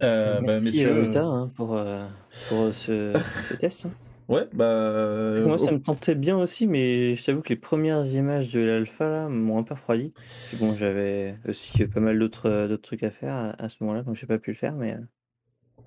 [0.04, 2.06] Euh, bah, Merci messieurs, euh, Lota, hein, pour, euh,
[2.50, 3.14] pour euh, ce,
[3.50, 3.86] ce test.
[3.86, 3.92] hein.
[4.28, 5.40] ouais, bah.
[5.46, 8.60] Moi, ça oh, me tentait bien aussi, mais je t'avoue que les premières images de
[8.60, 10.14] l'alpha m'ont un peu refroidi.
[10.60, 14.16] Bon, j'avais aussi euh, pas mal d'autres euh, trucs à faire à, ce moment-là, donc
[14.16, 14.74] j'ai pas pu le faire.
[14.74, 15.86] Mais euh,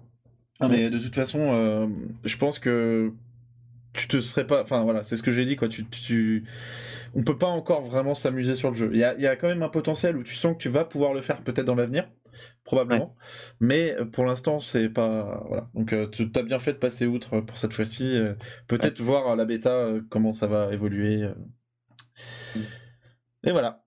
[0.61, 1.87] Ah, mais de toute façon, euh,
[2.24, 3.12] je pense que
[3.98, 4.62] tu te serais pas.
[4.62, 5.68] Enfin voilà, c'est ce que j'ai dit quoi.
[5.68, 6.44] Tu, tu...
[7.14, 8.90] On peut pas encore vraiment s'amuser sur le jeu.
[8.93, 10.85] Il y a, y a quand même un potentiel où tu sens que tu vas
[10.85, 12.09] pouvoir le faire peut-être dans l'avenir,
[12.64, 13.14] probablement.
[13.60, 15.44] Mais euh, pour l'instant, c'est pas.
[15.48, 15.68] Voilà.
[15.74, 18.05] Donc euh, tu as bien fait de passer outre pour cette fois-ci.
[18.16, 18.35] euh,
[18.68, 21.23] peut-être voir à la bêta euh, comment ça va évoluer.
[21.23, 21.35] euh.
[23.44, 23.82] Et voilà.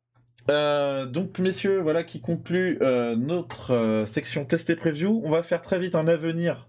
[0.50, 5.22] Euh, donc messieurs, voilà qui conclut euh, notre euh, section test et preview.
[5.24, 6.69] On va faire très vite un avenir.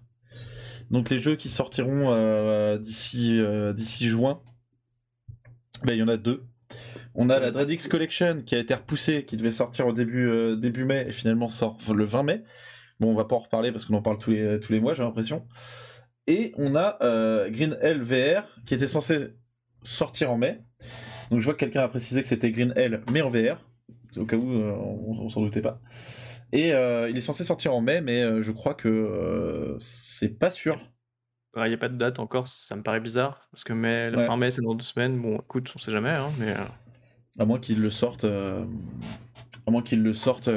[0.91, 4.41] Donc les jeux qui sortiront euh, d'ici euh, d'ici juin.
[5.83, 6.43] Ben, il y en a deux.
[7.15, 10.55] On a la DreadX Collection qui a été repoussée, qui devait sortir au début euh,
[10.57, 12.43] début mai et finalement sort le 20 mai.
[12.99, 14.93] Bon, on va pas en reparler parce qu'on en parle tous les tous les mois,
[14.93, 15.47] j'ai l'impression.
[16.27, 16.97] Et on a
[17.49, 19.29] Green Hell VR qui était censé
[19.83, 20.61] sortir en mai.
[21.31, 23.57] Donc je vois que quelqu'un a précisé que c'était Green Hell mais en VR,
[24.17, 25.81] au cas où on, on s'en doutait pas.
[26.53, 30.29] Et euh, il est censé sortir en mai, mais euh, je crois que euh, c'est
[30.37, 30.79] pas sûr.
[31.57, 34.17] Il n'y a pas de date encore, ça me paraît bizarre, parce que mai, la
[34.19, 34.25] Ouais.
[34.25, 35.21] fin mai, c'est dans deux semaines.
[35.21, 36.53] Bon, écoute, on sait jamais, hein, mais
[37.39, 38.65] À moins qu'ils le sortent, euh,
[39.67, 40.49] à moins qu'ils le sortent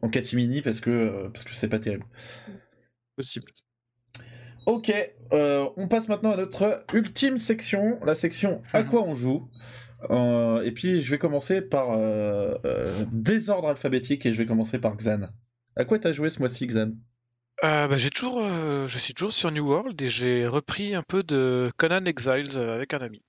[0.00, 2.04] en catimini parce que parce que c'est pas terrible.
[3.16, 3.50] possible.
[4.66, 4.92] Ok,
[5.32, 9.48] on passe maintenant à notre ultime section, la section à quoi on joue.
[10.10, 14.78] Euh, et puis je vais commencer par euh, euh, désordre alphabétique et je vais commencer
[14.78, 15.28] par Xan.
[15.76, 16.92] À quoi t'as joué ce mois-ci, Xan?
[17.64, 21.02] Euh, bah, j'ai toujours, euh, je suis toujours sur New World et j'ai repris un
[21.02, 23.22] peu de Conan Exiles avec un ami.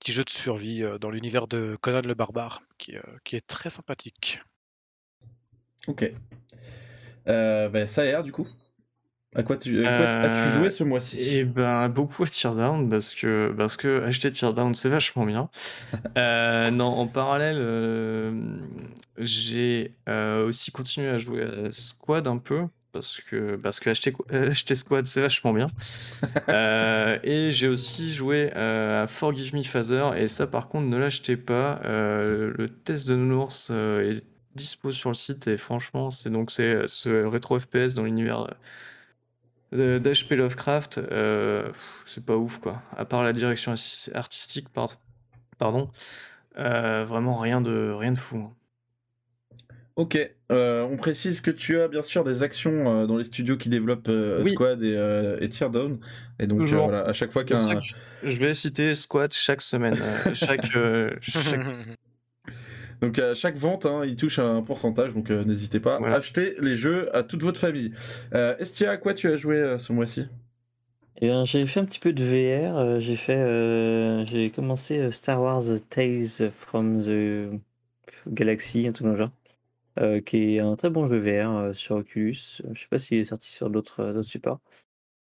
[0.00, 4.40] Petit jeu de survie dans l'univers de Conan le barbare, qui, qui est très sympathique.
[5.86, 6.12] Ok.
[7.24, 8.48] Bah, ça a l'air du coup.
[9.34, 11.18] À quoi tu, quoi as-tu Euh, joué ce mois-ci?
[11.20, 15.48] Et ben beaucoup à Teardown parce que parce que acheter Teardown c'est vachement bien.
[16.18, 18.32] Euh, non, en parallèle, euh,
[19.18, 22.62] j'ai euh, aussi continué à jouer à Squad un peu
[22.92, 25.68] parce que parce que acheter euh, acheter Squad c'est vachement bien.
[26.48, 30.96] Euh, et j'ai aussi joué euh, à Forgive Me Father et ça par contre ne
[30.96, 31.80] l'achetez pas.
[31.84, 34.24] Euh, le test de Nounours euh, est
[34.56, 38.48] dispo sur le site et franchement c'est donc c'est ce rétro FPS dans l'univers
[39.72, 41.70] d'HP Lovecraft, euh,
[42.04, 42.82] c'est pas ouf quoi.
[42.96, 43.72] À part la direction
[44.14, 44.98] artistique, par-
[45.58, 45.90] pardon,
[46.58, 48.38] euh, vraiment rien de rien de fou.
[48.38, 48.54] hein.
[49.96, 50.16] Ok,
[50.50, 53.68] euh, on précise que tu as bien sûr des actions euh, dans les studios qui
[53.68, 54.52] développent euh, Oui.
[54.52, 55.98] Squad et, euh, et Teardown.
[56.38, 57.58] Et donc euh, voilà, à chaque fois qu'un
[58.22, 61.60] je vais citer Squad chaque semaine, euh, chaque, euh, chaque-
[63.00, 65.98] donc à chaque vente, hein, il touche un pourcentage, donc euh, n'hésitez pas.
[65.98, 66.16] Voilà.
[66.16, 67.92] Achetez les jeux à toute votre famille.
[68.34, 70.26] Euh, Estia, à quoi tu as joué euh, ce mois-ci?
[71.22, 72.76] Eh bien, j'ai fait un petit peu de VR.
[72.78, 77.50] euh, j'ai fait, euh, j'ai commencé euh, Star Wars Tales from the
[78.28, 79.30] Galaxy, un truc dans le genre,
[80.00, 82.62] euh, qui est un très bon jeu VR euh, sur Oculus.
[82.72, 84.60] Je sais pas s'il est sorti sur d'autres euh, d'autres supports.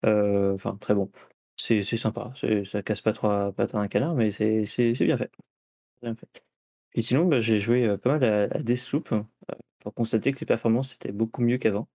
[0.06, 1.12] Euh, Enfin, très bon.
[1.58, 2.34] C'est c'est sympa.
[2.66, 5.32] Ça casse pas trois pattes à un canard, mais c'est c'est- c'est bien fait.
[6.04, 6.44] Bien fait.
[6.94, 9.24] Et sinon, bah, j'ai joué pas mal à, Deathloop euh,
[9.80, 11.88] pour constater que les performances étaient beaucoup mieux qu'avant.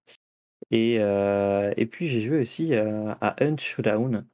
[0.71, 4.27] Et, euh, et puis j'ai joué aussi à, à Hunt Showdown,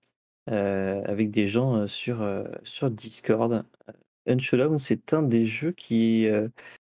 [0.51, 2.27] euh, avec des gens sur,
[2.63, 3.65] sur Discord.
[3.89, 3.93] Euh,
[4.27, 6.29] Unshowdown, c'est un des jeux qui,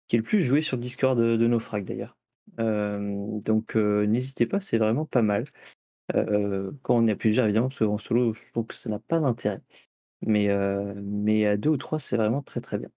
[0.07, 2.17] qui est le plus joué sur Discord de, de Naufrag d'ailleurs.
[2.59, 5.45] Donc n'hésitez pas, c'est vraiment pas mal.
[6.15, 9.21] Quand on est à plusieurs, évidemment, parce qu'en solo, je trouve que ça n'a pas
[9.21, 9.61] d'intérêt.
[10.23, 10.49] Mais,
[11.03, 12.89] mais à deux ou trois, c'est vraiment très très bien.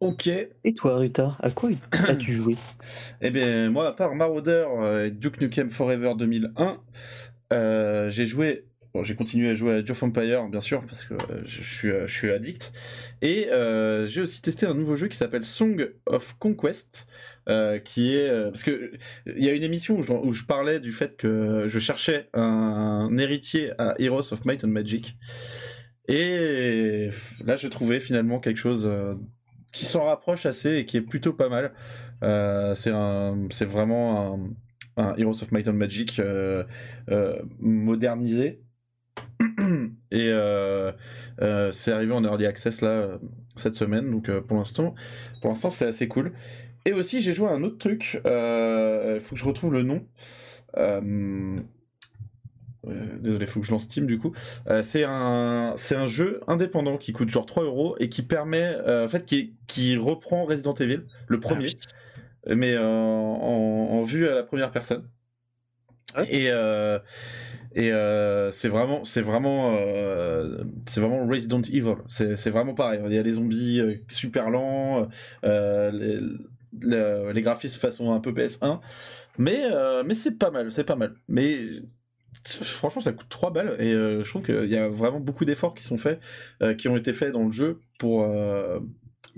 [0.00, 0.28] Ok.
[0.28, 2.54] Et toi, Ruta, à quoi as-tu joué?
[3.20, 4.66] Eh bien, moi, à part Marauder
[5.06, 6.80] et Duke Nukem Forever 2001,
[7.52, 8.64] euh, j'ai joué.
[8.94, 11.62] Bon, j'ai continué à jouer à Age of Empire, bien sûr, parce que euh, je,
[11.62, 12.72] suis, euh, je suis addict.
[13.20, 17.06] Et euh, j'ai aussi testé un nouveau jeu qui s'appelle Song of Conquest,
[17.48, 18.92] euh, qui est euh, parce que
[19.26, 22.28] il y a une émission où je, où je parlais du fait que je cherchais
[22.34, 25.16] un, héritier à Heroes of Might and Magic.
[26.08, 27.10] Et
[27.44, 28.88] là, je trouvais finalement quelque chose
[29.78, 31.72] qui s'en rapproche assez et qui est plutôt pas mal.
[32.24, 34.38] Euh, c'est vraiment
[34.96, 36.64] un, Heroes of Might and Magic euh,
[37.10, 38.60] euh, modernisé.
[40.10, 40.32] et
[41.72, 43.18] c'est arrivé en early access là
[43.56, 44.94] cette semaine, donc pour l'instant,
[45.40, 46.32] pour l'instant c'est assez cool.
[46.84, 48.14] Et aussi j'ai joué à un autre truc.
[48.14, 50.04] Il faut que je retrouve le nom.
[52.88, 54.32] Euh, désolé, faut que je lance Steam du coup.
[54.68, 58.74] Euh, c'est un, c'est un jeu indépendant qui coûte genre 3 euros et qui permet,
[58.86, 61.68] euh, en fait, qui, qui reprend Resident Evil, le premier,
[62.46, 65.04] mais euh, en, en vue à la première personne.
[66.30, 66.48] Et,
[67.74, 71.96] et euh, c'est vraiment, c'est vraiment, euh, c'est vraiment Resident Evil.
[72.08, 73.00] C'est, vraiment pareil.
[73.06, 75.06] Il y a les zombies euh, super lents,
[75.42, 76.18] les,
[76.80, 78.80] le- les graphismes façon un peu PS1,
[79.36, 79.62] mais
[80.04, 81.14] mais c'est pas mal, c'est pas mal.
[81.28, 81.58] Mais
[82.44, 85.74] franchement, ça coûte 3 balles et euh, je trouve qu'il y a vraiment beaucoup d'efforts
[85.74, 86.20] qui sont faits,
[86.62, 88.78] euh, qui ont été faits dans le jeu pour euh,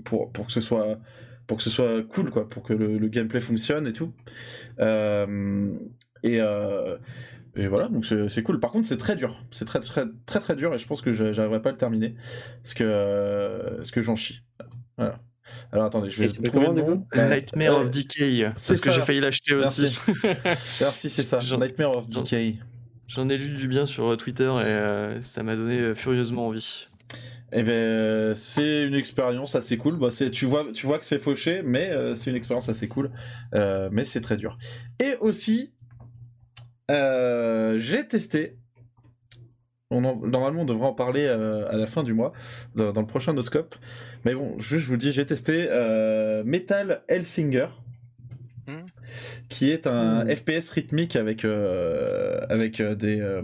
[0.05, 0.99] pour pour que ce soit
[1.47, 4.13] pour que ce soit cool quoi, pour que le, le gameplay fonctionne et tout.
[6.23, 6.39] Et
[7.57, 8.61] et voilà, donc c'est cool.
[8.61, 9.43] Par contre, c'est très dur.
[9.51, 11.77] C'est très, très, très, très dur et je pense que je- j'arriverai pas à le
[11.77, 12.15] terminer.
[12.61, 14.39] Parce que, parce que j'en chie.
[14.97, 15.15] Voilà.
[15.73, 17.05] Alors attendez, je vais trouver le nom.
[17.13, 18.51] Nightmare euh, of Decay.
[18.55, 19.99] c'est Parce que j'ai failli l'acheter aussi.
[20.79, 21.39] Merci, c'est ça.
[21.57, 22.55] Nightmare of Decay.
[23.13, 26.47] J'en ai lu du bien sur euh, Twitter et euh, ça m'a donné euh, furieusement
[26.47, 26.87] envie.
[27.51, 29.97] Eh ben, c'est une expérience assez cool.
[29.97, 33.11] Bah, tu vois, que c'est fauché, mais c'est une expérience assez cool.
[33.53, 34.57] Mais c'est très dur.
[34.99, 35.73] Et aussi,
[36.87, 38.55] j'ai testé.
[39.91, 42.31] Normalement, on devrait en parler à la fin du mois,
[42.75, 43.75] dans, le prochain Noscope.
[44.23, 45.67] Mais bon, juste, je vous le dis, j'ai testé
[46.45, 47.67] Metal Hellsinger.
[49.49, 50.35] Qui est un Hmm.
[50.35, 53.41] FPS rythmique avec, euh, avec euh, des, euh,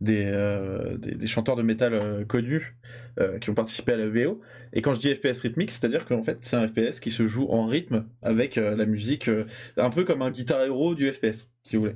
[0.00, 2.76] des, euh, des, des chanteurs de métal euh, connus
[3.18, 4.40] euh, qui ont participé à la VO.
[4.72, 7.46] Et quand je dis FPS rythmique, c'est-à-dire qu'en fait, c'est un FPS qui se joue
[7.50, 9.44] en rythme avec euh, la musique, euh,
[9.76, 11.94] un peu comme un guitar hero du FPS, si vous voulez.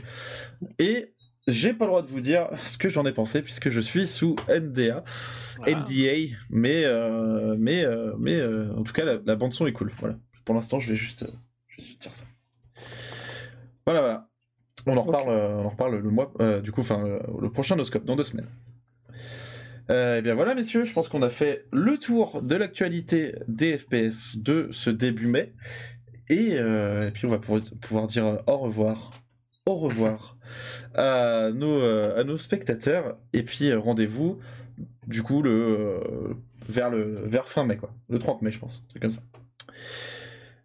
[0.78, 1.14] Et
[1.46, 4.06] j'ai pas le droit de vous dire ce que j'en ai pensé puisque je suis
[4.06, 5.04] sous NDA.
[5.66, 9.72] NDA, mais euh, mais euh, mais euh, en tout cas la, la bande son est
[9.72, 9.90] cool.
[9.98, 10.16] Voilà.
[10.44, 11.28] Pour l'instant, je vais juste, euh,
[11.76, 12.24] je vais juste dire ça.
[13.86, 14.28] Voilà, voilà.
[14.86, 17.50] On en reparle, euh, on en reparle le mois, euh, du coup, enfin le, le
[17.50, 18.48] prochain Noscope dans deux semaines.
[19.90, 23.78] Euh, et bien voilà, messieurs, je pense qu'on a fait le tour de l'actualité des
[23.78, 25.52] FPS de ce début mai.
[26.28, 29.12] Et, euh, et puis on va pouvoir, pouvoir dire au revoir,
[29.66, 30.38] au revoir
[30.94, 33.18] à nos, à nos spectateurs.
[33.32, 34.38] Et puis rendez-vous,
[35.06, 35.98] du coup, le,
[36.68, 37.94] vers, le, vers fin mai, quoi.
[38.08, 38.84] Le 30 mai, je pense.
[38.92, 39.22] C'est comme ça.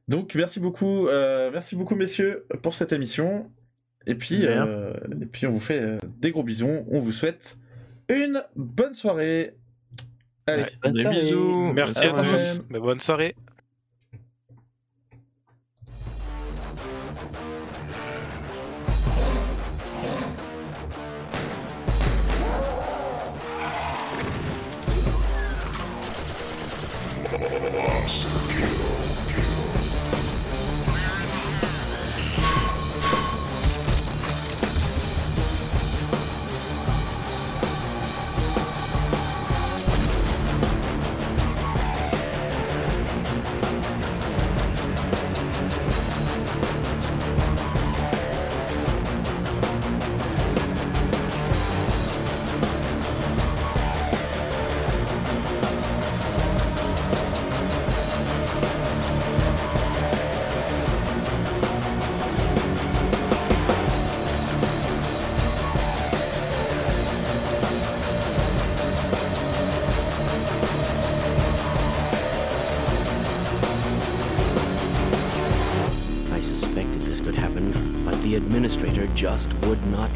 [0.09, 3.51] Donc merci beaucoup, euh, merci beaucoup messieurs pour cette émission.
[4.07, 6.83] Et puis, euh, et puis on vous fait euh, des gros bisous.
[6.89, 7.59] On vous souhaite
[8.09, 9.55] une bonne soirée.
[10.47, 10.69] Allez, Ouais.
[10.81, 11.19] Bonne Des soirée.
[11.21, 11.71] bisous.
[11.73, 12.61] Merci à tous.
[12.69, 13.35] Mais bonne soirée.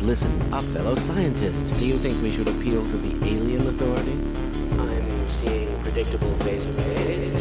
[0.03, 0.53] Listen.
[0.53, 1.79] A fellow scientist.
[1.79, 4.79] Do you think we should appeal to the alien authorities?
[4.79, 7.33] I'm seeing predictable phase arrays.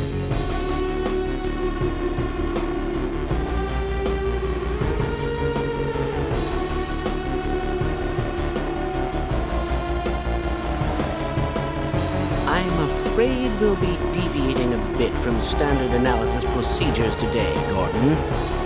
[12.47, 18.62] I'm afraid we'll be deviating a bit from standard analysis procedures today, Gordon.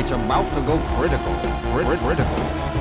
[0.00, 1.34] It's about to go critical.
[1.74, 2.79] Crit- critical.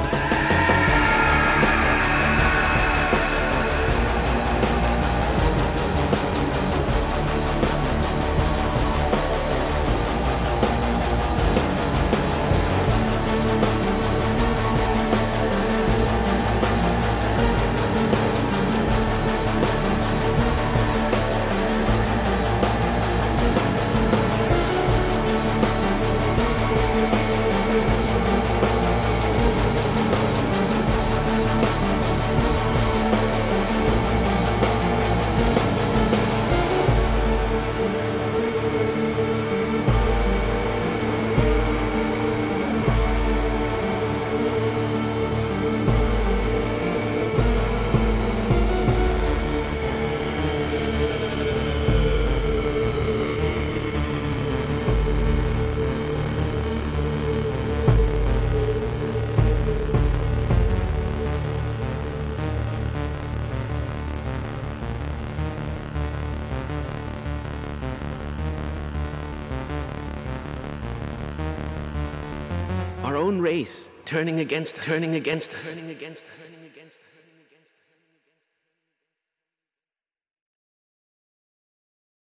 [73.49, 75.49] Race, turning against, turning against.
[75.49, 75.68] Turning